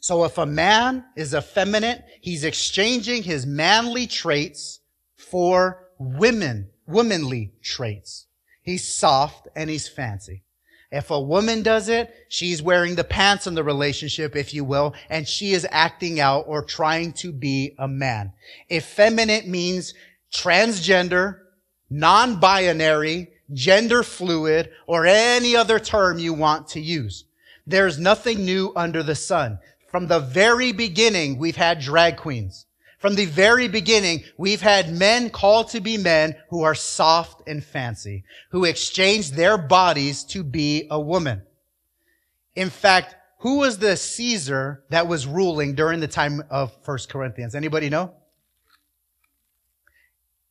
So 0.02 0.24
if 0.26 0.40
a 0.40 0.48
man 0.48 1.06
is 1.16 1.36
effeminate, 1.36 2.04
he's 2.22 2.44
exchanging 2.44 3.22
his 3.22 3.46
manly 3.46 4.08
traits 4.08 4.80
for 5.16 5.88
women, 6.00 6.70
womanly 6.88 7.54
traits. 7.62 8.26
He's 8.64 8.88
soft 8.88 9.48
and 9.56 9.70
he's 9.70 9.88
fancy. 9.88 10.42
If 10.92 11.12
a 11.12 11.22
woman 11.22 11.62
does 11.62 11.88
it, 11.88 12.14
she's 12.30 12.64
wearing 12.64 12.96
the 12.96 13.04
pants 13.04 13.46
in 13.46 13.54
the 13.54 13.64
relationship, 13.64 14.36
if 14.36 14.56
you 14.56 14.66
will, 14.66 14.96
and 15.08 15.28
she 15.28 15.54
is 15.54 15.68
acting 15.70 16.20
out 16.20 16.46
or 16.48 16.64
trying 16.64 17.14
to 17.14 17.32
be 17.32 17.76
a 17.78 17.88
man. 17.88 18.34
Effeminate 18.72 19.48
means 19.48 19.94
transgender, 20.34 21.42
non-binary, 21.92 23.30
gender 23.54 24.02
fluid, 24.02 24.72
or 24.88 25.06
any 25.06 25.56
other 25.56 25.78
term 25.80 26.18
you 26.18 26.34
want 26.34 26.68
to 26.70 26.82
use. 26.82 27.26
There's 27.68 28.00
nothing 28.00 28.44
new 28.44 28.74
under 28.76 29.04
the 29.04 29.16
sun. 29.16 29.60
From 29.92 30.08
the 30.08 30.20
very 30.20 30.72
beginning, 30.72 31.38
we've 31.38 31.58
had 31.58 31.82
drag 31.82 32.16
queens. 32.16 32.66
From 32.98 33.16
the 33.16 33.26
very 33.26 33.68
beginning, 33.68 34.24
we've 34.38 34.62
had 34.62 34.94
men 34.94 35.30
called 35.30 35.70
to 35.72 35.82
be 35.82 35.98
men 35.98 36.36
who 36.50 36.64
are 36.64 36.76
soft 36.76 37.42
and 37.48 37.62
fancy, 37.64 38.24
who 38.52 38.64
exchange 38.64 39.32
their 39.32 39.58
bodies 39.58 40.24
to 40.26 40.44
be 40.44 40.88
a 40.90 41.00
woman. 41.00 41.42
In 42.56 42.70
fact, 42.70 43.16
who 43.40 43.58
was 43.58 43.80
the 43.80 43.98
Caesar 43.98 44.84
that 44.92 45.08
was 45.08 45.28
ruling 45.28 45.76
during 45.76 46.00
the 46.00 46.08
time 46.08 46.44
of 46.50 46.72
First 46.84 47.10
Corinthians? 47.10 47.54
Anybody 47.54 47.90
know? 47.90 48.14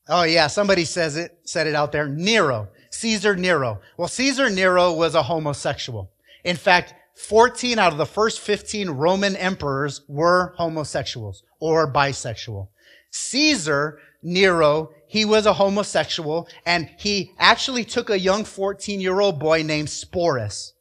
Oh 0.08 0.24
yeah, 0.24 0.48
somebody 0.48 0.84
says 0.84 1.16
it, 1.16 1.38
said 1.44 1.66
it 1.68 1.74
out 1.74 1.92
there. 1.92 2.08
Nero. 2.08 2.68
Caesar 2.90 3.36
Nero. 3.36 3.80
Well, 3.96 4.08
Caesar 4.08 4.50
Nero 4.50 4.92
was 4.92 5.14
a 5.14 5.22
homosexual. 5.22 6.10
In 6.42 6.56
fact, 6.56 6.94
14 7.28 7.78
out 7.78 7.92
of 7.92 7.98
the 7.98 8.06
first 8.06 8.40
15 8.40 8.90
Roman 8.90 9.36
emperors 9.36 10.00
were 10.08 10.54
homosexuals 10.56 11.44
or 11.60 11.92
bisexual. 11.92 12.68
Caesar, 13.10 13.98
Nero, 14.22 14.90
he 15.06 15.24
was 15.24 15.46
a 15.46 15.52
homosexual 15.52 16.48
and 16.64 16.90
he 16.98 17.32
actually 17.38 17.84
took 17.84 18.10
a 18.10 18.18
young 18.18 18.44
14 18.44 19.00
year 19.00 19.20
old 19.20 19.38
boy 19.38 19.62
named 19.62 19.88
Sporus. 19.88 20.72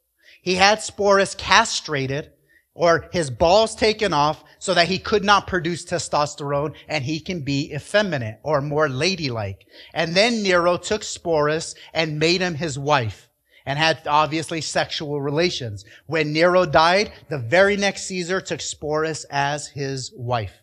He 0.42 0.56
had 0.56 0.80
Sporus 0.80 1.38
castrated 1.38 2.32
or 2.74 3.10
his 3.12 3.30
balls 3.30 3.76
taken 3.76 4.14
off 4.14 4.44
so 4.60 4.74
that 4.74 4.88
he 4.88 4.98
could 4.98 5.24
not 5.24 5.46
produce 5.46 5.86
testosterone 5.86 6.74
and 6.88 7.04
he 7.04 7.20
can 7.20 7.42
be 7.42 7.74
effeminate 7.74 8.40
or 8.44 8.62
more 8.62 8.90
ladylike. 8.90 9.66
And 9.94 10.16
then 10.16 10.42
Nero 10.42 10.78
took 10.78 11.02
Sporus 11.02 11.76
and 11.94 12.18
made 12.18 12.42
him 12.42 12.56
his 12.56 12.80
wife 12.80 13.29
and 13.70 13.78
had 13.78 14.02
obviously 14.08 14.62
sexual 14.62 15.22
relations. 15.22 15.86
When 16.08 16.34
Nero 16.34 16.66
died, 16.66 17.12
the 17.30 17.38
very 17.38 17.78
next 17.78 18.08
Caesar 18.08 18.42
took 18.42 18.62
Sporus 18.62 19.26
as 19.30 19.68
his 19.68 20.12
wife. 20.18 20.56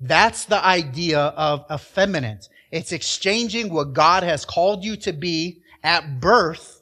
That's 0.00 0.44
the 0.44 0.64
idea 0.64 1.18
of 1.18 1.64
effeminate. 1.68 2.48
It's 2.70 2.92
exchanging 2.92 3.74
what 3.74 3.92
God 3.92 4.22
has 4.22 4.44
called 4.44 4.84
you 4.84 4.94
to 4.98 5.12
be 5.12 5.62
at 5.82 6.20
birth 6.20 6.80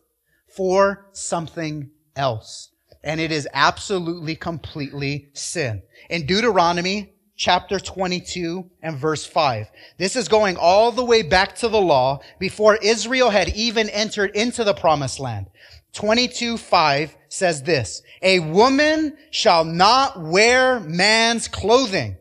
for 0.54 1.08
something 1.12 1.90
else. 2.14 2.68
And 3.02 3.18
it 3.18 3.32
is 3.32 3.48
absolutely, 3.54 4.36
completely 4.36 5.30
sin. 5.32 5.80
In 6.10 6.26
Deuteronomy 6.26 7.14
chapter 7.36 7.78
22 7.78 8.68
and 8.82 8.96
verse 8.96 9.24
5. 9.26 9.70
This 9.98 10.16
is 10.16 10.28
going 10.28 10.56
all 10.56 10.90
the 10.90 11.04
way 11.04 11.22
back 11.22 11.54
to 11.56 11.68
the 11.68 11.80
law 11.80 12.20
before 12.38 12.76
Israel 12.76 13.30
had 13.30 13.50
even 13.50 13.88
entered 13.90 14.34
into 14.34 14.64
the 14.64 14.74
promised 14.74 15.20
land. 15.20 15.46
22 15.92 16.58
5 16.58 17.16
says 17.28 17.62
this, 17.62 18.02
a 18.22 18.40
woman 18.40 19.16
shall 19.30 19.64
not 19.64 20.20
wear 20.20 20.80
man's 20.80 21.48
clothing, 21.48 22.16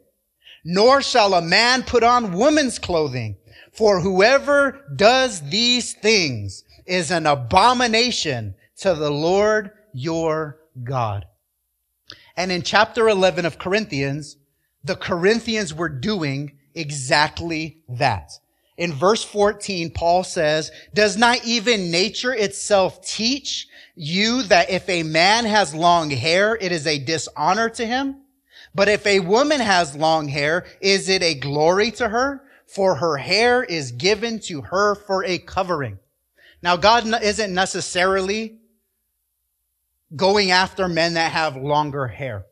nor 0.63 1.01
shall 1.01 1.33
a 1.33 1.41
man 1.41 1.83
put 1.83 2.03
on 2.03 2.33
woman's 2.33 2.79
clothing. 2.79 3.37
For 3.71 3.99
whoever 3.99 4.81
does 4.95 5.41
these 5.49 5.93
things 5.93 6.63
is 6.85 7.11
an 7.11 7.25
abomination 7.25 8.55
to 8.77 8.93
the 8.93 9.09
Lord 9.09 9.71
your 9.93 10.59
God. 10.83 11.25
And 12.37 12.51
in 12.51 12.61
chapter 12.61 13.09
11 13.09 13.45
of 13.45 13.57
Corinthians, 13.57 14.37
the 14.85 14.95
Corinthians 14.95 15.73
were 15.73 15.89
doing 15.89 16.53
exactly 16.73 17.79
that. 17.89 18.31
In 18.77 18.93
verse 18.93 19.23
14, 19.23 19.91
Paul 19.91 20.23
says, 20.23 20.71
does 20.93 21.17
not 21.17 21.43
even 21.45 21.91
nature 21.91 22.33
itself 22.33 23.05
teach 23.05 23.67
you 23.95 24.43
that 24.43 24.69
if 24.69 24.87
a 24.89 25.03
man 25.03 25.45
has 25.45 25.73
long 25.73 26.09
hair, 26.09 26.57
it 26.59 26.71
is 26.71 26.85
a 26.85 26.99
dishonor 26.99 27.69
to 27.69 27.85
him? 27.85 28.17
But 28.75 28.89
if 28.89 29.05
a 29.07 29.21
woman 29.21 29.61
has 29.61 29.95
long 29.95 30.27
hair, 30.27 30.65
is 30.81 31.07
it 31.07 31.23
a 31.23 31.33
glory 31.33 31.91
to 31.91 32.09
her? 32.09 32.43
For 32.67 32.95
her 32.95 33.17
hair 33.17 33.63
is 33.63 33.91
given 33.91 34.39
to 34.41 34.61
her 34.61 34.95
for 34.95 35.23
a 35.23 35.37
covering. 35.37 35.99
Now, 36.61 36.75
God 36.75 37.23
isn't 37.23 37.53
necessarily 37.53 38.57
going 40.13 40.51
after 40.51 40.87
men 40.87 41.13
that 41.13 41.31
have 41.31 41.55
longer 41.55 42.07
hair. 42.07 42.45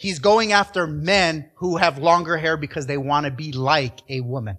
He's 0.00 0.18
going 0.18 0.52
after 0.52 0.86
men 0.86 1.50
who 1.56 1.76
have 1.76 1.98
longer 1.98 2.38
hair 2.38 2.56
because 2.56 2.86
they 2.86 2.96
want 2.96 3.26
to 3.26 3.30
be 3.30 3.52
like 3.52 4.00
a 4.08 4.22
woman. 4.22 4.56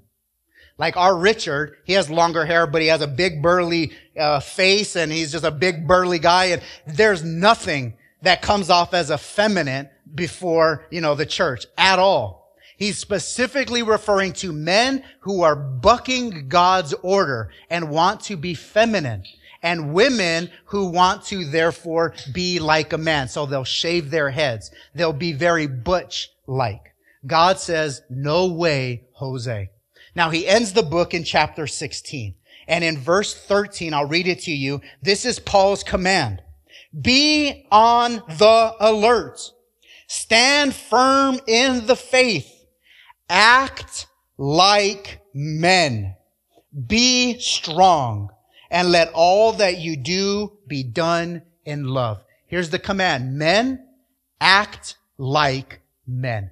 Like 0.78 0.96
our 0.98 1.18
Richard, 1.18 1.78
he 1.84 1.94
has 1.94 2.12
longer 2.12 2.46
hair, 2.46 2.68
but 2.68 2.84
he 2.84 2.90
has 2.90 3.02
a 3.02 3.08
big 3.08 3.42
burly 3.42 3.92
uh, 4.16 4.40
face 4.40 4.96
and 4.96 5.12
he's 5.12 5.32
just 5.32 5.44
a 5.44 5.50
big 5.50 5.88
burly 5.88 6.20
guy. 6.20 6.46
And 6.46 6.62
there's 6.86 7.24
nothing 7.24 7.96
that 8.22 8.44
comes 8.44 8.70
off 8.70 8.94
as 8.94 9.10
effeminate 9.10 9.90
before, 10.14 10.86
you 10.92 11.02
know, 11.02 11.16
the 11.16 11.26
church 11.26 11.66
at 11.76 11.98
all. 11.98 12.54
He's 12.78 13.00
specifically 13.00 13.82
referring 13.82 14.34
to 14.34 14.54
men 14.54 15.04
who 15.22 15.42
are 15.42 15.56
bucking 15.56 16.50
God's 16.50 16.94
order 17.02 17.50
and 17.68 17.90
want 17.90 18.22
to 18.26 18.38
be 18.38 18.54
feminine 18.54 19.24
and 19.62 19.94
women 19.94 20.50
who 20.66 20.88
want 20.88 21.24
to 21.26 21.46
therefore 21.46 22.14
be 22.34 22.60
like 22.60 22.94
a 22.94 22.98
man. 22.98 23.28
So 23.28 23.46
they'll 23.46 23.64
shave 23.64 24.10
their 24.10 24.30
heads. 24.30 24.72
They'll 24.96 25.14
be 25.14 25.34
very 25.34 25.68
butch-like. 25.68 26.94
God 27.26 27.60
says, 27.60 28.02
no 28.10 28.48
way, 28.48 29.04
Jose. 29.14 29.70
Now 30.16 30.30
he 30.30 30.48
ends 30.48 30.74
the 30.74 30.84
book 30.84 31.14
in 31.14 31.24
chapter 31.24 31.68
16. 31.68 32.36
And 32.68 32.84
in 32.84 32.98
verse 32.98 33.34
13, 33.34 33.94
I'll 33.94 34.08
read 34.08 34.28
it 34.28 34.42
to 34.42 34.52
you. 34.52 34.82
This 35.02 35.26
is 35.26 35.40
Paul's 35.40 35.84
command. 35.84 36.42
Be 37.00 37.68
on 37.72 38.24
the 38.28 38.76
alert. 38.80 39.40
Stand 40.08 40.76
firm 40.76 41.40
in 41.48 41.86
the 41.86 41.96
faith. 41.96 42.66
Act 43.30 44.08
like 44.38 45.22
men. 45.34 46.16
Be 46.88 47.40
strong 47.40 48.30
and 48.72 48.90
let 48.90 49.12
all 49.14 49.52
that 49.52 49.78
you 49.78 49.98
do 49.98 50.54
be 50.66 50.82
done 50.82 51.44
in 51.66 51.86
love. 51.86 52.24
Here's 52.48 52.70
the 52.70 52.80
command. 52.80 53.38
Men, 53.38 53.86
act 54.40 54.96
like 55.18 55.82
men. 56.08 56.52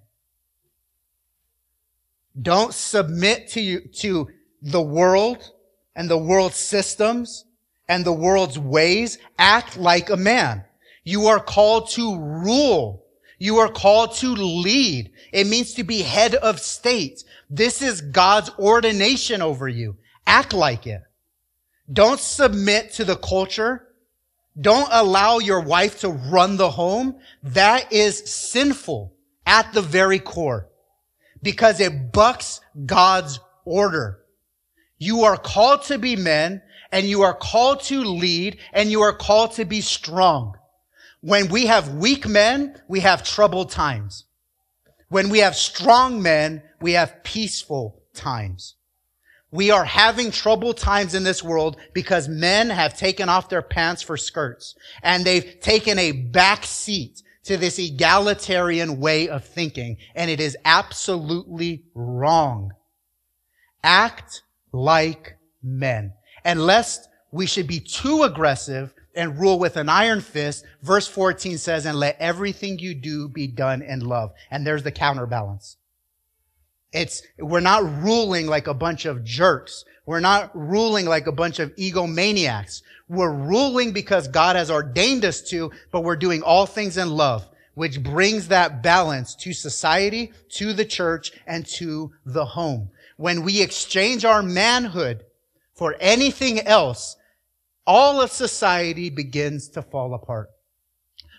Don't 2.40 2.74
submit 2.74 3.48
to 3.50 3.62
you, 3.62 3.80
to 4.00 4.30
the 4.62 4.82
world 4.82 5.52
and 5.96 6.10
the 6.10 6.18
world's 6.18 6.58
systems 6.58 7.46
and 7.88 8.06
the 8.06 8.14
world's 8.14 8.60
ways. 8.60 9.18
Act 9.38 9.78
like 9.78 10.10
a 10.10 10.18
man. 10.18 10.66
You 11.04 11.28
are 11.28 11.40
called 11.40 11.90
to 11.92 12.18
rule. 12.18 13.06
You 13.40 13.58
are 13.60 13.72
called 13.72 14.14
to 14.16 14.28
lead. 14.28 15.12
It 15.32 15.48
means 15.48 15.74
to 15.76 15.84
be 15.84 16.02
head 16.02 16.36
of 16.36 16.60
state. 16.60 17.24
This 17.50 17.82
is 17.82 18.02
God's 18.02 18.52
ordination 18.60 19.42
over 19.42 19.70
you. 19.70 19.96
Act 20.28 20.54
like 20.54 20.86
it. 20.86 21.02
Don't 21.92 22.20
submit 22.20 22.94
to 22.94 23.06
the 23.06 23.16
culture. 23.16 23.88
Don't 24.60 24.90
allow 24.92 25.40
your 25.40 25.62
wife 25.62 26.02
to 26.02 26.10
run 26.10 26.58
the 26.58 26.70
home. 26.70 27.20
That 27.44 27.92
is 27.92 28.30
sinful 28.30 29.14
at 29.46 29.74
the 29.74 29.82
very 29.82 30.20
core 30.20 30.70
because 31.42 31.80
it 31.80 32.12
bucks 32.12 32.62
God's 32.86 33.40
order. 33.66 34.20
You 34.98 35.24
are 35.24 35.38
called 35.38 35.84
to 35.84 35.98
be 35.98 36.16
men 36.16 36.62
and 36.92 37.06
you 37.08 37.22
are 37.22 37.34
called 37.34 37.82
to 37.84 38.04
lead 38.04 38.58
and 38.74 38.92
you 38.92 39.02
are 39.02 39.14
called 39.14 39.54
to 39.54 39.66
be 39.66 39.82
strong. 39.82 40.56
When 41.22 41.50
we 41.50 41.66
have 41.66 41.96
weak 41.96 42.28
men, 42.28 42.82
we 42.88 43.02
have 43.02 43.24
troubled 43.24 43.72
times. 43.72 44.26
When 45.10 45.30
we 45.30 45.40
have 45.40 45.56
strong 45.56 46.22
men, 46.22 46.62
we 46.82 46.94
have 46.94 47.24
peaceful 47.24 48.04
times. 48.14 48.76
We 49.52 49.72
are 49.72 49.86
having 49.86 50.32
troubled 50.32 50.78
times 50.78 51.16
in 51.16 51.24
this 51.24 51.44
world 51.44 51.78
because 51.94 52.28
men 52.28 52.70
have 52.70 52.98
taken 52.98 53.30
off 53.30 53.50
their 53.50 53.64
pants 53.64 54.02
for 54.02 54.16
skirts 54.16 54.76
and 55.02 55.26
they've 55.26 55.60
taken 55.60 55.98
a 55.98 56.12
back 56.12 56.66
seat 56.66 57.24
to 57.50 57.58
this 57.58 57.80
egalitarian 57.80 59.00
way 59.00 59.28
of 59.28 59.44
thinking, 59.44 59.98
and 60.14 60.30
it 60.30 60.40
is 60.40 60.56
absolutely 60.66 61.84
wrong. 61.96 62.74
Act 63.84 64.44
like 64.72 65.36
men. 65.64 66.14
And 66.44 66.62
lest 66.62 67.10
we 67.32 67.48
should 67.48 67.66
be 67.66 67.80
too 67.80 68.22
aggressive 68.22 68.94
and 69.16 69.40
rule 69.40 69.58
with 69.58 69.78
an 69.78 69.90
iron 69.90 70.22
fist, 70.22 70.64
verse 70.84 71.08
14 71.08 71.58
says, 71.58 71.88
and 71.88 71.98
let 71.98 72.18
everything 72.20 72.78
you 72.78 72.94
do 72.94 73.28
be 73.28 73.48
done 73.48 73.82
in 73.82 74.02
love. 74.02 74.32
And 74.52 74.66
there's 74.66 74.84
the 74.84 74.92
counterbalance. 74.92 75.78
It's, 76.92 77.22
we're 77.38 77.60
not 77.60 77.84
ruling 78.02 78.48
like 78.48 78.68
a 78.68 78.74
bunch 78.74 79.06
of 79.06 79.24
jerks. 79.24 79.86
We're 80.06 80.20
not 80.20 80.50
ruling 80.56 81.06
like 81.06 81.28
a 81.28 81.32
bunch 81.32 81.60
of 81.60 81.76
egomaniacs. 81.76 82.82
We're 83.08 83.32
ruling 83.32 83.92
because 83.92 84.28
God 84.28 84.56
has 84.56 84.72
ordained 84.72 85.24
us 85.24 85.42
to, 85.50 85.72
but 85.92 86.02
we're 86.02 86.16
doing 86.16 86.42
all 86.42 86.66
things 86.66 86.98
in 86.98 87.12
love, 87.12 87.48
which 87.76 88.02
brings 88.02 88.48
that 88.48 88.82
balance 88.82 89.36
to 89.36 89.54
society, 89.54 90.32
to 90.54 90.74
the 90.74 90.86
church, 90.86 91.32
and 91.46 91.66
to 91.68 92.12
the 92.26 92.46
home. 92.46 92.90
When 93.18 93.44
we 93.44 93.62
exchange 93.62 94.26
our 94.26 94.42
manhood 94.42 95.26
for 95.76 95.96
anything 96.00 96.60
else, 96.62 97.16
all 97.86 98.22
of 98.22 98.32
society 98.32 99.10
begins 99.10 99.68
to 99.70 99.82
fall 99.82 100.14
apart. 100.14 100.50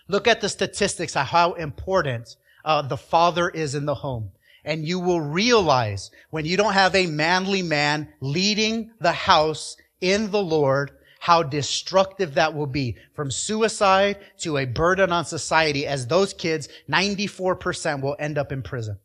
Look 0.09 0.26
at 0.26 0.40
the 0.40 0.48
statistics 0.48 1.16
of 1.16 1.26
how 1.26 1.55
important 1.55 2.36
uh, 2.64 2.82
the 2.82 2.96
father 2.96 3.48
is 3.48 3.74
in 3.74 3.86
the 3.86 3.94
home. 3.94 4.30
And 4.64 4.86
you 4.86 4.98
will 4.98 5.20
realize 5.20 6.11
when 6.30 6.44
you 6.44 6.56
don't 6.56 6.74
have 6.74 6.94
a 6.94 7.06
manly 7.06 7.62
man 7.62 8.12
leading 8.20 8.90
the 9.00 9.12
house 9.12 9.76
in 10.00 10.30
the 10.30 10.42
Lord, 10.42 10.92
how 11.20 11.42
destructive 11.42 12.34
that 12.34 12.54
will 12.54 12.66
be 12.66 12.96
from 13.14 13.30
suicide 13.30 14.18
to 14.38 14.56
a 14.56 14.64
burden 14.64 15.12
on 15.12 15.24
society 15.24 15.86
as 15.86 16.06
those 16.06 16.32
kids, 16.32 16.68
94% 16.88 18.00
will 18.00 18.16
end 18.18 18.38
up 18.38 18.52
in 18.52 18.62
prison. 18.62 18.98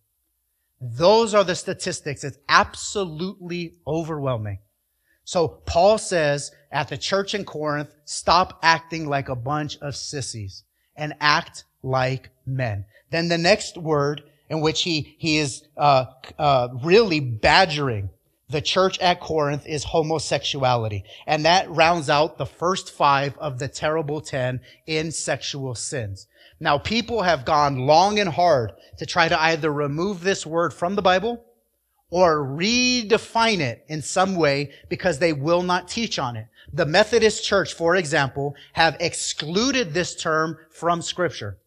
Those 0.80 1.34
are 1.34 1.44
the 1.44 1.56
statistics. 1.56 2.24
It's 2.24 2.38
absolutely 2.48 3.76
overwhelming. 3.86 4.60
So 5.26 5.48
Paul 5.66 5.98
says 5.98 6.52
at 6.72 6.88
the 6.88 6.98
church 6.98 7.34
in 7.34 7.44
Corinth, 7.44 7.94
stop 8.06 8.60
acting 8.62 9.08
like 9.08 9.28
a 9.28 9.36
bunch 9.36 9.78
of 9.80 9.96
sissies 9.96 10.64
and 10.96 11.16
act 11.20 11.66
like 11.82 12.30
men. 12.46 12.86
Then 13.10 13.28
the 13.28 13.38
next 13.38 13.78
word 13.78 14.24
in 14.50 14.62
which 14.62 14.84
he, 14.84 15.16
he 15.18 15.38
is 15.38 15.64
uh, 15.78 16.06
uh, 16.38 16.70
really 16.84 17.20
badgering 17.20 18.10
the 18.50 18.62
church 18.62 19.00
at 19.00 19.20
Corinth 19.20 19.66
is 19.66 19.84
homosexuality. 19.84 21.04
And 21.26 21.46
that 21.46 21.70
rounds 21.70 22.10
out 22.10 22.38
the 22.38 22.46
first 22.46 22.92
five 22.92 23.38
of 23.38 23.60
the 23.60 23.68
terrible 23.68 24.22
ten 24.22 24.62
in 24.86 25.12
sexual 25.12 25.76
sins. 25.76 26.28
Now, 26.60 26.78
people 26.78 27.24
have 27.24 27.44
gone 27.44 27.80
long 27.80 28.20
and 28.20 28.30
hard 28.30 28.74
to 28.98 29.06
try 29.06 29.28
to 29.28 29.42
either 29.42 29.72
remove 29.74 30.22
this 30.22 30.46
word 30.46 30.74
from 30.74 30.96
the 30.96 31.02
Bible 31.02 31.44
or 32.10 32.46
redefine 32.46 33.60
it 33.60 33.84
in 33.88 34.02
some 34.02 34.36
way 34.36 34.72
because 34.90 35.20
they 35.20 35.34
will 35.34 35.64
not 35.64 35.88
teach 35.88 36.18
on 36.20 36.38
it. 36.38 36.48
The 36.72 36.86
Methodist 36.86 37.44
Church, 37.44 37.74
for 37.74 37.96
example, 37.96 38.56
have 38.74 38.96
excluded 39.00 39.94
this 39.94 40.16
term 40.16 40.58
from 40.70 41.02
scripture. 41.02 41.58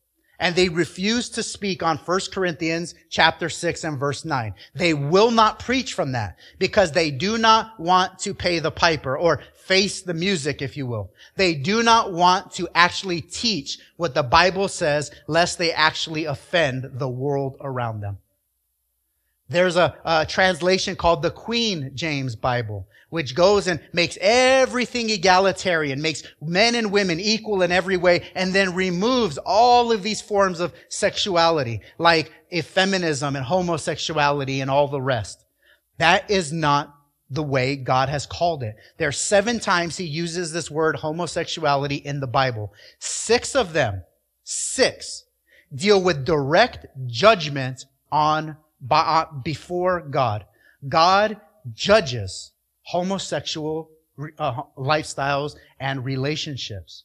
And 0.41 0.55
they 0.55 0.69
refuse 0.69 1.29
to 1.31 1.43
speak 1.43 1.83
on 1.83 1.99
1 1.99 2.21
Corinthians 2.33 2.95
chapter 3.11 3.49
6 3.49 3.85
and 3.85 3.99
verse 3.99 4.25
9. 4.25 4.55
They 4.75 4.95
will 4.95 5.33
not 5.33 5.59
preach 5.59 5.95
from 5.95 6.13
that 6.13 6.37
because 6.59 6.93
they 6.93 7.11
do 7.11 7.39
not 7.39 7.79
want 7.81 8.21
to 8.21 8.35
pay 8.35 8.61
the 8.61 8.71
piper 8.71 9.19
or 9.19 9.43
face 9.55 10.01
the 10.03 10.15
music, 10.15 10.63
if 10.63 10.77
you 10.77 10.87
will. 10.87 11.11
They 11.37 11.55
do 11.55 11.83
not 11.83 12.13
want 12.13 12.53
to 12.53 12.69
actually 12.75 13.21
teach 13.21 13.79
what 13.97 14.15
the 14.15 14.23
Bible 14.23 14.69
says 14.69 15.11
lest 15.27 15.59
they 15.59 15.73
actually 15.73 16.25
offend 16.25 16.89
the 16.95 17.09
world 17.09 17.57
around 17.61 18.01
them. 18.01 18.19
There's 19.49 19.77
a, 19.77 19.97
a, 20.05 20.27
translation 20.27 20.95
called 20.95 21.23
the 21.23 21.31
Queen 21.31 21.93
James 21.95 22.37
Bible, 22.37 22.87
which 23.11 23.35
goes 23.35 23.67
and 23.67 23.81
makes 23.93 24.19
everything 24.21 25.11
egalitarian, 25.11 26.03
makes 26.03 26.23
men 26.43 26.75
and 26.75 26.93
women 26.93 27.19
equal 27.19 27.63
in 27.63 27.73
every 27.73 27.97
way, 27.97 28.29
and 28.35 28.53
then 28.53 28.75
removes 28.75 29.39
all 29.39 29.91
of 29.93 30.03
these 30.03 30.21
forms 30.21 30.61
of 30.61 30.75
sexuality, 30.89 31.81
like 31.99 32.33
effeminism 32.51 33.37
and 33.37 33.45
homosexuality 33.45 34.61
and 34.61 34.71
all 34.71 34.89
the 34.89 35.01
rest. 35.01 35.45
That 35.99 36.31
is 36.31 36.53
not 36.53 36.95
the 37.31 37.43
way 37.43 37.77
God 37.77 38.09
has 38.09 38.27
called 38.27 38.63
it. 38.63 38.77
There 38.97 39.09
are 39.09 39.13
seven 39.13 39.61
times 39.61 39.97
he 39.97 40.05
uses 40.05 40.53
this 40.53 40.71
word 40.71 40.97
homosexuality 40.97 41.97
in 41.97 42.21
the 42.21 42.27
Bible. 42.27 42.73
Six 42.99 43.55
of 43.55 43.73
them, 43.73 44.03
six, 44.45 45.25
deal 45.75 46.03
with 46.03 46.25
direct 46.25 46.87
judgment 47.07 47.85
on 48.11 48.57
by, 48.81 49.27
before 49.43 50.01
God. 50.01 50.47
God 50.89 51.41
judges 51.75 52.53
homosexual 52.89 53.91
uh, 54.39 54.63
lifestyles 54.79 55.57
and 55.79 56.05
relationships. 56.05 57.05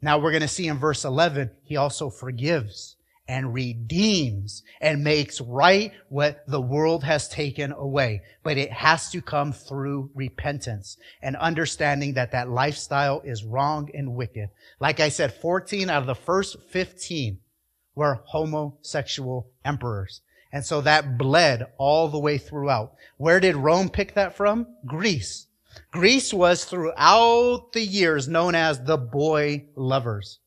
Now 0.00 0.18
we're 0.18 0.32
going 0.32 0.42
to 0.42 0.48
see 0.48 0.66
in 0.66 0.78
verse 0.78 1.04
11, 1.04 1.50
he 1.62 1.76
also 1.76 2.10
forgives 2.10 2.96
and 3.28 3.54
redeems 3.54 4.64
and 4.80 5.04
makes 5.04 5.40
right 5.40 5.92
what 6.08 6.44
the 6.48 6.60
world 6.60 7.04
has 7.04 7.28
taken 7.28 7.70
away. 7.70 8.22
But 8.42 8.58
it 8.58 8.72
has 8.72 9.10
to 9.12 9.22
come 9.22 9.52
through 9.52 10.10
repentance 10.12 10.96
and 11.22 11.36
understanding 11.36 12.14
that 12.14 12.32
that 12.32 12.50
lifestyle 12.50 13.20
is 13.24 13.44
wrong 13.44 13.90
and 13.94 14.16
wicked. 14.16 14.50
Like 14.80 14.98
I 14.98 15.08
said, 15.08 15.32
14 15.34 15.88
out 15.88 16.02
of 16.02 16.08
the 16.08 16.16
first 16.16 16.60
15 16.70 17.38
were 17.94 18.22
homosexual 18.24 19.46
emperors. 19.64 20.20
And 20.52 20.64
so 20.64 20.80
that 20.82 21.16
bled 21.16 21.66
all 21.78 22.08
the 22.08 22.18
way 22.18 22.38
throughout. 22.38 22.94
Where 23.16 23.40
did 23.40 23.56
Rome 23.56 23.88
pick 23.88 24.14
that 24.14 24.36
from? 24.36 24.66
Greece. 24.84 25.46
Greece 25.90 26.32
was 26.34 26.64
throughout 26.64 27.72
the 27.72 27.80
years 27.80 28.28
known 28.28 28.54
as 28.54 28.82
the 28.82 28.98
boy 28.98 29.64
lovers. 29.74 30.38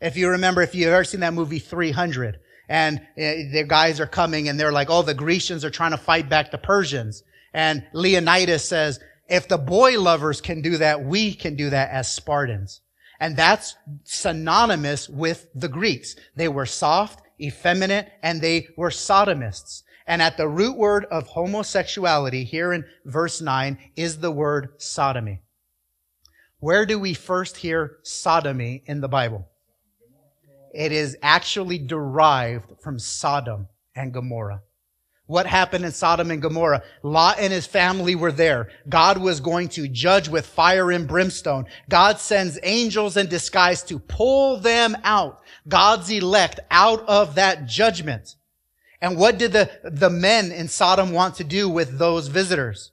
If 0.00 0.16
you 0.16 0.28
remember, 0.28 0.62
if 0.62 0.74
you've 0.74 0.92
ever 0.92 1.04
seen 1.04 1.20
that 1.20 1.34
movie 1.34 1.58
300, 1.58 2.38
and 2.68 2.98
uh, 2.98 3.02
the 3.16 3.64
guys 3.66 4.00
are 4.00 4.06
coming 4.06 4.48
and 4.48 4.58
they're 4.58 4.72
like, 4.72 4.88
oh, 4.90 5.02
the 5.02 5.14
Grecians 5.14 5.64
are 5.64 5.70
trying 5.70 5.90
to 5.90 5.98
fight 5.98 6.28
back 6.28 6.50
the 6.50 6.58
Persians. 6.58 7.22
And 7.52 7.84
Leonidas 7.92 8.66
says, 8.66 9.00
if 9.28 9.48
the 9.48 9.58
boy 9.58 10.00
lovers 10.00 10.40
can 10.40 10.62
do 10.62 10.78
that, 10.78 11.04
we 11.04 11.34
can 11.34 11.56
do 11.56 11.70
that 11.70 11.90
as 11.90 12.12
Spartans. 12.12 12.80
And 13.20 13.36
that's 13.36 13.76
synonymous 14.04 15.08
with 15.08 15.46
the 15.54 15.68
Greeks. 15.68 16.16
They 16.36 16.48
were 16.48 16.66
soft 16.66 17.23
effeminate, 17.40 18.08
and 18.22 18.40
they 18.40 18.68
were 18.76 18.90
sodomists. 18.90 19.82
And 20.06 20.20
at 20.20 20.36
the 20.36 20.48
root 20.48 20.76
word 20.76 21.06
of 21.10 21.26
homosexuality 21.26 22.44
here 22.44 22.72
in 22.72 22.84
verse 23.04 23.40
9 23.40 23.78
is 23.96 24.18
the 24.18 24.30
word 24.30 24.74
sodomy. 24.78 25.40
Where 26.58 26.86
do 26.86 26.98
we 26.98 27.14
first 27.14 27.58
hear 27.58 27.98
sodomy 28.02 28.82
in 28.86 29.00
the 29.00 29.08
Bible? 29.08 29.48
It 30.74 30.92
is 30.92 31.16
actually 31.22 31.78
derived 31.78 32.72
from 32.82 32.98
Sodom 32.98 33.68
and 33.94 34.12
Gomorrah. 34.12 34.62
What 35.26 35.46
happened 35.46 35.86
in 35.86 35.92
Sodom 35.92 36.30
and 36.30 36.42
Gomorrah? 36.42 36.82
Lot 37.02 37.38
and 37.38 37.50
his 37.50 37.66
family 37.66 38.14
were 38.14 38.32
there. 38.32 38.68
God 38.88 39.16
was 39.16 39.40
going 39.40 39.68
to 39.70 39.88
judge 39.88 40.28
with 40.28 40.46
fire 40.46 40.90
and 40.90 41.08
brimstone. 41.08 41.64
God 41.88 42.18
sends 42.18 42.58
angels 42.62 43.16
in 43.16 43.28
disguise 43.28 43.82
to 43.84 43.98
pull 43.98 44.58
them 44.58 44.94
out, 45.02 45.40
God's 45.66 46.10
elect, 46.10 46.60
out 46.70 47.08
of 47.08 47.36
that 47.36 47.66
judgment. 47.66 48.36
And 49.00 49.16
what 49.16 49.38
did 49.38 49.52
the, 49.52 49.70
the 49.82 50.10
men 50.10 50.52
in 50.52 50.68
Sodom 50.68 51.12
want 51.12 51.36
to 51.36 51.44
do 51.44 51.70
with 51.70 51.98
those 51.98 52.28
visitors? 52.28 52.90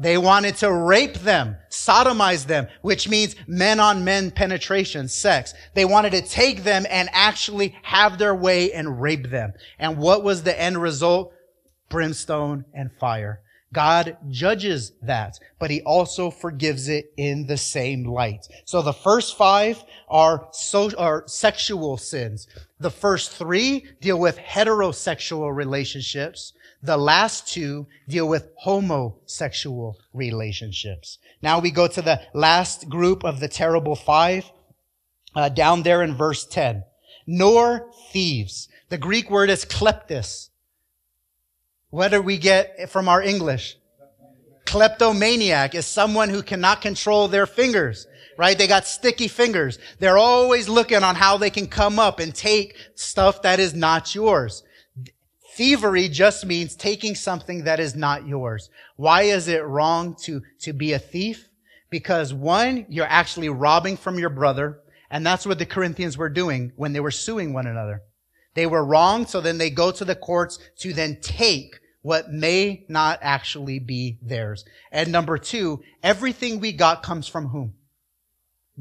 They 0.00 0.16
wanted 0.16 0.54
to 0.58 0.72
rape 0.72 1.14
them, 1.14 1.56
sodomize 1.70 2.46
them, 2.46 2.68
which 2.82 3.08
means 3.08 3.34
men 3.48 3.80
on 3.80 4.04
men 4.04 4.30
penetration, 4.30 5.08
sex. 5.08 5.54
They 5.74 5.84
wanted 5.84 6.12
to 6.12 6.22
take 6.22 6.62
them 6.62 6.86
and 6.88 7.08
actually 7.12 7.74
have 7.82 8.16
their 8.16 8.34
way 8.34 8.72
and 8.72 9.02
rape 9.02 9.28
them. 9.28 9.54
And 9.76 9.98
what 9.98 10.22
was 10.22 10.44
the 10.44 10.60
end 10.60 10.80
result? 10.80 11.34
Brimstone, 11.88 12.64
and 12.74 12.90
fire. 12.92 13.40
God 13.72 14.16
judges 14.30 14.92
that, 15.02 15.38
but 15.58 15.70
he 15.70 15.82
also 15.82 16.30
forgives 16.30 16.88
it 16.88 17.12
in 17.16 17.46
the 17.46 17.58
same 17.58 18.04
light. 18.04 18.48
So 18.64 18.80
the 18.80 18.94
first 18.94 19.36
five 19.36 19.84
are, 20.08 20.48
so, 20.52 20.90
are 20.96 21.24
sexual 21.26 21.98
sins. 21.98 22.48
The 22.80 22.90
first 22.90 23.32
three 23.32 23.84
deal 24.00 24.18
with 24.18 24.38
heterosexual 24.38 25.54
relationships. 25.54 26.54
The 26.82 26.96
last 26.96 27.48
two 27.48 27.86
deal 28.08 28.26
with 28.26 28.48
homosexual 28.56 29.98
relationships. 30.14 31.18
Now 31.42 31.58
we 31.58 31.70
go 31.70 31.88
to 31.88 32.00
the 32.00 32.22
last 32.32 32.88
group 32.88 33.22
of 33.22 33.38
the 33.38 33.48
terrible 33.48 33.96
five, 33.96 34.50
uh, 35.34 35.50
down 35.50 35.82
there 35.82 36.02
in 36.02 36.14
verse 36.14 36.46
10. 36.46 36.84
Nor 37.26 37.90
thieves. 38.12 38.68
The 38.88 38.96
Greek 38.96 39.30
word 39.30 39.50
is 39.50 39.66
kleptis. 39.66 40.48
What 41.90 42.10
do 42.10 42.20
we 42.20 42.36
get 42.36 42.90
from 42.90 43.08
our 43.08 43.22
English? 43.22 43.76
Kleptomaniac 44.66 45.74
is 45.74 45.86
someone 45.86 46.28
who 46.28 46.42
cannot 46.42 46.82
control 46.82 47.28
their 47.28 47.46
fingers. 47.46 48.06
right? 48.36 48.56
They 48.56 48.66
got 48.66 48.86
sticky 48.86 49.28
fingers. 49.28 49.78
They're 49.98 50.18
always 50.18 50.68
looking 50.68 51.02
on 51.02 51.16
how 51.16 51.38
they 51.38 51.50
can 51.50 51.66
come 51.66 51.98
up 51.98 52.20
and 52.20 52.34
take 52.34 52.76
stuff 52.94 53.42
that 53.42 53.58
is 53.58 53.74
not 53.74 54.14
yours. 54.14 54.62
Thievery 55.54 56.08
just 56.08 56.46
means 56.46 56.76
taking 56.76 57.14
something 57.14 57.64
that 57.64 57.80
is 57.80 57.96
not 57.96 58.28
yours. 58.28 58.70
Why 58.96 59.22
is 59.22 59.48
it 59.48 59.64
wrong 59.64 60.14
to, 60.22 60.42
to 60.60 60.72
be 60.72 60.92
a 60.92 60.98
thief? 60.98 61.48
Because 61.90 62.32
one, 62.34 62.86
you're 62.88 63.06
actually 63.06 63.48
robbing 63.48 63.96
from 63.96 64.18
your 64.18 64.30
brother. 64.30 64.80
And 65.10 65.26
that's 65.26 65.46
what 65.46 65.58
the 65.58 65.66
Corinthians 65.66 66.18
were 66.18 66.28
doing 66.28 66.72
when 66.76 66.92
they 66.92 67.00
were 67.00 67.10
suing 67.10 67.54
one 67.54 67.66
another. 67.66 68.02
They 68.58 68.66
were 68.66 68.84
wrong. 68.84 69.24
So 69.24 69.40
then 69.40 69.58
they 69.58 69.70
go 69.70 69.92
to 69.92 70.04
the 70.04 70.16
courts 70.16 70.58
to 70.78 70.92
then 70.92 71.20
take 71.20 71.78
what 72.02 72.32
may 72.32 72.84
not 72.88 73.20
actually 73.22 73.78
be 73.78 74.18
theirs. 74.20 74.64
And 74.90 75.12
number 75.12 75.38
two, 75.38 75.84
everything 76.02 76.58
we 76.58 76.72
got 76.72 77.04
comes 77.04 77.28
from 77.28 77.50
whom? 77.50 77.74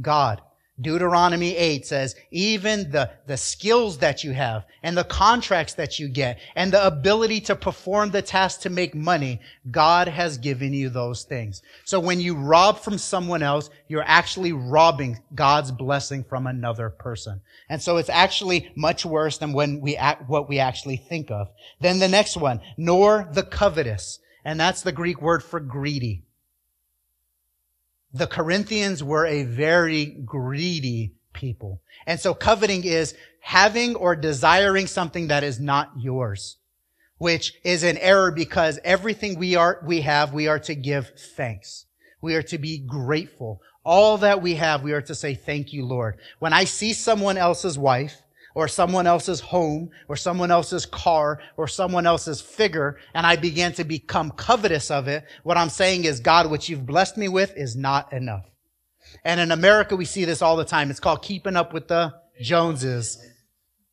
God. 0.01 0.41
Deuteronomy 0.79 1.57
8 1.57 1.87
says, 1.87 2.15
even 2.29 2.91
the, 2.91 3.09
the 3.25 3.37
skills 3.37 3.97
that 3.97 4.23
you 4.23 4.31
have 4.33 4.65
and 4.83 4.95
the 4.95 5.03
contracts 5.03 5.73
that 5.73 5.97
you 5.97 6.07
get 6.07 6.39
and 6.55 6.71
the 6.71 6.85
ability 6.85 7.41
to 7.41 7.55
perform 7.55 8.11
the 8.11 8.21
task 8.21 8.61
to 8.61 8.69
make 8.69 8.93
money, 8.93 9.39
God 9.71 10.07
has 10.07 10.37
given 10.37 10.73
you 10.73 10.89
those 10.89 11.23
things. 11.23 11.63
So 11.83 11.99
when 11.99 12.19
you 12.19 12.35
rob 12.35 12.79
from 12.79 12.99
someone 12.99 13.41
else, 13.41 13.71
you're 13.87 14.03
actually 14.05 14.53
robbing 14.53 15.19
God's 15.33 15.71
blessing 15.71 16.23
from 16.23 16.45
another 16.45 16.91
person. 16.91 17.41
And 17.69 17.81
so 17.81 17.97
it's 17.97 18.09
actually 18.09 18.71
much 18.75 19.03
worse 19.03 19.39
than 19.39 19.53
when 19.53 19.81
we 19.81 19.97
act, 19.97 20.29
what 20.29 20.47
we 20.47 20.59
actually 20.59 20.97
think 20.97 21.31
of. 21.31 21.49
Then 21.81 21.97
the 21.97 22.07
next 22.07 22.37
one, 22.37 22.61
nor 22.77 23.27
the 23.33 23.43
covetous. 23.43 24.19
And 24.45 24.59
that's 24.59 24.83
the 24.83 24.91
Greek 24.91 25.21
word 25.21 25.43
for 25.43 25.59
greedy. 25.59 26.23
The 28.13 28.27
Corinthians 28.27 29.03
were 29.03 29.25
a 29.25 29.43
very 29.43 30.05
greedy 30.05 31.13
people. 31.33 31.81
And 32.05 32.19
so 32.19 32.33
coveting 32.33 32.83
is 32.83 33.13
having 33.41 33.95
or 33.95 34.15
desiring 34.15 34.87
something 34.87 35.27
that 35.27 35.43
is 35.43 35.59
not 35.59 35.91
yours, 35.97 36.57
which 37.17 37.53
is 37.63 37.83
an 37.83 37.97
error 37.97 38.31
because 38.31 38.79
everything 38.83 39.37
we 39.37 39.55
are, 39.55 39.81
we 39.85 40.01
have, 40.01 40.33
we 40.33 40.47
are 40.47 40.59
to 40.59 40.75
give 40.75 41.11
thanks. 41.35 41.85
We 42.21 42.35
are 42.35 42.43
to 42.43 42.57
be 42.57 42.79
grateful. 42.79 43.61
All 43.83 44.17
that 44.17 44.41
we 44.41 44.55
have, 44.55 44.83
we 44.83 44.93
are 44.93 45.01
to 45.01 45.15
say, 45.15 45.33
thank 45.35 45.71
you, 45.71 45.85
Lord. 45.85 46.17
When 46.39 46.53
I 46.53 46.65
see 46.65 46.93
someone 46.93 47.37
else's 47.37 47.77
wife, 47.77 48.21
or 48.57 48.67
someone 48.67 49.05
else's 49.05 49.39
home 49.39 49.87
or 50.07 50.15
someone 50.15 50.49
else's 50.49 50.83
car 50.87 51.39
or 51.57 51.67
someone 51.67 52.07
else's 52.07 52.41
figure 52.41 52.97
and 53.13 53.23
I 53.23 53.35
began 53.35 53.71
to 53.73 53.83
become 53.83 54.31
covetous 54.31 54.89
of 54.89 55.07
it, 55.07 55.25
what 55.43 55.57
I'm 55.57 55.69
saying 55.69 56.05
is, 56.05 56.19
God, 56.19 56.49
what 56.49 56.67
you've 56.67 56.83
blessed 56.83 57.17
me 57.17 57.27
with 57.27 57.55
is 57.55 57.75
not 57.75 58.11
enough. 58.11 58.49
And 59.23 59.39
in 59.39 59.51
America, 59.51 59.95
we 59.95 60.05
see 60.05 60.25
this 60.25 60.41
all 60.41 60.55
the 60.55 60.65
time. 60.65 60.89
It's 60.89 60.99
called 60.99 61.21
keeping 61.21 61.55
up 61.55 61.71
with 61.71 61.87
the 61.87 62.15
Joneses. 62.41 63.19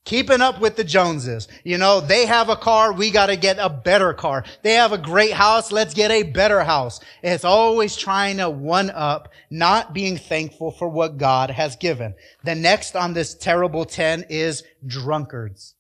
Keeping 0.05 0.42
up 0.42 0.61
with 0.61 0.76
the 0.76 0.84
Joneses. 0.84 1.48
You 1.64 1.78
know, 1.78 2.00
they 2.00 2.26
have 2.26 2.50
a 2.50 2.57
car, 2.57 2.92
we 2.92 3.11
gotta 3.11 3.36
get 3.36 3.57
a 3.59 3.70
better 3.70 4.12
car. 4.12 4.44
They 4.62 4.74
have 4.74 4.92
a 4.92 4.98
great 4.98 5.32
house, 5.32 5.72
let's 5.72 5.94
get 5.94 6.11
a 6.11 6.24
better 6.24 6.62
house. 6.62 7.00
It's 7.22 7.44
always 7.44 7.96
trying 7.96 8.36
to 8.36 8.50
one 8.50 8.90
up, 8.90 9.30
not 9.50 9.94
being 9.94 10.18
thankful 10.18 10.72
for 10.72 10.88
what 10.88 11.16
God 11.16 11.48
has 11.50 11.76
given. 11.76 12.14
The 12.44 12.55
next 12.55 12.94
on 12.94 13.14
this 13.14 13.34
terrible 13.34 13.86
10 13.86 14.26
is 14.28 14.62
drunkards. 14.86 15.74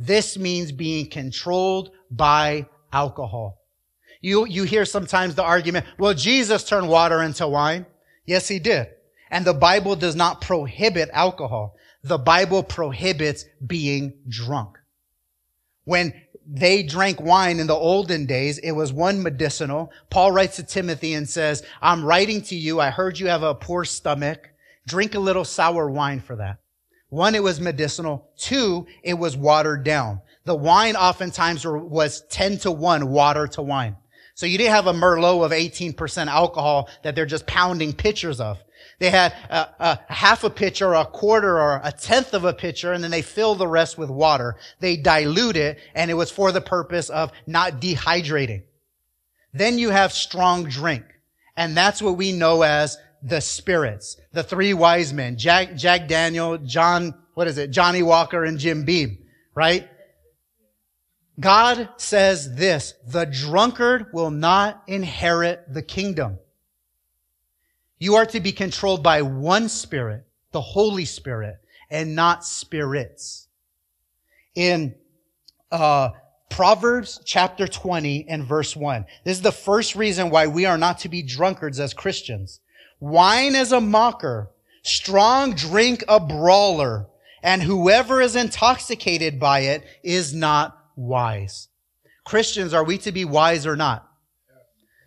This 0.00 0.36
means 0.36 0.72
being 0.72 1.08
controlled 1.08 1.92
by 2.10 2.66
alcohol. 2.92 3.60
You, 4.20 4.46
you 4.46 4.64
hear 4.64 4.84
sometimes 4.84 5.36
the 5.36 5.44
argument, 5.44 5.86
well, 5.96 6.14
Jesus 6.14 6.64
turned 6.64 6.88
water 6.88 7.22
into 7.22 7.46
wine. 7.46 7.86
Yes, 8.26 8.48
he 8.48 8.58
did. 8.58 8.88
And 9.30 9.44
the 9.44 9.54
Bible 9.54 9.94
does 9.94 10.16
not 10.16 10.40
prohibit 10.40 11.08
alcohol 11.12 11.76
the 12.02 12.18
Bible 12.18 12.62
prohibits 12.62 13.44
being 13.66 14.14
drunk. 14.28 14.78
When 15.84 16.12
they 16.46 16.82
drank 16.82 17.20
wine 17.20 17.60
in 17.60 17.66
the 17.66 17.74
olden 17.74 18.26
days, 18.26 18.58
it 18.58 18.72
was 18.72 18.92
one 18.92 19.22
medicinal. 19.22 19.92
Paul 20.10 20.32
writes 20.32 20.56
to 20.56 20.62
Timothy 20.62 21.14
and 21.14 21.28
says, 21.28 21.62
I'm 21.80 22.04
writing 22.04 22.42
to 22.42 22.56
you. 22.56 22.80
I 22.80 22.90
heard 22.90 23.18
you 23.18 23.28
have 23.28 23.42
a 23.42 23.54
poor 23.54 23.84
stomach. 23.84 24.50
Drink 24.86 25.14
a 25.14 25.20
little 25.20 25.44
sour 25.44 25.88
wine 25.88 26.20
for 26.20 26.36
that. 26.36 26.58
One, 27.08 27.34
it 27.34 27.42
was 27.42 27.60
medicinal. 27.60 28.30
Two, 28.36 28.86
it 29.02 29.14
was 29.14 29.36
watered 29.36 29.84
down. 29.84 30.20
The 30.44 30.54
wine 30.56 30.96
oftentimes 30.96 31.64
was 31.64 32.22
10 32.30 32.58
to 32.60 32.72
1 32.72 33.08
water 33.08 33.46
to 33.48 33.62
wine. 33.62 33.96
So 34.34 34.46
you 34.46 34.58
didn't 34.58 34.72
have 34.72 34.86
a 34.86 34.92
Merlot 34.92 35.44
of 35.44 35.52
18% 35.52 36.26
alcohol 36.26 36.88
that 37.02 37.14
they're 37.14 37.26
just 37.26 37.46
pounding 37.46 37.92
pitchers 37.92 38.40
of. 38.40 38.58
They 39.02 39.10
had 39.10 39.32
a, 39.50 39.68
a, 39.80 40.00
half 40.12 40.44
a 40.44 40.48
pitcher, 40.48 40.94
a 40.94 41.04
quarter, 41.04 41.58
or 41.58 41.80
a 41.82 41.90
tenth 41.90 42.34
of 42.34 42.44
a 42.44 42.54
pitcher, 42.54 42.92
and 42.92 43.02
then 43.02 43.10
they 43.10 43.20
fill 43.20 43.56
the 43.56 43.66
rest 43.66 43.98
with 43.98 44.08
water. 44.08 44.54
They 44.78 44.96
dilute 44.96 45.56
it, 45.56 45.80
and 45.92 46.08
it 46.08 46.14
was 46.14 46.30
for 46.30 46.52
the 46.52 46.60
purpose 46.60 47.10
of 47.10 47.32
not 47.44 47.80
dehydrating. 47.80 48.62
Then 49.52 49.76
you 49.76 49.90
have 49.90 50.12
strong 50.12 50.66
drink, 50.68 51.02
and 51.56 51.76
that's 51.76 52.00
what 52.00 52.16
we 52.16 52.30
know 52.30 52.62
as 52.62 52.96
the 53.24 53.40
spirits. 53.40 54.20
The 54.30 54.44
three 54.44 54.72
wise 54.72 55.12
men, 55.12 55.36
Jack, 55.36 55.74
Jack 55.74 56.06
Daniel, 56.06 56.58
John, 56.58 57.12
what 57.34 57.48
is 57.48 57.58
it, 57.58 57.72
Johnnie 57.72 58.04
Walker, 58.04 58.44
and 58.44 58.56
Jim 58.56 58.84
Beam, 58.84 59.18
right? 59.52 59.88
God 61.40 61.88
says 61.96 62.54
this, 62.54 62.94
the 63.04 63.24
drunkard 63.24 64.12
will 64.12 64.30
not 64.30 64.84
inherit 64.86 65.64
the 65.74 65.82
kingdom. 65.82 66.38
You 68.02 68.16
are 68.16 68.26
to 68.26 68.40
be 68.40 68.50
controlled 68.50 69.00
by 69.00 69.22
one 69.22 69.68
spirit, 69.68 70.26
the 70.50 70.60
Holy 70.60 71.04
Spirit, 71.04 71.60
and 71.88 72.16
not 72.16 72.44
spirits. 72.44 73.46
In 74.56 74.96
uh, 75.70 76.08
Proverbs 76.50 77.20
chapter 77.24 77.68
20 77.68 78.26
and 78.28 78.44
verse 78.44 78.74
1. 78.74 79.06
This 79.22 79.36
is 79.36 79.42
the 79.42 79.52
first 79.52 79.94
reason 79.94 80.30
why 80.30 80.48
we 80.48 80.64
are 80.64 80.76
not 80.76 80.98
to 80.98 81.08
be 81.08 81.22
drunkards 81.22 81.78
as 81.78 81.94
Christians. 81.94 82.58
Wine 82.98 83.54
is 83.54 83.70
a 83.70 83.80
mocker, 83.80 84.50
strong 84.82 85.54
drink 85.54 86.02
a 86.08 86.18
brawler, 86.18 87.06
and 87.40 87.62
whoever 87.62 88.20
is 88.20 88.34
intoxicated 88.34 89.38
by 89.38 89.60
it 89.60 89.84
is 90.02 90.34
not 90.34 90.76
wise. 90.96 91.68
Christians, 92.24 92.74
are 92.74 92.82
we 92.82 92.98
to 92.98 93.12
be 93.12 93.24
wise 93.24 93.64
or 93.64 93.76
not? 93.76 94.08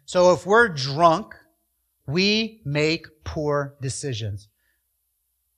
So 0.05 0.31
if 0.31 0.45
we're 0.45 0.69
drunk, 0.69 1.35
we 2.07 2.61
make 2.65 3.23
poor 3.23 3.75
decisions. 3.81 4.47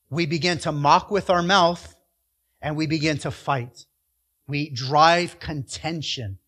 We 0.09 0.25
begin 0.25 0.59
to 0.59 0.71
mock 0.71 1.11
with 1.11 1.29
our 1.29 1.43
mouth 1.43 1.95
and 2.61 2.75
we 2.75 2.87
begin 2.87 3.17
to 3.19 3.31
fight. 3.31 3.85
We 4.47 4.69
drive 4.69 5.39
contention 5.39 6.39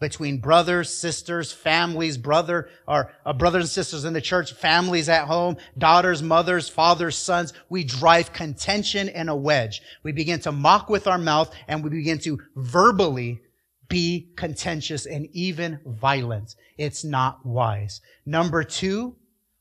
between 0.00 0.38
brothers, 0.38 0.92
sisters, 0.92 1.52
families, 1.52 2.18
brother, 2.18 2.68
or 2.86 3.12
uh, 3.24 3.32
brothers 3.32 3.64
and 3.64 3.70
sisters 3.70 4.04
in 4.04 4.12
the 4.12 4.20
church, 4.20 4.52
families 4.52 5.08
at 5.08 5.26
home, 5.26 5.56
daughters, 5.78 6.22
mothers, 6.22 6.68
fathers, 6.68 7.16
sons. 7.16 7.52
We 7.68 7.84
drive 7.84 8.32
contention 8.32 9.08
and 9.08 9.30
a 9.30 9.36
wedge. 9.36 9.80
We 10.02 10.12
begin 10.12 10.40
to 10.40 10.52
mock 10.52 10.90
with 10.90 11.06
our 11.06 11.16
mouth 11.16 11.54
and 11.68 11.82
we 11.82 11.90
begin 11.90 12.18
to 12.20 12.40
verbally 12.56 13.40
be 13.88 14.32
contentious 14.36 15.06
and 15.06 15.28
even 15.32 15.78
violent. 15.86 16.56
It's 16.76 17.04
not 17.04 17.46
wise. 17.46 18.00
Number 18.26 18.64
two, 18.64 19.14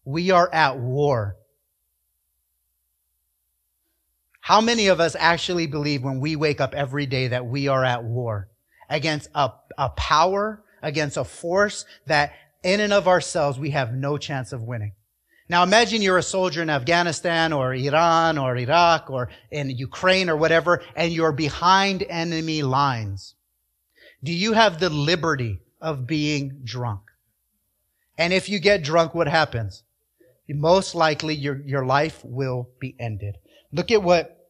we 0.05 0.31
are 0.31 0.49
at 0.53 0.77
war. 0.77 1.37
How 4.41 4.59
many 4.59 4.87
of 4.87 4.99
us 4.99 5.15
actually 5.17 5.67
believe 5.67 6.03
when 6.03 6.19
we 6.19 6.35
wake 6.35 6.59
up 6.59 6.73
every 6.73 7.05
day 7.05 7.29
that 7.29 7.45
we 7.45 7.67
are 7.69 7.85
at 7.85 8.03
war 8.03 8.49
against 8.89 9.29
a, 9.33 9.51
a 9.77 9.89
power, 9.89 10.63
against 10.81 11.15
a 11.15 11.23
force 11.23 11.85
that 12.07 12.33
in 12.61 12.81
and 12.81 12.91
of 12.91 13.07
ourselves 13.07 13.57
we 13.57 13.69
have 13.69 13.93
no 13.93 14.17
chance 14.17 14.51
of 14.51 14.61
winning? 14.61 14.93
Now 15.47 15.63
imagine 15.63 16.01
you're 16.01 16.17
a 16.17 16.23
soldier 16.23 16.61
in 16.61 16.69
Afghanistan 16.69 17.53
or 17.53 17.73
Iran 17.73 18.37
or 18.37 18.57
Iraq 18.57 19.09
or 19.09 19.29
in 19.51 19.69
Ukraine 19.69 20.29
or 20.29 20.35
whatever, 20.35 20.81
and 20.95 21.13
you're 21.13 21.31
behind 21.31 22.03
enemy 22.09 22.63
lines. 22.63 23.35
Do 24.23 24.33
you 24.33 24.53
have 24.53 24.79
the 24.79 24.89
liberty 24.89 25.61
of 25.81 26.07
being 26.07 26.61
drunk? 26.63 27.01
And 28.17 28.33
if 28.33 28.49
you 28.49 28.59
get 28.59 28.83
drunk, 28.83 29.13
what 29.15 29.27
happens? 29.27 29.83
Most 30.49 30.95
likely 30.95 31.35
your, 31.35 31.61
your 31.65 31.85
life 31.85 32.21
will 32.23 32.69
be 32.79 32.95
ended. 32.99 33.37
Look 33.71 33.91
at 33.91 34.03
what 34.03 34.47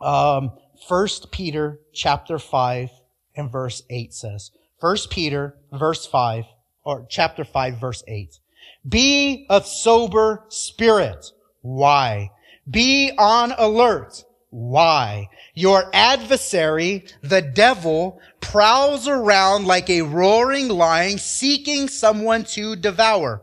um, 0.00 0.52
1 0.88 1.08
Peter 1.30 1.80
chapter 1.92 2.38
5 2.38 2.90
and 3.36 3.50
verse 3.50 3.82
8 3.90 4.12
says. 4.12 4.50
1 4.80 4.96
Peter 5.10 5.56
verse 5.72 6.06
5 6.06 6.44
or 6.84 7.06
chapter 7.08 7.44
5 7.44 7.80
verse 7.80 8.02
8. 8.06 8.38
Be 8.88 9.46
of 9.48 9.66
sober 9.66 10.44
spirit. 10.48 11.26
Why? 11.62 12.30
Be 12.68 13.12
on 13.16 13.52
alert. 13.56 14.24
Why? 14.50 15.28
Your 15.54 15.90
adversary, 15.92 17.06
the 17.22 17.42
devil, 17.42 18.20
prowls 18.40 19.08
around 19.08 19.66
like 19.66 19.90
a 19.90 20.02
roaring 20.02 20.68
lion 20.68 21.18
seeking 21.18 21.88
someone 21.88 22.44
to 22.44 22.76
devour 22.76 23.42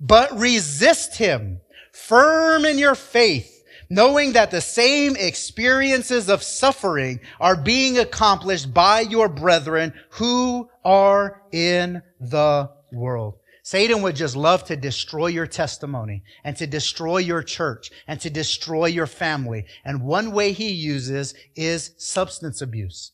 but 0.00 0.38
resist 0.38 1.16
him 1.16 1.60
firm 1.92 2.64
in 2.64 2.78
your 2.78 2.94
faith, 2.94 3.64
knowing 3.90 4.32
that 4.32 4.50
the 4.50 4.60
same 4.60 5.16
experiences 5.16 6.28
of 6.28 6.42
suffering 6.42 7.20
are 7.40 7.56
being 7.56 7.98
accomplished 7.98 8.72
by 8.72 9.00
your 9.00 9.28
brethren 9.28 9.92
who 10.10 10.68
are 10.84 11.42
in 11.52 12.02
the 12.18 12.70
world. 12.92 13.36
Satan 13.62 14.02
would 14.02 14.16
just 14.16 14.34
love 14.34 14.64
to 14.64 14.76
destroy 14.76 15.26
your 15.26 15.46
testimony 15.46 16.22
and 16.42 16.56
to 16.56 16.66
destroy 16.66 17.18
your 17.18 17.42
church 17.42 17.90
and 18.08 18.18
to 18.20 18.30
destroy 18.30 18.86
your 18.86 19.06
family. 19.06 19.66
And 19.84 20.02
one 20.02 20.32
way 20.32 20.52
he 20.52 20.72
uses 20.72 21.34
is 21.54 21.92
substance 21.98 22.62
abuse. 22.62 23.12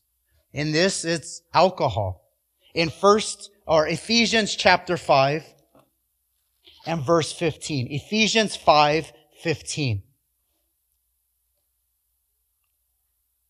In 0.53 0.71
this, 0.71 1.03
it's 1.03 1.41
alcohol. 1.53 2.23
In 2.73 2.89
first, 2.89 3.51
or 3.67 3.87
Ephesians 3.87 4.55
chapter 4.55 4.95
5 4.95 5.43
and 6.87 7.03
verse 7.03 7.31
15. 7.31 7.87
Ephesians 7.91 8.55
5, 8.55 9.11
15. 9.43 10.01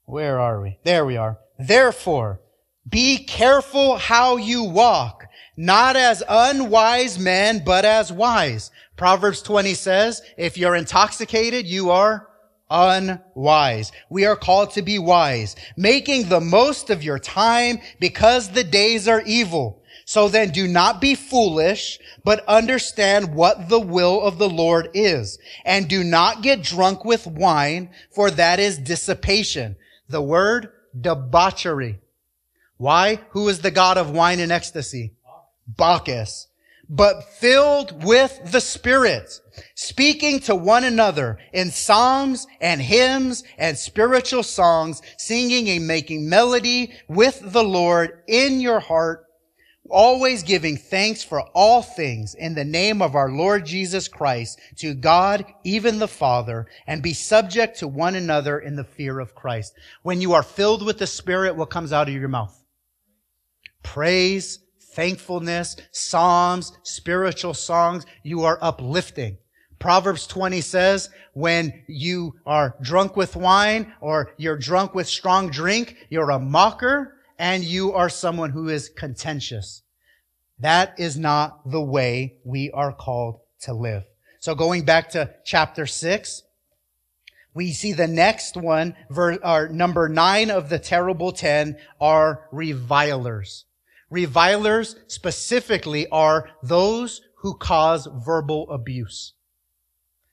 Where 0.06 0.40
are 0.40 0.62
we? 0.62 0.80
There 0.84 1.06
we 1.06 1.16
are. 1.16 1.38
Therefore, 1.60 2.42
be 2.90 3.18
careful 3.18 3.98
how 3.98 4.38
you 4.38 4.64
walk, 4.64 5.26
not 5.56 5.96
as 5.96 6.24
unwise 6.28 7.20
men, 7.20 7.62
but 7.64 7.86
as 7.86 8.12
wise. 8.12 8.72
Proverbs 8.96 9.42
20 9.42 9.74
says, 9.74 10.22
if 10.38 10.58
you're 10.58 10.76
intoxicated, 10.76 11.68
you 11.68 11.92
are 11.92 12.28
unwise. 12.70 13.92
We 14.10 14.26
are 14.26 14.36
called 14.36 14.72
to 14.72 14.82
be 14.82 15.00
wise, 15.00 15.56
making 15.76 16.30
the 16.30 16.42
most 16.42 16.90
of 16.90 17.04
your 17.04 17.20
time 17.20 17.80
because 18.00 18.50
the 18.50 18.64
days 18.64 19.08
are 19.08 19.22
evil. 19.22 19.84
So 20.08 20.30
then 20.30 20.52
do 20.52 20.70
not 20.70 21.02
be 21.02 21.16
foolish, 21.16 22.00
but 22.24 22.48
understand 22.48 23.36
what 23.36 23.68
the 23.68 23.80
will 23.80 24.22
of 24.22 24.38
the 24.38 24.48
Lord 24.48 24.88
is. 24.94 25.38
And 25.66 25.90
do 25.90 26.02
not 26.02 26.42
get 26.42 26.64
drunk 26.64 27.04
with 27.04 27.28
wine, 27.28 27.90
for 28.16 28.32
that 28.32 28.58
is 28.58 28.78
dissipation. 28.78 29.76
The 30.08 30.22
word 30.22 30.70
debauchery. 30.98 32.00
Why? 32.78 33.20
Who 33.32 33.50
is 33.50 33.60
the 33.60 33.70
God 33.70 33.98
of 33.98 34.12
wine 34.12 34.40
and 34.40 34.50
ecstasy? 34.50 35.12
Bacchus. 35.68 36.48
But 36.88 37.26
filled 37.26 38.06
with 38.06 38.40
the 38.50 38.62
Spirit, 38.62 39.42
speaking 39.76 40.40
to 40.42 40.56
one 40.56 40.86
another 40.86 41.38
in 41.52 41.70
psalms 41.70 42.48
and 42.62 42.82
hymns 42.82 43.44
and 43.58 43.78
spiritual 43.78 44.44
songs, 44.44 45.02
singing 45.18 45.68
and 45.68 45.86
making 45.86 46.30
melody 46.30 46.94
with 47.10 47.42
the 47.44 47.66
Lord 47.66 48.24
in 48.26 48.62
your 48.62 48.80
heart, 48.80 49.27
always 49.90 50.44
giving 50.44 50.78
thanks 50.78 51.24
for 51.24 51.42
all 51.54 51.82
things 51.82 52.34
in 52.36 52.56
the 52.56 52.66
name 52.66 53.02
of 53.02 53.16
our 53.16 53.30
Lord 53.30 53.66
Jesus 53.66 54.08
Christ 54.08 54.60
to 54.78 54.94
God, 54.94 55.46
even 55.64 56.00
the 56.00 56.08
Father, 56.08 56.68
and 56.86 57.02
be 57.02 57.14
subject 57.14 57.80
to 57.80 57.88
one 57.88 58.16
another 58.16 58.60
in 58.60 58.76
the 58.76 58.84
fear 58.84 59.20
of 59.20 59.36
Christ. 59.36 59.74
When 60.04 60.22
you 60.22 60.34
are 60.34 60.44
filled 60.44 60.86
with 60.86 60.98
the 60.98 61.08
Spirit, 61.08 61.56
what 61.56 61.70
comes 61.70 61.94
out 61.94 62.08
of 62.08 62.14
your 62.14 62.28
mouth? 62.28 62.58
Praise, 63.84 64.60
thankfulness, 64.94 65.76
psalms, 65.92 66.74
spiritual 66.84 67.54
songs. 67.54 68.06
You 68.24 68.44
are 68.44 68.58
uplifting. 68.62 69.38
Proverbs 69.80 70.26
20 70.26 70.62
says, 70.62 71.10
when 71.34 71.84
you 71.88 72.34
are 72.46 72.76
drunk 72.82 73.16
with 73.16 73.36
wine 73.36 73.94
or 74.02 74.32
you're 74.38 74.58
drunk 74.58 74.96
with 74.96 75.08
strong 75.08 75.50
drink, 75.52 75.98
you're 76.10 76.32
a 76.32 76.40
mocker 76.40 77.17
and 77.38 77.64
you 77.64 77.94
are 77.94 78.10
someone 78.10 78.52
who 78.52 78.70
is 78.70 78.90
contentious. 78.90 79.84
That 80.60 81.00
is 81.00 81.18
not 81.18 81.70
the 81.70 81.82
way 81.82 82.38
we 82.44 82.72
are 82.72 82.92
called 82.94 83.42
to 83.62 83.74
live. 83.74 84.04
So 84.40 84.56
going 84.56 84.84
back 84.84 85.10
to 85.12 85.34
chapter 85.46 85.86
six, 85.86 86.44
we 87.54 87.72
see 87.74 87.94
the 87.94 88.08
next 88.08 88.56
one, 88.56 88.96
verse, 89.10 89.40
or 89.44 89.68
number 89.70 90.08
nine 90.08 90.52
of 90.52 90.70
the 90.70 90.80
terrible 90.80 91.32
ten 91.32 91.78
are 92.00 92.48
revilers. 92.52 93.66
Revilers 94.10 94.96
specifically 95.08 96.08
are 96.10 96.50
those 96.64 97.22
who 97.38 97.56
cause 97.56 98.08
verbal 98.12 98.70
abuse. 98.72 99.34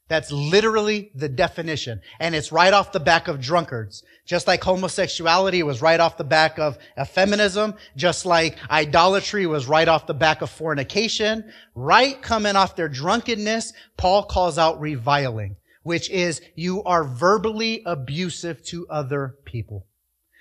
That's 0.06 0.30
literally 0.30 1.10
the 1.14 1.30
definition. 1.30 2.02
And 2.20 2.34
it's 2.34 2.52
right 2.52 2.72
off 2.74 2.92
the 2.92 3.00
back 3.00 3.26
of 3.26 3.40
drunkards. 3.40 4.02
Just 4.26 4.46
like 4.46 4.62
homosexuality 4.62 5.62
was 5.62 5.82
right 5.82 6.00
off 6.00 6.18
the 6.18 6.24
back 6.24 6.58
of 6.58 6.78
feminism, 7.08 7.74
just 7.96 8.26
like 8.26 8.56
idolatry 8.70 9.46
was 9.46 9.66
right 9.66 9.88
off 9.88 10.06
the 10.06 10.14
back 10.14 10.42
of 10.42 10.50
fornication, 10.50 11.50
right 11.74 12.20
coming 12.22 12.56
off 12.56 12.76
their 12.76 12.88
drunkenness, 12.88 13.72
Paul 13.96 14.24
calls 14.24 14.58
out 14.58 14.80
reviling, 14.80 15.56
which 15.82 16.08
is 16.10 16.40
you 16.54 16.82
are 16.84 17.04
verbally 17.04 17.82
abusive 17.84 18.62
to 18.64 18.86
other 18.88 19.36
people, 19.44 19.86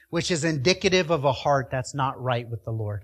which 0.09 0.31
is 0.31 0.43
indicative 0.43 1.09
of 1.09 1.25
a 1.25 1.33
heart 1.33 1.69
that's 1.71 1.93
not 1.93 2.21
right 2.21 2.49
with 2.49 2.63
the 2.63 2.71
Lord. 2.71 3.03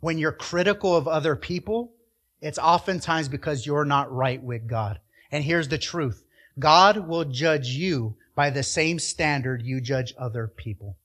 When 0.00 0.18
you're 0.18 0.32
critical 0.32 0.96
of 0.96 1.06
other 1.06 1.36
people, 1.36 1.92
it's 2.40 2.58
oftentimes 2.58 3.28
because 3.28 3.66
you're 3.66 3.84
not 3.84 4.12
right 4.12 4.42
with 4.42 4.66
God. 4.66 4.98
And 5.32 5.42
here's 5.42 5.68
the 5.68 5.78
truth. 5.78 6.24
God 6.58 7.08
will 7.08 7.24
judge 7.24 7.68
you 7.68 8.14
by 8.34 8.50
the 8.50 8.62
same 8.62 8.98
standard 8.98 9.62
you 9.62 9.80
judge 9.80 10.14
other 10.18 10.46
people. 10.46 10.96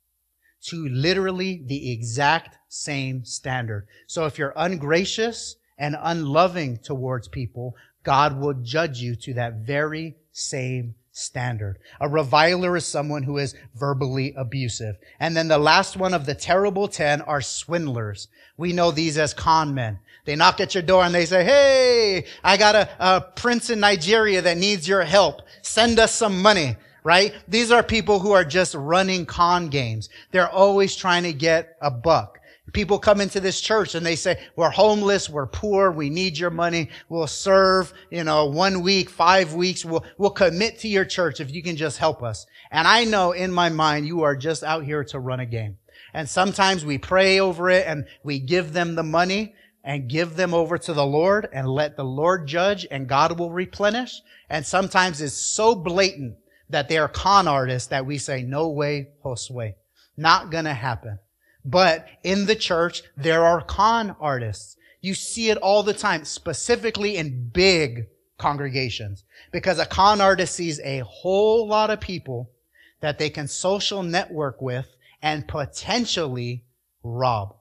To 0.66 0.88
literally 0.90 1.64
the 1.66 1.92
exact 1.92 2.58
same 2.68 3.24
standard. 3.24 3.88
So 4.06 4.26
if 4.26 4.38
you're 4.38 4.54
ungracious 4.56 5.56
and 5.78 5.96
unloving 6.00 6.78
towards 6.78 7.30
people, 7.30 7.76
God 8.04 8.40
will 8.40 8.54
judge 8.54 9.00
you 9.00 9.16
to 9.16 9.34
that 9.36 9.66
very 9.66 10.16
same 10.32 10.96
standard. 11.12 11.78
A 12.00 12.08
reviler 12.08 12.78
is 12.78 12.86
someone 12.86 13.24
who 13.24 13.38
is 13.38 13.56
verbally 13.76 14.34
abusive. 14.38 14.98
And 15.20 15.36
then 15.36 15.48
the 15.48 15.58
last 15.58 15.98
one 15.98 16.14
of 16.14 16.26
the 16.26 16.36
terrible 16.36 16.88
ten 16.88 17.22
are 17.22 17.42
swindlers. 17.42 18.28
We 18.56 18.74
know 18.74 18.92
these 18.92 19.18
as 19.18 19.34
con 19.34 19.74
men. 19.74 20.00
They 20.28 20.36
knock 20.36 20.60
at 20.60 20.76
your 20.76 20.84
door 20.84 21.06
and 21.06 21.16
they 21.16 21.26
say, 21.26 21.44
Hey, 21.44 22.26
I 22.44 22.58
got 22.58 22.76
a, 22.76 22.90
a 23.00 23.22
prince 23.22 23.72
in 23.72 23.80
Nigeria 23.80 24.42
that 24.44 24.58
needs 24.58 24.88
your 24.88 25.04
help. 25.04 25.42
Send 25.64 25.98
us 25.98 26.14
some 26.14 26.40
money 26.42 26.76
right? 27.04 27.34
These 27.48 27.72
are 27.72 27.84
people 27.84 28.20
who 28.20 28.34
are 28.34 28.44
just 28.44 28.76
running 28.76 29.26
con 29.26 29.70
games. 29.70 30.10
They're 30.32 30.50
always 30.50 30.94
trying 30.94 31.24
to 31.24 31.32
get 31.32 31.78
a 31.80 31.90
buck. 31.90 32.38
People 32.74 33.00
come 33.00 33.22
into 33.22 33.40
this 33.40 33.62
church 33.62 33.96
and 33.96 34.06
they 34.06 34.18
say, 34.18 34.38
we're 34.58 34.70
homeless, 34.70 35.30
we're 35.30 35.48
poor, 35.48 35.90
we 35.90 36.10
need 36.10 36.38
your 36.38 36.50
money, 36.50 36.90
we'll 37.08 37.26
serve, 37.26 37.94
you 38.12 38.26
know, 38.26 38.48
one 38.48 38.82
week, 38.82 39.10
five 39.10 39.54
weeks, 39.54 39.86
we'll, 39.86 40.04
we'll 40.18 40.32
commit 40.32 40.80
to 40.80 40.90
your 40.90 41.06
church 41.06 41.40
if 41.40 41.50
you 41.50 41.64
can 41.64 41.78
just 41.78 41.98
help 41.98 42.22
us. 42.22 42.46
And 42.72 42.86
I 42.86 43.06
know 43.06 43.32
in 43.32 43.54
my 43.54 43.70
mind, 43.70 44.06
you 44.06 44.24
are 44.24 44.36
just 44.36 44.66
out 44.66 44.84
here 44.84 45.06
to 45.06 45.20
run 45.20 45.40
a 45.40 45.46
game. 45.46 45.78
And 46.14 46.28
sometimes 46.28 46.84
we 46.84 46.98
pray 46.98 47.40
over 47.40 47.70
it 47.70 47.88
and 47.88 48.06
we 48.24 48.40
give 48.40 48.74
them 48.74 48.96
the 48.96 49.04
money, 49.04 49.56
and 49.88 50.10
give 50.10 50.36
them 50.36 50.54
over 50.54 50.78
to 50.78 50.92
the 50.92 51.06
Lord 51.06 51.48
and 51.54 51.66
let 51.66 51.96
the 51.96 52.04
Lord 52.04 52.46
judge 52.46 52.86
and 52.92 53.08
God 53.08 53.40
will 53.40 53.52
replenish. 53.52 54.22
And 54.50 54.66
sometimes 54.66 55.22
it's 55.22 55.34
so 55.34 55.76
blatant 55.76 56.36
that 56.70 56.90
they 56.90 56.98
are 56.98 57.08
con 57.08 57.48
artists 57.48 57.88
that 57.88 58.06
we 58.06 58.18
say, 58.18 58.44
no 58.44 58.68
way, 58.68 59.08
Josue. 59.24 59.76
Not 60.18 60.52
gonna 60.52 60.74
happen. 60.74 61.20
But 61.64 62.06
in 62.22 62.48
the 62.48 62.56
church, 62.56 63.02
there 63.16 63.46
are 63.46 63.62
con 63.62 64.14
artists. 64.20 64.76
You 65.00 65.14
see 65.14 65.52
it 65.52 65.58
all 65.58 65.84
the 65.84 65.94
time, 65.94 66.26
specifically 66.26 67.16
in 67.16 67.48
big 67.48 68.08
congregations. 68.38 69.24
Because 69.54 69.80
a 69.80 69.86
con 69.86 70.20
artist 70.20 70.54
sees 70.54 70.82
a 70.82 71.00
whole 71.00 71.66
lot 71.66 71.92
of 71.92 72.02
people 72.02 72.52
that 73.00 73.20
they 73.20 73.30
can 73.30 73.48
social 73.48 74.04
network 74.04 74.62
with 74.62 74.98
and 75.22 75.48
potentially 75.48 76.66
rob. 77.04 77.57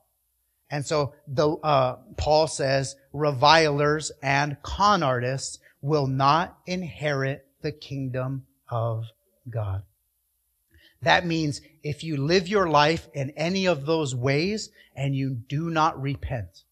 And 0.69 0.85
so 0.85 1.13
the, 1.27 1.49
uh, 1.49 1.97
Paul 2.17 2.47
says 2.47 2.95
revilers 3.13 4.11
and 4.21 4.57
con 4.63 5.01
artists 5.01 5.59
will 5.81 6.07
not 6.07 6.57
inherit 6.65 7.45
the 7.61 7.71
kingdom 7.71 8.45
of 8.69 9.05
God. 9.49 9.83
That 11.01 11.25
means 11.25 11.61
if 11.83 12.03
you 12.03 12.17
live 12.17 12.47
your 12.47 12.67
life 12.67 13.07
in 13.13 13.29
any 13.31 13.65
of 13.65 13.85
those 13.85 14.15
ways 14.15 14.69
and 14.95 15.15
you 15.15 15.29
do 15.29 15.69
not 15.69 16.01
repent, 16.01 16.63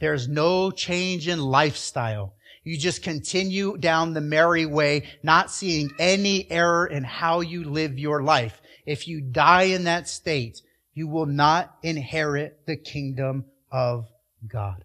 there's 0.00 0.28
no 0.28 0.70
change 0.70 1.26
in 1.26 1.40
lifestyle. 1.40 2.34
You 2.62 2.76
just 2.76 3.02
continue 3.02 3.76
down 3.78 4.12
the 4.12 4.20
merry 4.20 4.66
way, 4.66 5.08
not 5.22 5.50
seeing 5.50 5.90
any 5.98 6.48
error 6.50 6.86
in 6.86 7.02
how 7.02 7.40
you 7.40 7.64
live 7.64 7.98
your 7.98 8.22
life. 8.22 8.60
If 8.84 9.08
you 9.08 9.20
die 9.20 9.64
in 9.64 9.84
that 9.84 10.08
state, 10.08 10.60
you 10.98 11.06
will 11.06 11.26
not 11.26 11.76
inherit 11.84 12.66
the 12.66 12.74
kingdom 12.74 13.44
of 13.70 14.08
God. 14.48 14.84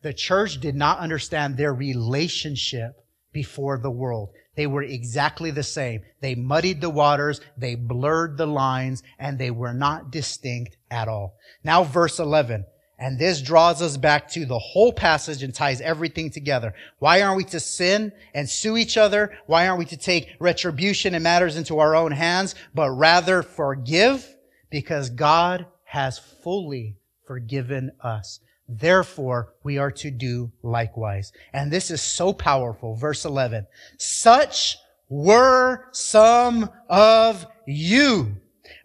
The 0.00 0.14
church 0.14 0.60
did 0.60 0.74
not 0.74 0.98
understand 0.98 1.58
their 1.58 1.74
relationship 1.74 3.04
before 3.30 3.76
the 3.76 3.90
world. 3.90 4.30
They 4.56 4.66
were 4.66 4.82
exactly 4.82 5.50
the 5.50 5.62
same. 5.62 6.00
They 6.22 6.34
muddied 6.34 6.80
the 6.80 6.88
waters, 6.88 7.42
they 7.58 7.74
blurred 7.74 8.38
the 8.38 8.46
lines, 8.46 9.02
and 9.18 9.38
they 9.38 9.50
were 9.50 9.74
not 9.74 10.10
distinct 10.10 10.78
at 10.90 11.06
all. 11.06 11.36
Now 11.62 11.84
verse 11.84 12.18
11. 12.18 12.64
And 12.98 13.18
this 13.18 13.42
draws 13.42 13.82
us 13.82 13.98
back 13.98 14.26
to 14.30 14.46
the 14.46 14.58
whole 14.58 14.94
passage 14.94 15.42
and 15.42 15.54
ties 15.54 15.82
everything 15.82 16.30
together. 16.30 16.72
Why 16.98 17.20
aren't 17.20 17.36
we 17.36 17.44
to 17.44 17.60
sin 17.60 18.12
and 18.32 18.48
sue 18.48 18.78
each 18.78 18.96
other? 18.96 19.36
Why 19.44 19.68
aren't 19.68 19.80
we 19.80 19.84
to 19.86 19.98
take 19.98 20.30
retribution 20.38 21.14
and 21.14 21.22
matters 21.22 21.56
into 21.56 21.78
our 21.78 21.94
own 21.94 22.12
hands, 22.12 22.54
but 22.74 22.90
rather 22.90 23.42
forgive? 23.42 24.26
Because 24.70 25.10
God 25.10 25.66
has 25.84 26.18
fully 26.18 26.96
forgiven 27.26 27.92
us. 28.00 28.40
Therefore, 28.68 29.54
we 29.64 29.78
are 29.78 29.90
to 29.92 30.10
do 30.10 30.52
likewise. 30.62 31.32
And 31.52 31.72
this 31.72 31.90
is 31.90 32.00
so 32.00 32.32
powerful. 32.32 32.94
Verse 32.94 33.24
11. 33.24 33.66
Such 33.98 34.76
were 35.08 35.86
some 35.90 36.70
of 36.88 37.46
you, 37.66 38.36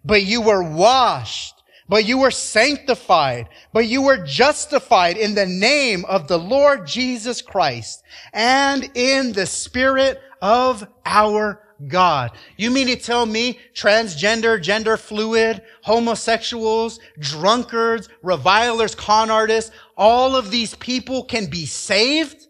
but 0.04 0.24
you 0.24 0.42
were 0.42 0.62
washed 0.62 1.56
but 1.88 2.04
you 2.04 2.18
were 2.18 2.30
sanctified, 2.30 3.48
but 3.72 3.86
you 3.86 4.02
were 4.02 4.24
justified 4.24 5.16
in 5.16 5.34
the 5.34 5.46
name 5.46 6.04
of 6.06 6.26
the 6.26 6.38
Lord 6.38 6.86
Jesus 6.86 7.40
Christ 7.40 8.02
and 8.32 8.90
in 8.94 9.32
the 9.32 9.46
spirit 9.46 10.20
of 10.42 10.86
our 11.04 11.62
God. 11.86 12.32
You 12.56 12.70
mean 12.70 12.86
to 12.86 12.96
tell 12.96 13.26
me 13.26 13.58
transgender, 13.74 14.60
gender 14.60 14.96
fluid, 14.96 15.62
homosexuals, 15.82 17.00
drunkards, 17.18 18.08
revilers, 18.22 18.94
con 18.94 19.30
artists, 19.30 19.70
all 19.96 20.36
of 20.36 20.50
these 20.50 20.74
people 20.74 21.24
can 21.24 21.46
be 21.46 21.66
saved? 21.66 22.46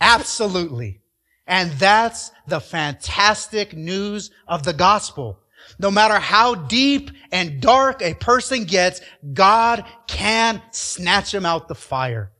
Absolutely. 0.00 1.00
And 1.46 1.72
that's 1.72 2.30
the 2.46 2.60
fantastic 2.60 3.74
news 3.74 4.30
of 4.46 4.62
the 4.64 4.72
gospel. 4.72 5.40
No 5.78 5.90
matter 5.90 6.18
how 6.18 6.54
deep 6.54 7.10
and 7.32 7.60
dark 7.60 8.02
a 8.02 8.14
person 8.14 8.64
gets, 8.64 9.00
God 9.32 9.84
can 10.06 10.62
snatch 10.70 11.34
him 11.34 11.46
out 11.46 11.68
the 11.68 11.74
fire. 11.74 12.32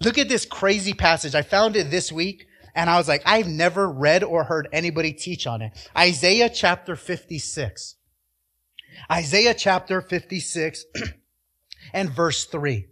Look 0.00 0.18
at 0.18 0.28
this 0.28 0.44
crazy 0.44 0.92
passage. 0.92 1.34
I 1.34 1.42
found 1.42 1.76
it 1.76 1.90
this 1.90 2.12
week 2.12 2.46
and 2.74 2.90
I 2.90 2.98
was 2.98 3.08
like, 3.08 3.22
I've 3.24 3.46
never 3.46 3.88
read 3.88 4.24
or 4.24 4.44
heard 4.44 4.68
anybody 4.72 5.12
teach 5.12 5.46
on 5.46 5.62
it. 5.62 5.72
Isaiah 5.96 6.50
chapter 6.50 6.96
56. 6.96 7.96
Isaiah 9.10 9.54
chapter 9.54 10.00
56 10.00 10.84
and 11.92 12.10
verse 12.10 12.44
3. 12.44 12.86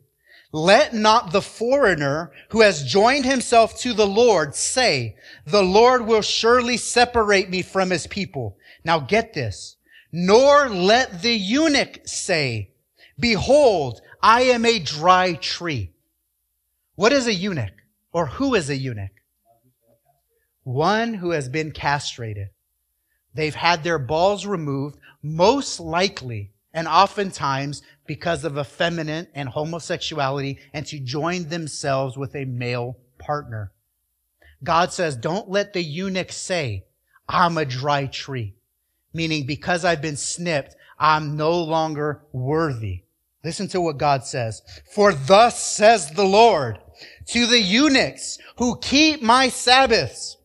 Let 0.53 0.95
not 0.95 1.33
the 1.33 1.43
foreigner 1.43 2.31
who 2.51 2.61
has 2.61 2.85
joined 2.85 3.25
himself 3.25 3.79
to 3.81 3.95
the 3.95 4.07
Lord 4.07 4.55
say, 4.55 5.17
the 5.47 5.63
Lord 5.63 6.07
will 6.07 6.23
surely 6.23 6.77
separate 6.77 7.49
me 7.49 7.63
from 7.63 7.91
his 7.91 8.07
people. 8.07 8.59
Now 8.85 9.01
get 9.01 9.33
this. 9.33 9.77
Nor 10.13 10.69
let 10.69 11.23
the 11.23 11.33
eunuch 11.33 12.01
say, 12.05 12.71
behold, 13.19 14.03
I 14.23 14.43
am 14.43 14.67
a 14.67 14.79
dry 14.79 15.35
tree. 15.35 15.93
What 16.97 17.13
is 17.13 17.27
a 17.27 17.33
eunuch? 17.33 17.73
Or 18.13 18.27
who 18.27 18.55
is 18.55 18.69
a 18.69 18.77
eunuch? 18.77 19.12
One 20.65 21.15
who 21.15 21.31
has 21.31 21.49
been 21.49 21.73
castrated. 21.73 22.49
They've 23.35 23.55
had 23.55 23.83
their 23.83 23.99
balls 23.99 24.47
removed, 24.47 24.99
most 25.23 25.81
likely 25.81 26.51
and 26.75 26.89
oftentimes 26.89 27.83
because 28.07 28.45
of 28.45 28.59
effeminate 28.59 29.31
and 29.35 29.49
homosexuality 29.49 30.59
and 30.73 30.87
to 30.87 30.99
join 30.99 31.49
themselves 31.49 32.17
with 32.17 32.35
a 32.35 32.45
male 32.45 32.97
partner. 33.19 33.73
God 34.65 34.93
says, 34.93 35.17
don't 35.17 35.51
let 35.51 35.73
the 35.73 35.83
eunuch 35.83 36.33
say, 36.33 36.85
I'm 37.29 37.59
a 37.59 37.65
dry 37.65 38.07
tree 38.07 38.55
meaning 39.13 39.47
because 39.47 39.85
I've 39.85 40.03
been 40.03 40.17
snipped, 40.17 40.77
I'm 40.99 41.37
no 41.37 41.63
longer 41.63 42.23
worthy. 42.33 43.03
Listen 43.45 43.69
to 43.69 43.81
what 43.81 43.99
God 43.99 44.25
says. 44.25 44.63
For 44.95 45.13
thus 45.13 45.63
says 45.63 46.11
the 46.13 46.25
Lord 46.25 46.79
to 47.29 47.47
the 47.47 47.61
eunuchs 47.61 48.39
who 48.57 48.79
keep 48.79 49.21
my 49.21 49.49
Sabbaths 49.49 50.37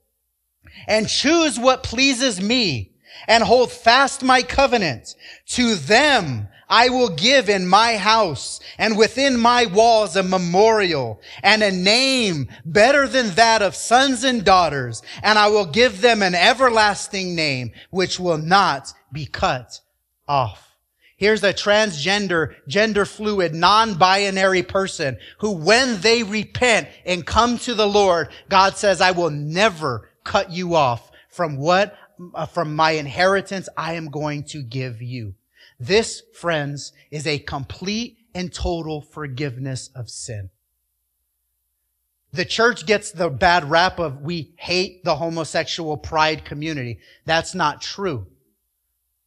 and 0.87 1.07
choose 1.07 1.59
what 1.59 1.83
pleases 1.83 2.41
me 2.41 2.91
and 3.27 3.43
hold 3.43 3.71
fast 3.71 4.23
my 4.23 4.41
covenant. 4.41 5.15
To 5.47 5.75
them 5.75 6.47
I 6.69 6.89
will 6.89 7.09
give 7.09 7.49
in 7.49 7.67
my 7.67 7.95
house 7.95 8.59
and 8.77 8.97
within 8.97 9.37
my 9.37 9.65
walls 9.67 10.15
a 10.15 10.23
memorial 10.23 11.21
and 11.41 11.63
a 11.63 11.71
name 11.71 12.49
better 12.65 13.07
than 13.07 13.29
that 13.35 13.61
of 13.61 13.75
sons 13.75 14.23
and 14.23 14.43
daughters. 14.43 15.01
And 15.23 15.39
I 15.39 15.47
will 15.47 15.65
give 15.65 16.01
them 16.01 16.21
an 16.21 16.35
everlasting 16.35 17.35
name 17.35 17.71
which 17.89 18.19
will 18.19 18.37
not 18.37 18.93
be 19.13 19.25
cut 19.25 19.79
off. 20.27 20.63
Here's 21.15 21.43
a 21.43 21.53
transgender, 21.53 22.53
gender 22.67 23.03
fluid, 23.05 23.55
non-binary 23.55 24.63
person 24.63 25.17
who 25.39 25.51
when 25.51 25.99
they 26.01 26.21
repent 26.21 26.89
and 27.05 27.25
come 27.25 27.57
to 27.59 27.73
the 27.73 27.87
Lord, 27.87 28.29
God 28.49 28.77
says, 28.77 29.01
I 29.01 29.11
will 29.11 29.31
never 29.31 30.09
cut 30.27 30.51
you 30.51 30.75
off 30.75 31.09
from 31.29 31.57
what, 31.57 31.95
uh, 32.35 32.45
from 32.45 32.75
my 32.75 32.91
inheritance 32.91 33.69
I 33.77 33.93
am 33.93 34.09
going 34.09 34.43
to 34.49 34.61
give 34.61 35.01
you. 35.01 35.35
This, 35.79 36.21
friends, 36.33 36.91
is 37.09 37.25
a 37.25 37.39
complete 37.39 38.17
and 38.35 38.53
total 38.53 39.01
forgiveness 39.01 39.89
of 39.95 40.09
sin. 40.09 40.49
The 42.33 42.45
church 42.45 42.85
gets 42.85 43.11
the 43.11 43.29
bad 43.29 43.69
rap 43.69 43.99
of 43.99 44.21
we 44.21 44.53
hate 44.57 45.03
the 45.03 45.15
homosexual 45.15 45.97
pride 45.97 46.43
community. 46.43 46.99
That's 47.25 47.55
not 47.55 47.81
true. 47.81 48.27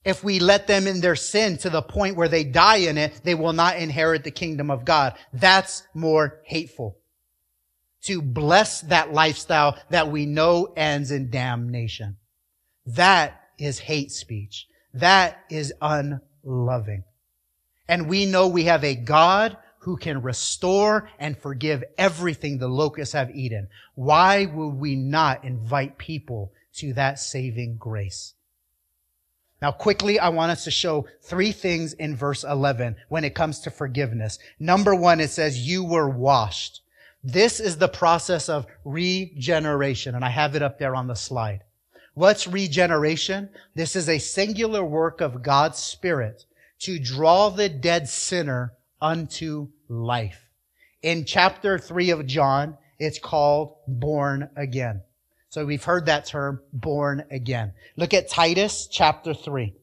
If 0.05 0.23
we 0.23 0.39
let 0.39 0.67
them 0.67 0.87
in 0.87 1.01
their 1.01 1.17
sin 1.17 1.57
to 1.59 1.71
the 1.71 1.83
point 1.83 2.17
where 2.17 2.29
they 2.29 2.45
die 2.45 2.77
in 2.77 2.99
it, 2.99 3.21
they 3.25 3.35
will 3.35 3.53
not 3.53 3.79
inherit 3.79 4.25
the 4.25 4.31
kingdom 4.31 4.71
of 4.71 4.85
God. 4.85 5.15
That's 5.33 5.83
more 5.95 6.41
hateful. 6.45 7.00
To 8.05 8.23
bless 8.23 8.81
that 8.83 9.13
lifestyle 9.13 9.79
that 9.91 10.11
we 10.11 10.27
know 10.27 10.73
ends 10.77 11.11
in 11.11 11.31
damnation. 11.31 12.17
That 12.87 13.41
is 13.59 13.79
hate 13.79 14.11
speech. 14.11 14.67
That 14.95 15.39
is 15.51 15.73
unloving. 15.81 17.05
And 17.89 18.09
we 18.09 18.25
know 18.27 18.49
we 18.49 18.65
have 18.65 18.85
a 18.85 18.95
God 18.95 19.57
who 19.81 19.97
can 19.97 20.23
restore 20.23 21.09
and 21.19 21.37
forgive 21.37 21.83
everything 21.97 22.59
the 22.59 22.69
locusts 22.69 23.15
have 23.15 23.35
eaten. 23.35 23.69
Why 23.95 24.47
would 24.47 24.75
we 24.75 24.95
not 24.95 25.45
invite 25.45 25.99
people 25.99 26.53
to 26.75 26.93
that 26.95 27.19
saving 27.19 27.77
grace? 27.79 28.35
Now 29.63 29.73
quickly, 29.73 30.19
I 30.19 30.29
want 30.31 30.53
us 30.53 30.65
to 30.65 30.71
show 30.71 31.07
three 31.23 31.53
things 31.53 31.93
in 31.95 32.17
verse 32.17 32.45
11 32.45 32.97
when 33.09 33.25
it 33.25 33.35
comes 33.35 33.61
to 33.61 33.71
forgiveness. 33.71 34.39
Number 34.59 34.95
one, 34.95 35.21
it 35.21 35.31
says, 35.31 35.67
you 35.67 35.85
were 35.85 36.09
washed. 36.09 36.81
This 37.23 37.61
is 37.61 37.77
the 37.77 37.89
process 37.89 38.49
of 38.49 38.67
regeneration, 38.85 40.15
and 40.15 40.25
I 40.25 40.31
have 40.31 40.57
it 40.57 40.63
up 40.63 40.79
there 40.79 40.95
on 40.97 41.07
the 41.07 41.15
slide. 41.15 41.65
What's 42.15 42.47
regeneration? 42.47 43.51
This 43.75 43.95
is 43.95 44.09
a 44.09 44.19
singular 44.19 44.83
work 44.83 45.21
of 45.21 45.43
God's 45.43 45.79
Spirit 45.79 46.45
to 46.81 46.99
draw 46.99 47.51
the 47.51 47.69
dead 47.69 48.09
sinner 48.09 48.73
unto 49.01 49.69
life. 49.89 50.49
In 51.03 51.25
chapter 51.25 51.79
3 51.79 52.11
of 52.11 52.27
John, 52.27 52.77
it's 52.99 53.19
called 53.19 53.77
born 53.87 54.51
again. 54.57 55.03
So 55.51 55.67
we've 55.67 55.85
heard 55.85 56.07
that 56.07 56.27
term, 56.27 56.61
born 56.73 57.25
again. 57.31 57.73
Look 57.97 58.15
at 58.15 58.29
Titus 58.29 58.87
chapter 58.87 59.35
3. 59.35 59.75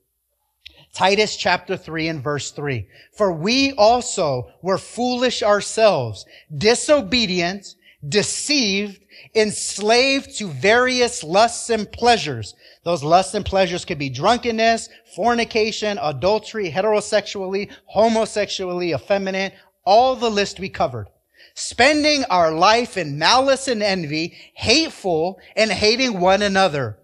Titus 0.98 1.36
chapter 1.36 1.78
3 1.78 2.08
and 2.08 2.24
verse 2.24 2.50
3. 2.50 2.88
For 3.12 3.32
we 3.32 3.72
also 3.74 4.52
were 4.64 4.80
foolish 4.80 5.44
ourselves, 5.44 6.26
disobedient, 6.58 7.76
deceived, 8.10 9.04
enslaved 9.36 10.36
to 10.40 10.48
various 10.48 11.24
lusts 11.24 11.70
and 11.70 11.92
pleasures. 11.92 12.56
Those 12.84 13.04
lusts 13.04 13.36
and 13.36 13.46
pleasures 13.46 13.86
could 13.86 14.00
be 14.00 14.10
drunkenness, 14.10 14.90
fornication, 15.16 16.00
adultery, 16.02 16.72
heterosexually, 16.72 17.70
homosexually, 17.86 18.92
effeminate, 18.92 19.54
all 19.86 20.16
the 20.16 20.32
list 20.32 20.60
we 20.60 20.68
covered. 20.68 21.10
Spending 21.54 22.24
our 22.32 22.52
life 22.52 22.98
in 22.98 23.20
malice 23.20 23.68
and 23.68 23.84
envy, 23.84 24.36
hateful 24.56 25.38
and 25.56 25.70
hating 25.70 26.20
one 26.20 26.42
another. 26.42 26.98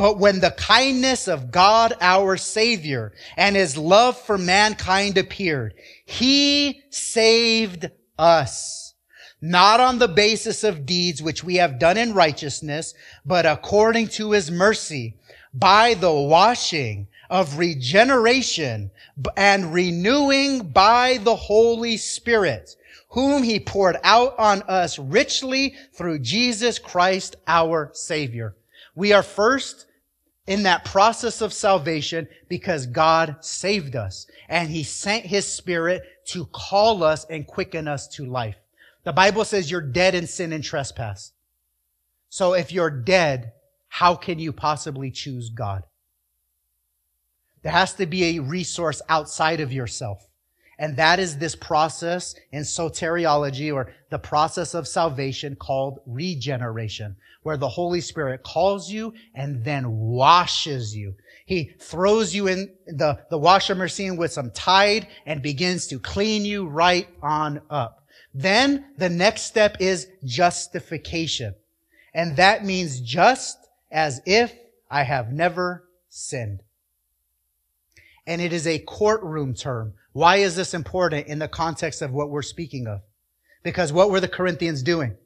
But 0.00 0.18
when 0.18 0.40
the 0.40 0.52
kindness 0.52 1.28
of 1.28 1.50
God 1.50 1.92
our 2.00 2.38
Savior 2.38 3.12
and 3.36 3.54
his 3.54 3.76
love 3.76 4.18
for 4.18 4.38
mankind 4.38 5.18
appeared, 5.18 5.74
he 6.06 6.84
saved 6.88 7.90
us 8.18 8.94
not 9.42 9.78
on 9.78 9.98
the 9.98 10.08
basis 10.08 10.64
of 10.64 10.86
deeds 10.86 11.22
which 11.22 11.44
we 11.44 11.56
have 11.56 11.78
done 11.78 11.98
in 11.98 12.14
righteousness, 12.14 12.94
but 13.26 13.44
according 13.44 14.08
to 14.08 14.30
his 14.30 14.50
mercy, 14.50 15.18
by 15.52 15.92
the 15.92 16.10
washing 16.10 17.06
of 17.28 17.58
regeneration 17.58 18.90
and 19.36 19.74
renewing 19.74 20.60
by 20.60 21.18
the 21.18 21.36
Holy 21.36 21.98
Spirit, 21.98 22.74
whom 23.10 23.42
he 23.42 23.60
poured 23.60 23.98
out 24.02 24.38
on 24.38 24.62
us 24.62 24.98
richly 24.98 25.74
through 25.92 26.20
Jesus 26.20 26.78
Christ 26.78 27.36
our 27.46 27.90
Savior. 27.92 28.56
We 28.94 29.12
are 29.12 29.22
first 29.22 29.88
in 30.50 30.64
that 30.64 30.84
process 30.84 31.42
of 31.42 31.52
salvation 31.52 32.26
because 32.48 32.84
God 32.84 33.36
saved 33.38 33.94
us 33.94 34.26
and 34.48 34.68
he 34.68 34.82
sent 34.82 35.24
his 35.24 35.46
spirit 35.46 36.02
to 36.26 36.44
call 36.46 37.04
us 37.04 37.24
and 37.30 37.46
quicken 37.46 37.86
us 37.86 38.08
to 38.08 38.26
life. 38.26 38.56
The 39.04 39.12
Bible 39.12 39.44
says 39.44 39.70
you're 39.70 39.80
dead 39.80 40.16
in 40.16 40.26
sin 40.26 40.52
and 40.52 40.64
trespass. 40.64 41.30
So 42.30 42.54
if 42.54 42.72
you're 42.72 42.90
dead, 42.90 43.52
how 43.86 44.16
can 44.16 44.40
you 44.40 44.52
possibly 44.52 45.12
choose 45.12 45.50
God? 45.50 45.84
There 47.62 47.70
has 47.70 47.94
to 47.94 48.06
be 48.06 48.36
a 48.36 48.42
resource 48.42 49.00
outside 49.08 49.60
of 49.60 49.72
yourself. 49.72 50.26
And 50.80 50.96
that 50.96 51.20
is 51.20 51.36
this 51.36 51.54
process 51.54 52.34
in 52.52 52.62
soteriology 52.62 53.72
or 53.72 53.92
the 54.08 54.18
process 54.18 54.72
of 54.72 54.88
salvation 54.88 55.54
called 55.54 56.00
regeneration, 56.06 57.16
where 57.42 57.58
the 57.58 57.68
Holy 57.68 58.00
Spirit 58.00 58.42
calls 58.42 58.90
you 58.90 59.12
and 59.34 59.62
then 59.62 59.98
washes 59.98 60.96
you. 60.96 61.16
He 61.44 61.74
throws 61.78 62.34
you 62.34 62.46
in 62.46 62.72
the, 62.86 63.20
the 63.28 63.36
washer 63.36 63.74
machine 63.74 64.16
with 64.16 64.32
some 64.32 64.52
Tide 64.52 65.06
and 65.26 65.42
begins 65.42 65.86
to 65.88 65.98
clean 65.98 66.46
you 66.46 66.66
right 66.66 67.08
on 67.20 67.60
up. 67.68 68.06
Then 68.32 68.86
the 68.96 69.10
next 69.10 69.42
step 69.42 69.76
is 69.80 70.08
justification. 70.24 71.56
And 72.14 72.36
that 72.36 72.64
means 72.64 73.02
just 73.02 73.58
as 73.90 74.22
if 74.24 74.54
I 74.90 75.02
have 75.02 75.30
never 75.30 75.84
sinned. 76.08 76.62
And 78.30 78.40
it 78.40 78.52
is 78.52 78.68
a 78.68 78.78
courtroom 78.78 79.54
term. 79.54 79.94
Why 80.12 80.36
is 80.36 80.54
this 80.54 80.72
important 80.72 81.26
in 81.26 81.40
the 81.40 81.48
context 81.48 82.00
of 82.00 82.12
what 82.12 82.30
we're 82.30 82.42
speaking 82.42 82.86
of? 82.86 83.00
Because 83.64 83.92
what 83.92 84.08
were 84.08 84.20
the 84.20 84.28
Corinthians 84.28 84.84
doing? 84.84 85.16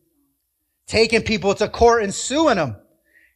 Taking 0.86 1.20
people 1.20 1.54
to 1.56 1.68
court 1.68 2.02
and 2.02 2.14
suing 2.14 2.56
them. 2.56 2.76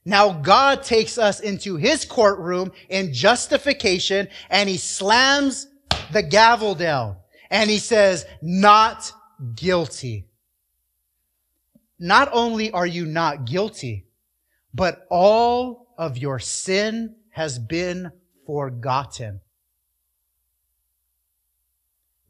Now 0.07 0.33
God 0.33 0.85
takes 0.85 1.19
us 1.19 1.41
into 1.41 1.77
his 1.77 2.07
courtroom 2.07 2.73
in 2.89 3.13
justification 3.13 4.29
and 4.49 4.71
he 4.71 4.79
slams 4.79 5.67
the 6.15 6.23
gavel 6.23 6.75
down 6.75 7.17
and 7.51 7.69
he 7.69 7.79
says, 7.79 8.25
not 8.41 9.13
guilty. 9.55 10.29
Not 11.99 12.31
only 12.33 12.71
are 12.71 12.87
you 12.87 13.05
not 13.05 13.45
guilty, 13.45 14.07
but 14.73 15.07
all 15.11 15.95
of 15.99 16.17
your 16.17 16.39
sin 16.39 17.17
has 17.33 17.59
been 17.59 18.13
forgotten. 18.47 19.43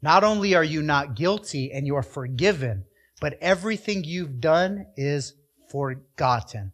Not 0.01 0.23
only 0.23 0.55
are 0.55 0.63
you 0.63 0.81
not 0.81 1.15
guilty 1.15 1.71
and 1.71 1.85
you're 1.85 2.03
forgiven, 2.03 2.85
but 3.19 3.37
everything 3.41 4.03
you've 4.03 4.39
done 4.39 4.87
is 4.95 5.33
forgotten. 5.69 6.71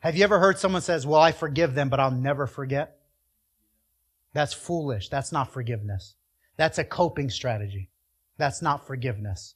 Have 0.00 0.16
you 0.16 0.22
ever 0.24 0.38
heard 0.38 0.58
someone 0.58 0.82
says, 0.82 1.06
well, 1.06 1.20
I 1.20 1.32
forgive 1.32 1.74
them, 1.74 1.88
but 1.88 1.98
I'll 1.98 2.10
never 2.10 2.46
forget? 2.46 2.98
That's 4.32 4.52
foolish. 4.52 5.08
That's 5.08 5.32
not 5.32 5.52
forgiveness. 5.52 6.14
That's 6.56 6.78
a 6.78 6.84
coping 6.84 7.30
strategy. 7.30 7.88
That's 8.36 8.62
not 8.62 8.86
forgiveness. 8.86 9.54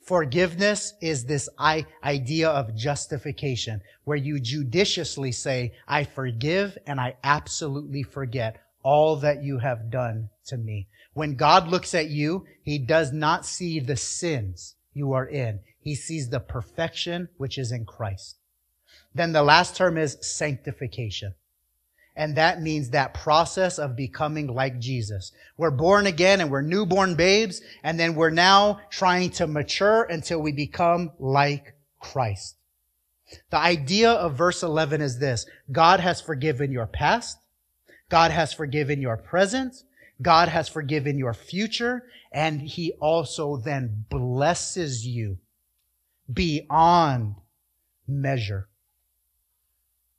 Forgiveness 0.00 0.94
is 1.00 1.24
this 1.24 1.48
idea 1.58 2.48
of 2.48 2.74
justification 2.74 3.80
where 4.04 4.16
you 4.16 4.40
judiciously 4.40 5.32
say, 5.32 5.74
I 5.86 6.04
forgive 6.04 6.76
and 6.86 7.00
I 7.00 7.16
absolutely 7.22 8.02
forget 8.02 8.62
all 8.82 9.16
that 9.16 9.42
you 9.42 9.58
have 9.58 9.90
done 9.90 10.30
to 10.46 10.56
me. 10.56 10.86
When 11.12 11.34
God 11.34 11.68
looks 11.68 11.94
at 11.94 12.10
you, 12.10 12.46
he 12.62 12.78
does 12.78 13.12
not 13.12 13.44
see 13.44 13.80
the 13.80 13.96
sins 13.96 14.74
you 14.94 15.12
are 15.12 15.26
in. 15.26 15.60
He 15.80 15.94
sees 15.94 16.28
the 16.28 16.40
perfection 16.40 17.28
which 17.36 17.58
is 17.58 17.72
in 17.72 17.84
Christ. 17.84 18.36
Then 19.14 19.32
the 19.32 19.42
last 19.42 19.76
term 19.76 19.98
is 19.98 20.18
sanctification. 20.20 21.34
And 22.14 22.34
that 22.36 22.60
means 22.60 22.90
that 22.90 23.14
process 23.14 23.78
of 23.78 23.94
becoming 23.94 24.48
like 24.48 24.80
Jesus. 24.80 25.32
We're 25.56 25.70
born 25.70 26.06
again 26.06 26.40
and 26.40 26.50
we're 26.50 26.62
newborn 26.62 27.14
babes, 27.14 27.62
and 27.84 27.98
then 27.98 28.16
we're 28.16 28.30
now 28.30 28.80
trying 28.90 29.30
to 29.30 29.46
mature 29.46 30.02
until 30.02 30.42
we 30.42 30.50
become 30.50 31.12
like 31.20 31.74
Christ. 32.00 32.56
The 33.50 33.58
idea 33.58 34.10
of 34.10 34.36
verse 34.36 34.62
11 34.62 35.00
is 35.00 35.18
this. 35.18 35.46
God 35.70 36.00
has 36.00 36.20
forgiven 36.20 36.72
your 36.72 36.86
past. 36.86 37.38
God 38.08 38.30
has 38.30 38.52
forgiven 38.52 39.00
your 39.00 39.16
present. 39.16 39.84
God 40.20 40.48
has 40.48 40.68
forgiven 40.68 41.18
your 41.18 41.34
future. 41.34 42.04
And 42.32 42.60
he 42.60 42.92
also 42.92 43.56
then 43.56 44.04
blesses 44.10 45.06
you 45.06 45.38
beyond 46.32 47.36
measure. 48.06 48.68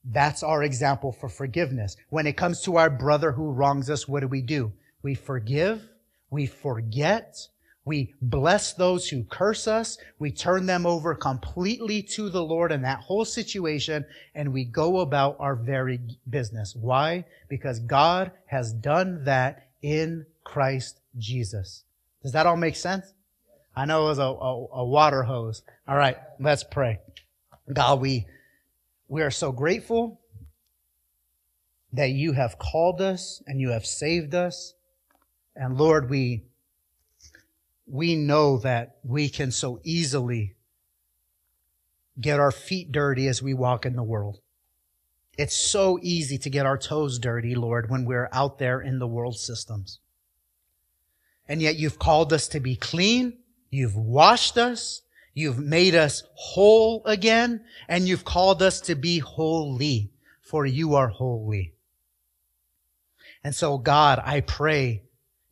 That's 0.03 0.43
our 0.43 0.63
example 0.63 1.11
for 1.11 1.29
forgiveness. 1.29 1.97
When 2.09 2.25
it 2.25 2.37
comes 2.37 2.61
to 2.63 2.77
our 2.77 2.89
brother 2.89 3.33
who 3.33 3.51
wrongs 3.51 3.89
us, 3.89 4.07
what 4.07 4.21
do 4.21 4.27
we 4.27 4.41
do? 4.41 4.71
We 5.01 5.15
forgive, 5.15 5.87
we 6.29 6.45
forget, 6.45 7.47
we 7.89 8.13
bless 8.21 8.73
those 8.73 9.09
who 9.09 9.23
curse 9.23 9.67
us, 9.67 9.97
we 10.19 10.31
turn 10.31 10.67
them 10.67 10.85
over 10.85 11.15
completely 11.15 12.03
to 12.03 12.29
the 12.29 12.43
Lord 12.43 12.71
in 12.71 12.83
that 12.83 12.99
whole 12.99 13.25
situation, 13.25 14.05
and 14.35 14.53
we 14.53 14.63
go 14.63 14.99
about 14.99 15.37
our 15.39 15.55
very 15.55 15.99
business. 16.29 16.75
Why? 16.75 17.25
Because 17.49 17.79
God 17.79 18.31
has 18.45 18.73
done 18.73 19.23
that 19.23 19.69
in 19.81 20.27
Christ 20.43 20.99
Jesus. 21.17 21.83
Does 22.21 22.31
that 22.33 22.45
all 22.45 22.57
make 22.57 22.75
sense? 22.75 23.11
I 23.75 23.85
know 23.85 24.05
it 24.05 24.09
was 24.09 24.19
a, 24.19 24.21
a, 24.21 24.81
a 24.81 24.85
water 24.85 25.23
hose. 25.23 25.63
All 25.87 25.97
right, 25.97 26.17
let's 26.39 26.63
pray. 26.63 26.99
God, 27.73 28.01
we 28.01 28.27
we 29.07 29.23
are 29.23 29.31
so 29.31 29.51
grateful 29.51 30.21
that 31.93 32.11
you 32.11 32.33
have 32.33 32.59
called 32.59 33.01
us 33.01 33.41
and 33.47 33.59
you 33.59 33.71
have 33.71 33.87
saved 33.87 34.35
us. 34.35 34.75
And 35.55 35.75
Lord, 35.75 36.07
we, 36.11 36.43
we 37.89 38.15
know 38.15 38.57
that 38.59 38.97
we 39.03 39.29
can 39.29 39.51
so 39.51 39.79
easily 39.83 40.55
get 42.19 42.39
our 42.39 42.51
feet 42.51 42.91
dirty 42.91 43.27
as 43.27 43.41
we 43.41 43.53
walk 43.53 43.85
in 43.85 43.95
the 43.95 44.03
world. 44.03 44.39
It's 45.37 45.55
so 45.55 45.99
easy 46.01 46.37
to 46.39 46.49
get 46.49 46.65
our 46.65 46.77
toes 46.77 47.17
dirty, 47.17 47.55
Lord, 47.55 47.89
when 47.89 48.05
we're 48.05 48.29
out 48.33 48.59
there 48.59 48.81
in 48.81 48.99
the 48.99 49.07
world 49.07 49.37
systems. 49.37 49.99
And 51.47 51.61
yet 51.61 51.77
you've 51.77 51.97
called 51.97 52.33
us 52.33 52.47
to 52.49 52.59
be 52.59 52.75
clean. 52.75 53.37
You've 53.69 53.95
washed 53.95 54.57
us. 54.57 55.01
You've 55.33 55.59
made 55.59 55.95
us 55.95 56.23
whole 56.33 57.01
again, 57.05 57.63
and 57.87 58.07
you've 58.07 58.25
called 58.25 58.61
us 58.61 58.81
to 58.81 58.95
be 58.95 59.19
holy, 59.19 60.11
for 60.41 60.65
you 60.65 60.95
are 60.95 61.07
holy. 61.07 61.73
And 63.43 63.55
so, 63.55 63.77
God, 63.77 64.21
I 64.23 64.41
pray 64.41 65.03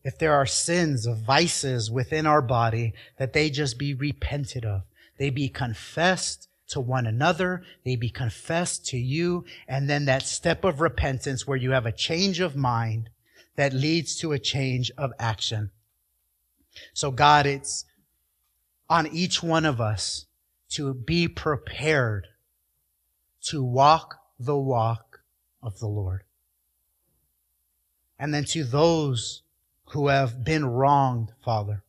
if 0.07 0.17
there 0.17 0.33
are 0.33 0.45
sins, 0.45 1.05
vices 1.05 1.91
within 1.91 2.25
our 2.25 2.41
body, 2.41 2.93
that 3.17 3.33
they 3.33 3.49
just 3.49 3.77
be 3.77 3.93
repented 3.93 4.63
of. 4.63 4.83
They 5.17 5.29
be 5.29 5.49
confessed 5.49 6.47
to 6.69 6.79
one 6.79 7.05
another. 7.05 7.63
They 7.83 7.97
be 7.97 8.09
confessed 8.09 8.85
to 8.85 8.97
you. 8.97 9.43
And 9.67 9.89
then 9.89 10.05
that 10.05 10.23
step 10.23 10.63
of 10.63 10.79
repentance 10.79 11.45
where 11.45 11.57
you 11.57 11.71
have 11.71 11.85
a 11.85 11.91
change 11.91 12.39
of 12.39 12.55
mind 12.55 13.09
that 13.57 13.73
leads 13.73 14.15
to 14.19 14.31
a 14.31 14.39
change 14.39 14.91
of 14.97 15.11
action. 15.19 15.71
So 16.93 17.11
God, 17.11 17.45
it's 17.45 17.83
on 18.89 19.07
each 19.07 19.43
one 19.43 19.65
of 19.65 19.81
us 19.81 20.25
to 20.69 20.93
be 20.93 21.27
prepared 21.27 22.27
to 23.47 23.61
walk 23.61 24.21
the 24.39 24.55
walk 24.55 25.19
of 25.61 25.79
the 25.79 25.87
Lord. 25.87 26.23
And 28.17 28.33
then 28.33 28.45
to 28.45 28.63
those 28.63 29.43
who 29.91 30.07
have 30.09 30.43
been 30.43 30.65
wronged, 30.65 31.33
Father, 31.43 31.83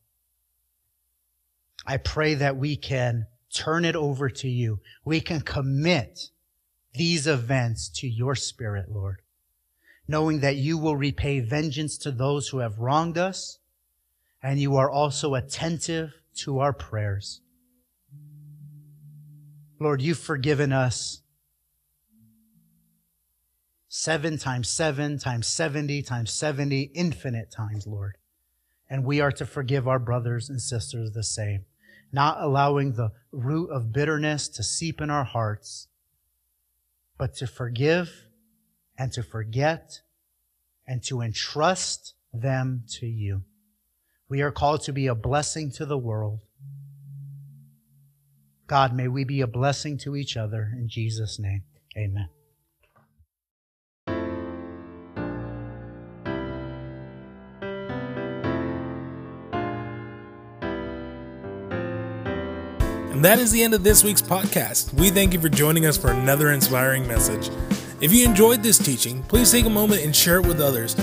I 1.85 1.97
pray 1.97 2.35
that 2.35 2.57
we 2.57 2.75
can 2.75 3.27
turn 3.53 3.83
it 3.83 3.95
over 3.95 4.29
to 4.29 4.47
you. 4.47 4.79
We 5.03 5.21
can 5.21 5.41
commit 5.41 6.29
these 6.93 7.27
events 7.27 7.89
to 7.95 8.07
your 8.07 8.35
spirit, 8.35 8.91
Lord, 8.91 9.21
knowing 10.07 10.39
that 10.41 10.55
you 10.55 10.77
will 10.77 10.95
repay 10.95 11.39
vengeance 11.39 11.97
to 11.99 12.11
those 12.11 12.49
who 12.49 12.59
have 12.59 12.79
wronged 12.79 13.17
us, 13.17 13.59
and 14.41 14.59
you 14.59 14.75
are 14.75 14.89
also 14.89 15.35
attentive 15.35 16.11
to 16.35 16.59
our 16.59 16.73
prayers. 16.73 17.41
Lord, 19.79 20.01
you've 20.01 20.19
forgiven 20.19 20.71
us 20.71 21.21
seven 23.89 24.37
times 24.37 24.69
seven 24.69 25.17
times 25.17 25.47
70 25.47 26.03
times 26.03 26.31
70, 26.31 26.91
infinite 26.93 27.51
times, 27.51 27.85
Lord. 27.85 28.17
And 28.87 29.03
we 29.03 29.19
are 29.19 29.31
to 29.33 29.45
forgive 29.45 29.87
our 29.87 29.99
brothers 29.99 30.49
and 30.49 30.61
sisters 30.61 31.11
the 31.11 31.23
same, 31.23 31.65
not 32.11 32.37
allowing 32.39 32.93
the 32.93 33.11
root 33.31 33.69
of 33.71 33.91
bitterness 33.91 34.47
to 34.49 34.63
seep 34.63 35.01
in 35.01 35.09
our 35.09 35.23
hearts, 35.23 35.87
but 37.17 37.35
to 37.35 37.47
forgive 37.47 38.27
and 38.97 39.11
to 39.13 39.23
forget 39.23 40.01
and 40.87 41.03
to 41.03 41.21
entrust 41.21 42.13
them 42.31 42.83
to 42.99 43.07
you. 43.07 43.43
We 44.27 44.41
are 44.41 44.51
called 44.51 44.83
to 44.83 44.93
be 44.93 45.07
a 45.07 45.15
blessing 45.15 45.71
to 45.73 45.85
the 45.85 45.97
world. 45.97 46.39
God, 48.67 48.95
may 48.95 49.07
we 49.07 49.23
be 49.23 49.41
a 49.41 49.47
blessing 49.47 49.97
to 49.99 50.15
each 50.15 50.37
other. 50.37 50.71
In 50.75 50.87
Jesus' 50.87 51.39
name, 51.39 51.63
amen. 51.97 52.29
That 63.25 63.39
is 63.39 63.51
the 63.51 63.63
end 63.63 63.73
of 63.73 63.83
this 63.83 64.03
week's 64.03 64.21
podcast. 64.21 64.93
We 64.93 65.09
thank 65.09 65.33
you 65.33 65.41
for 65.41 65.49
joining 65.49 65.85
us 65.85 65.97
for 65.97 66.11
another 66.11 66.51
inspiring 66.51 67.07
message. 67.07 67.49
If 67.99 68.13
you 68.13 68.23
enjoyed 68.23 68.63
this 68.63 68.77
teaching, 68.77 69.23
please 69.23 69.51
take 69.51 69.65
a 69.65 69.69
moment 69.69 70.03
and 70.03 70.15
share 70.15 70.37
it 70.39 70.45
with 70.45 70.61
others. 70.61 70.95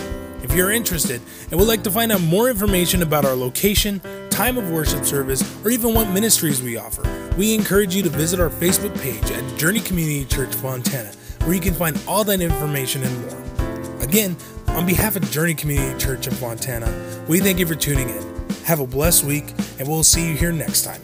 If 0.43 0.55
you're 0.55 0.71
interested 0.71 1.21
and 1.51 1.59
would 1.59 1.69
like 1.69 1.83
to 1.83 1.91
find 1.91 2.13
out 2.13 2.23
more 2.23 2.49
information 2.49 3.03
about 3.03 3.25
our 3.25 3.35
location, 3.35 4.01
time 4.31 4.57
of 4.57 4.71
worship 4.71 5.05
service, 5.05 5.43
or 5.65 5.71
even 5.71 5.93
what 5.95 6.09
ministries 6.09 6.63
we 6.63 6.77
offer, 6.77 7.03
we 7.37 7.55
encourage 7.55 7.95
you 7.95 8.03
to 8.05 8.09
visit 8.09 8.41
our 8.41 8.51
Facebook 8.51 8.99
page 9.03 9.31
at 9.31 9.59
Journey 9.59 9.81
Community 9.81 10.25
Church 10.25 10.55
Fontana, 10.55 11.13
where 11.45 11.55
you 11.55 11.61
can 11.61 11.75
find 11.75 12.01
all 12.07 12.25
that 12.25 12.41
information 12.41 13.03
and 13.03 13.21
more. 13.23 14.01
Again, 14.03 14.37
on 14.69 14.87
behalf 14.87 15.17
of 15.17 15.31
Journey 15.31 15.55
Community 15.55 15.99
Church 15.99 16.27
in 16.27 16.35
Fontana, 16.35 16.87
we 17.29 17.41
thank 17.41 17.59
you 17.59 17.67
for 17.67 17.75
tuning 17.75 18.09
in. 18.09 18.47
Have 18.65 18.81
a 18.81 18.87
blessed 18.87 19.25
week, 19.25 19.53
and 19.79 19.89
we'll 19.89 20.05
see 20.05 20.29
you 20.29 20.35
here 20.35 20.53
next 20.53 20.83
time. 20.83 21.03